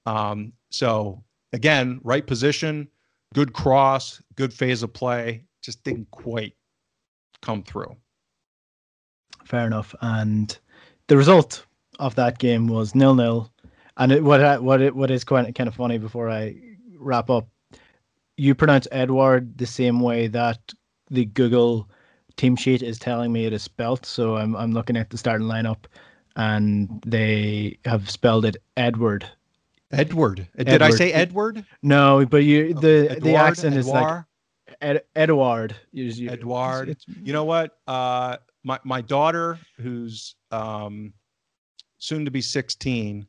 Um, 0.07 0.53
so 0.71 1.23
again, 1.53 2.01
right 2.03 2.27
position, 2.27 2.89
good 3.35 3.53
cross, 3.53 4.23
good 4.37 4.53
phase 4.53 4.83
of 4.83 4.93
play, 4.93 5.45
just 5.63 5.85
didn't 5.85 6.11
quite 6.11 6.55
come 7.43 7.63
through. 7.63 7.97
Fair 9.45 9.67
enough. 9.67 9.95
And 10.01 10.57
the 11.09 11.17
result 11.17 11.67
of 11.99 12.15
that 12.15 12.39
game 12.39 12.69
was 12.69 12.95
nil 12.95 13.15
nil. 13.15 13.53
And 13.97 14.13
it, 14.13 14.25
what 14.25 14.63
what 14.63 14.81
it, 14.81 14.95
what 14.95 15.11
is 15.11 15.25
quite 15.25 15.55
kind 15.55 15.69
of 15.69 15.75
funny 15.75 15.99
before 15.99 16.31
I 16.31 16.57
wrap 16.99 17.29
up, 17.29 17.49
you 18.37 18.55
pronounce 18.55 18.89
Edward 18.93 19.59
the 19.59 19.67
same 19.67 20.01
way 20.01 20.27
that 20.29 20.73
the 21.11 21.27
Google 21.27 21.89
team 22.37 22.57
sheet 22.57 22.83
is 22.83 22.99
telling 22.99 23.33
me 23.33 23.47
it 23.47 23.53
is 23.53 23.63
spelt. 23.63 24.07
So 24.07 24.37
I'm 24.37 24.55
I'm 24.57 24.73
looking 24.73 24.97
at 24.97 25.11
the 25.11 25.19
starting 25.19 25.47
lineup, 25.47 25.85
and 26.37 27.03
they 27.07 27.79
have 27.85 28.09
spelled 28.11 28.45
it 28.45 28.57
Edward 28.77 29.27
Edward. 29.93 30.47
Did 30.57 30.83
I 30.83 30.91
say 30.91 31.13
Edward? 31.13 31.65
No, 31.83 32.25
but 32.27 32.45
you 32.45 32.75
the 32.75 33.09
Edward, 33.11 33.23
the 33.23 33.35
accent 33.35 33.77
is 33.77 33.87
like 33.87 34.25
Ed, 34.81 35.03
Edward. 35.17 35.77
You, 35.93 36.31
Edward. 36.31 36.91
It's, 36.91 37.05
it's, 37.09 37.19
you 37.23 37.33
know 37.33 37.45
what? 37.45 37.79
Uh, 37.87 38.37
my 38.63 38.79
my 38.85 39.01
daughter, 39.01 39.59
who's 39.79 40.37
um, 40.51 41.13
soon 41.99 42.25
to 42.25 42.31
be 42.31 42.41
sixteen, 42.41 43.27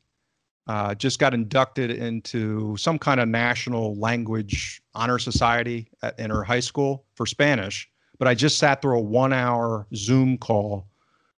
uh, 0.66 0.94
just 0.94 1.18
got 1.18 1.34
inducted 1.34 1.90
into 1.90 2.76
some 2.76 2.98
kind 2.98 3.20
of 3.20 3.28
national 3.28 3.96
language 3.96 4.82
honor 4.94 5.18
society 5.18 5.88
at, 6.02 6.18
in 6.18 6.30
her 6.30 6.44
high 6.44 6.60
school 6.60 7.04
for 7.14 7.26
Spanish. 7.26 7.88
But 8.18 8.28
I 8.28 8.34
just 8.34 8.58
sat 8.58 8.80
through 8.80 8.98
a 8.98 9.02
one-hour 9.02 9.86
Zoom 9.94 10.38
call 10.38 10.86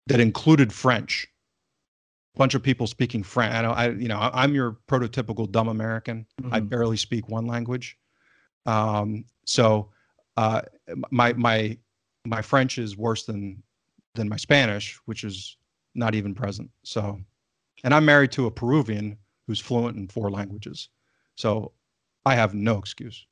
that 0.08 0.18
included 0.18 0.72
French 0.72 1.28
A 2.34 2.38
bunch 2.38 2.54
of 2.54 2.62
people 2.62 2.86
speaking 2.86 3.22
French. 3.22 3.52
I, 3.54 3.62
I 3.62 3.88
you 3.90 4.08
know, 4.08 4.18
I'm 4.18 4.54
your 4.54 4.78
prototypical 4.88 5.50
dumb 5.50 5.68
American. 5.68 6.26
Mm-hmm. 6.40 6.54
I 6.54 6.60
barely 6.60 6.96
speak 6.96 7.28
one 7.28 7.46
language. 7.46 7.96
Um, 8.66 9.24
so 9.44 9.90
uh, 10.36 10.62
my 11.10 11.32
my 11.34 11.76
my 12.24 12.42
French 12.42 12.78
is 12.78 12.96
worse 12.96 13.24
than 13.26 13.62
than 14.14 14.28
my 14.28 14.36
Spanish, 14.36 14.98
which 15.04 15.24
is 15.24 15.56
not 15.94 16.14
even 16.14 16.34
present. 16.34 16.70
So, 16.84 17.20
and 17.84 17.94
I'm 17.94 18.04
married 18.04 18.32
to 18.32 18.46
a 18.46 18.50
Peruvian 18.50 19.18
who's 19.46 19.60
fluent 19.60 19.96
in 19.96 20.08
four 20.08 20.30
languages. 20.30 20.88
So 21.34 21.72
I 22.24 22.34
have 22.34 22.54
no 22.54 22.78
excuse. 22.78 23.26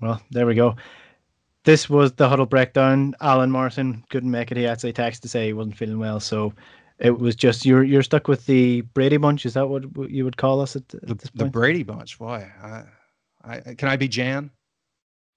Well, 0.00 0.20
there 0.30 0.46
we 0.46 0.54
go. 0.54 0.76
This 1.64 1.88
was 1.88 2.12
the 2.12 2.28
huddle 2.28 2.46
breakdown. 2.46 3.14
Alan 3.20 3.50
Morrison 3.50 4.04
couldn't 4.10 4.30
make 4.30 4.50
it. 4.50 4.56
He 4.56 4.66
actually 4.66 4.92
texted 4.92 5.20
to 5.20 5.28
say 5.28 5.46
he 5.46 5.52
wasn't 5.52 5.76
feeling 5.76 5.98
well. 5.98 6.18
So 6.18 6.52
it 6.98 7.18
was 7.18 7.36
just 7.36 7.64
you're 7.64 7.84
you're 7.84 8.02
stuck 8.02 8.28
with 8.28 8.46
the 8.46 8.80
Brady 8.80 9.16
Bunch. 9.16 9.46
Is 9.46 9.54
that 9.54 9.68
what 9.68 10.10
you 10.10 10.24
would 10.24 10.36
call 10.36 10.60
us 10.60 10.76
at, 10.76 10.82
at 10.94 11.18
the, 11.18 11.30
the, 11.34 11.44
Brady 11.44 11.84
Bunch? 11.84 12.18
Boy, 12.18 12.48
I, 12.62 12.84
I, 13.44 13.74
can 13.74 13.88
I 13.88 13.96
be 13.96 14.08
Jan? 14.08 14.50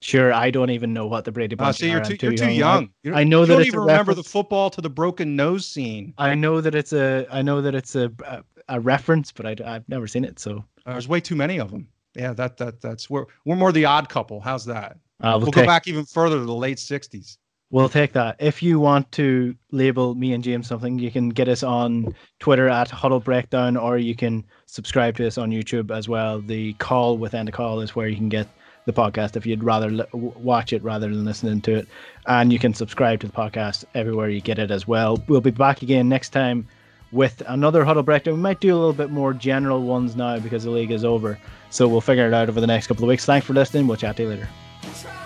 Sure, 0.00 0.32
I 0.32 0.50
don't 0.50 0.70
even 0.70 0.92
know 0.92 1.06
what 1.06 1.24
the 1.24 1.32
Brady 1.32 1.56
uh, 1.56 1.58
Bunch. 1.58 1.68
Uh, 1.68 1.72
see, 1.72 1.90
you're 1.90 2.04
too, 2.04 2.16
too, 2.16 2.26
you're 2.26 2.36
too 2.36 2.50
young. 2.50 2.90
young. 3.02 3.14
I, 3.14 3.20
I 3.20 3.24
know 3.24 3.40
you 3.40 3.46
that 3.46 3.52
don't 3.54 3.66
even 3.66 3.80
remember 3.80 4.14
the 4.14 4.22
football 4.22 4.70
to 4.70 4.80
the 4.80 4.90
broken 4.90 5.36
nose 5.36 5.66
scene. 5.66 6.12
I 6.18 6.34
know 6.34 6.60
that 6.60 6.74
it's 6.74 6.92
a 6.92 7.26
I 7.30 7.42
know 7.42 7.62
that 7.62 7.74
it's 7.74 7.96
a 7.96 8.12
a, 8.24 8.44
a 8.68 8.80
reference, 8.80 9.32
but 9.32 9.46
I, 9.46 9.74
I've 9.74 9.88
never 9.88 10.06
seen 10.06 10.24
it. 10.24 10.38
So 10.38 10.64
uh, 10.84 10.92
there's 10.92 11.08
way 11.08 11.20
too 11.20 11.36
many 11.36 11.58
of 11.58 11.70
them. 11.70 11.88
Yeah, 12.14 12.32
that 12.34 12.56
that 12.58 12.80
that's 12.80 13.08
we're 13.08 13.26
we're 13.44 13.56
more 13.56 13.72
the 13.72 13.86
odd 13.86 14.08
couple. 14.08 14.40
How's 14.40 14.64
that? 14.66 14.98
Uh, 15.20 15.32
we'll, 15.32 15.40
we'll 15.40 15.46
take, 15.52 15.64
go 15.64 15.66
back 15.66 15.88
even 15.88 16.04
further 16.04 16.38
to 16.38 16.44
the 16.44 16.54
late 16.54 16.78
'60s. 16.78 17.38
We'll 17.70 17.88
take 17.88 18.12
that. 18.12 18.36
If 18.38 18.62
you 18.62 18.78
want 18.78 19.10
to 19.12 19.56
label 19.72 20.14
me 20.14 20.32
and 20.32 20.44
James 20.44 20.68
something, 20.68 21.00
you 21.00 21.10
can 21.10 21.30
get 21.30 21.48
us 21.48 21.64
on 21.64 22.14
Twitter 22.38 22.68
at 22.68 22.90
Huddle 22.90 23.18
Breakdown, 23.18 23.76
or 23.76 23.98
you 23.98 24.14
can 24.14 24.44
subscribe 24.66 25.16
to 25.16 25.26
us 25.26 25.36
on 25.36 25.50
YouTube 25.50 25.90
as 25.90 26.08
well. 26.08 26.40
The 26.40 26.74
call 26.74 27.18
within 27.18 27.46
the 27.46 27.52
call 27.52 27.80
is 27.80 27.96
where 27.96 28.06
you 28.06 28.16
can 28.16 28.28
get 28.28 28.46
the 28.86 28.92
podcast 28.92 29.36
if 29.36 29.44
you'd 29.44 29.62
rather 29.62 30.06
watch 30.12 30.72
it 30.72 30.82
rather 30.82 31.08
than 31.08 31.24
listening 31.24 31.60
to 31.60 31.74
it. 31.74 31.88
And 32.26 32.52
you 32.52 32.58
can 32.58 32.72
subscribe 32.72 33.20
to 33.20 33.26
the 33.26 33.32
podcast 33.32 33.84
everywhere 33.94 34.30
you 34.30 34.40
get 34.40 34.58
it 34.58 34.70
as 34.70 34.88
well. 34.88 35.22
We'll 35.28 35.40
be 35.40 35.50
back 35.50 35.82
again 35.82 36.08
next 36.08 36.30
time 36.30 36.66
with 37.12 37.42
another 37.48 37.84
Huddle 37.84 38.02
Breakdown. 38.02 38.34
We 38.34 38.40
might 38.40 38.60
do 38.60 38.74
a 38.74 38.78
little 38.78 38.92
bit 38.92 39.10
more 39.10 39.34
general 39.34 39.82
ones 39.82 40.16
now 40.16 40.38
because 40.38 40.64
the 40.64 40.70
league 40.70 40.90
is 40.90 41.04
over. 41.04 41.38
So 41.70 41.88
we'll 41.88 42.00
figure 42.00 42.26
it 42.26 42.34
out 42.34 42.48
over 42.48 42.60
the 42.60 42.66
next 42.66 42.86
couple 42.86 43.04
of 43.04 43.08
weeks. 43.08 43.24
Thanks 43.24 43.46
for 43.46 43.52
listening. 43.52 43.86
We'll 43.86 43.96
chat 43.96 44.16
to 44.16 44.22
you 44.22 44.28
later. 44.30 45.25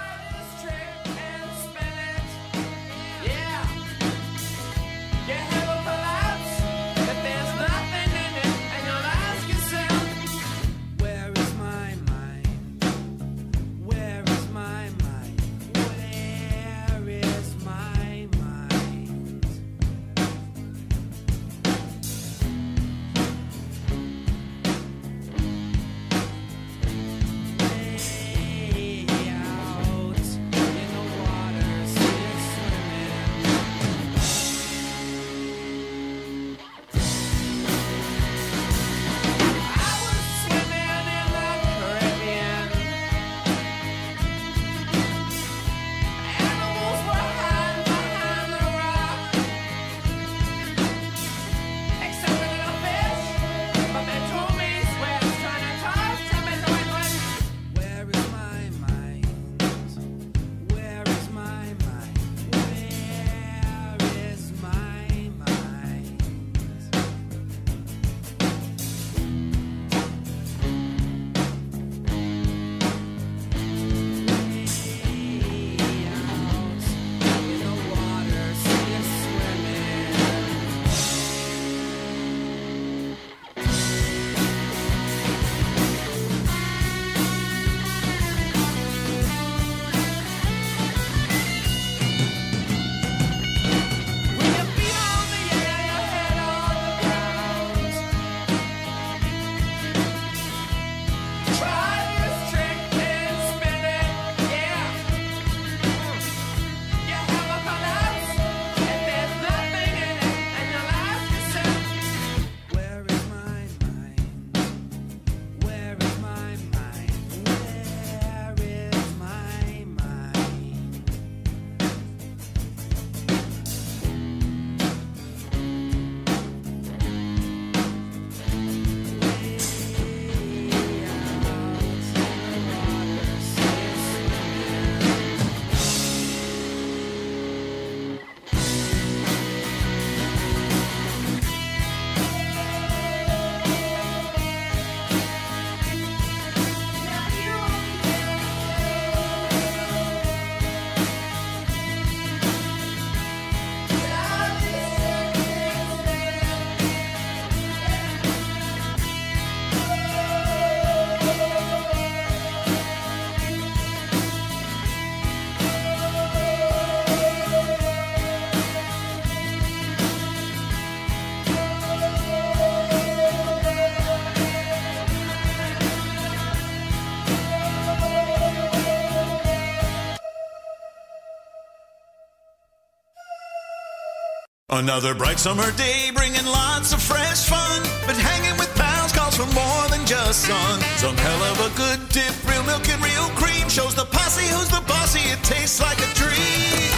Another 184.81 185.13
bright 185.13 185.39
summer 185.39 185.71
day 185.77 186.09
bringing 186.09 186.47
lots 186.47 186.95
of 186.95 187.03
fresh 187.03 187.45
fun. 187.45 187.85
But 188.09 188.17
hanging 188.17 188.57
with 188.57 188.73
pals 188.81 189.13
calls 189.13 189.37
for 189.37 189.45
more 189.53 189.85
than 189.93 190.01
just 190.09 190.49
sun. 190.49 190.81
Some 190.97 191.21
hell 191.21 191.43
of 191.53 191.61
a 191.69 191.71
good 191.77 192.01
dip, 192.09 192.33
real 192.49 192.65
milk 192.65 192.89
and 192.89 192.97
real 193.05 193.29
cream. 193.37 193.69
Shows 193.69 193.93
the 193.93 194.09
posse 194.09 194.49
who's 194.49 194.73
the 194.73 194.81
bossy, 194.89 195.21
it 195.29 195.37
tastes 195.45 195.85
like 195.85 196.01
a 196.01 196.09
dream. 196.17 196.89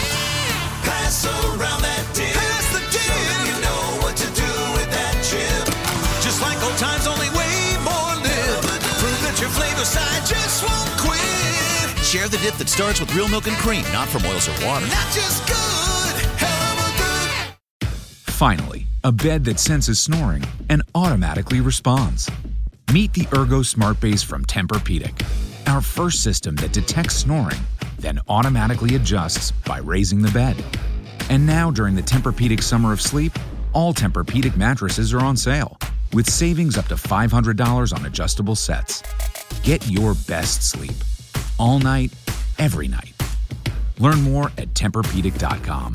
Pass 0.86 1.26
around 1.26 1.82
that 1.82 2.06
dip. 2.14 2.30
Pass 2.30 2.70
the 2.70 2.86
dip. 2.94 3.02
Show 3.02 3.18
them 3.18 3.42
you 3.50 3.56
know 3.66 3.82
what 4.06 4.14
to 4.14 4.30
do 4.30 4.52
with 4.78 4.86
that 4.94 5.18
chip. 5.26 5.66
Just 6.22 6.38
like 6.38 6.62
old 6.62 6.78
times, 6.78 7.10
only 7.10 7.34
way 7.34 7.82
more 7.82 8.14
lip. 8.22 8.62
Prove 9.02 9.20
that 9.26 9.42
your 9.42 9.50
flavor 9.50 9.82
side 9.82 10.22
just 10.22 10.62
won't 10.62 10.92
quit. 11.02 11.98
Share 11.98 12.30
the 12.30 12.38
dip 12.46 12.54
that 12.62 12.70
starts 12.70 13.02
with 13.02 13.10
real 13.18 13.26
milk 13.26 13.50
and 13.50 13.58
cream, 13.58 13.82
not 13.90 14.06
from 14.06 14.22
oils 14.30 14.46
or 14.46 14.54
water. 14.62 14.86
Not 14.86 15.10
just 15.10 15.42
good, 15.50 16.01
Finally, 18.42 18.88
a 19.04 19.12
bed 19.12 19.44
that 19.44 19.60
senses 19.60 20.02
snoring 20.02 20.42
and 20.68 20.82
automatically 20.96 21.60
responds. 21.60 22.28
Meet 22.92 23.12
the 23.12 23.28
Ergo 23.32 23.62
Smart 23.62 24.00
Base 24.00 24.24
from 24.24 24.44
Tempur-Pedic, 24.44 25.24
our 25.68 25.80
first 25.80 26.24
system 26.24 26.56
that 26.56 26.72
detects 26.72 27.14
snoring, 27.14 27.60
then 28.00 28.18
automatically 28.26 28.96
adjusts 28.96 29.52
by 29.52 29.78
raising 29.78 30.22
the 30.22 30.30
bed. 30.32 30.56
And 31.30 31.46
now, 31.46 31.70
during 31.70 31.94
the 31.94 32.02
Tempur-Pedic 32.02 32.64
Summer 32.64 32.92
of 32.92 33.00
Sleep, 33.00 33.32
all 33.74 33.94
Tempur-Pedic 33.94 34.56
mattresses 34.56 35.14
are 35.14 35.20
on 35.20 35.36
sale, 35.36 35.78
with 36.12 36.28
savings 36.28 36.76
up 36.76 36.88
to 36.88 36.96
$500 36.96 37.96
on 37.96 38.06
adjustable 38.06 38.56
sets. 38.56 39.04
Get 39.62 39.88
your 39.88 40.14
best 40.26 40.68
sleep 40.68 40.96
all 41.60 41.78
night, 41.78 42.12
every 42.58 42.88
night. 42.88 43.14
Learn 44.00 44.20
more 44.20 44.46
at 44.58 44.74
TempurPedic.com. 44.74 45.94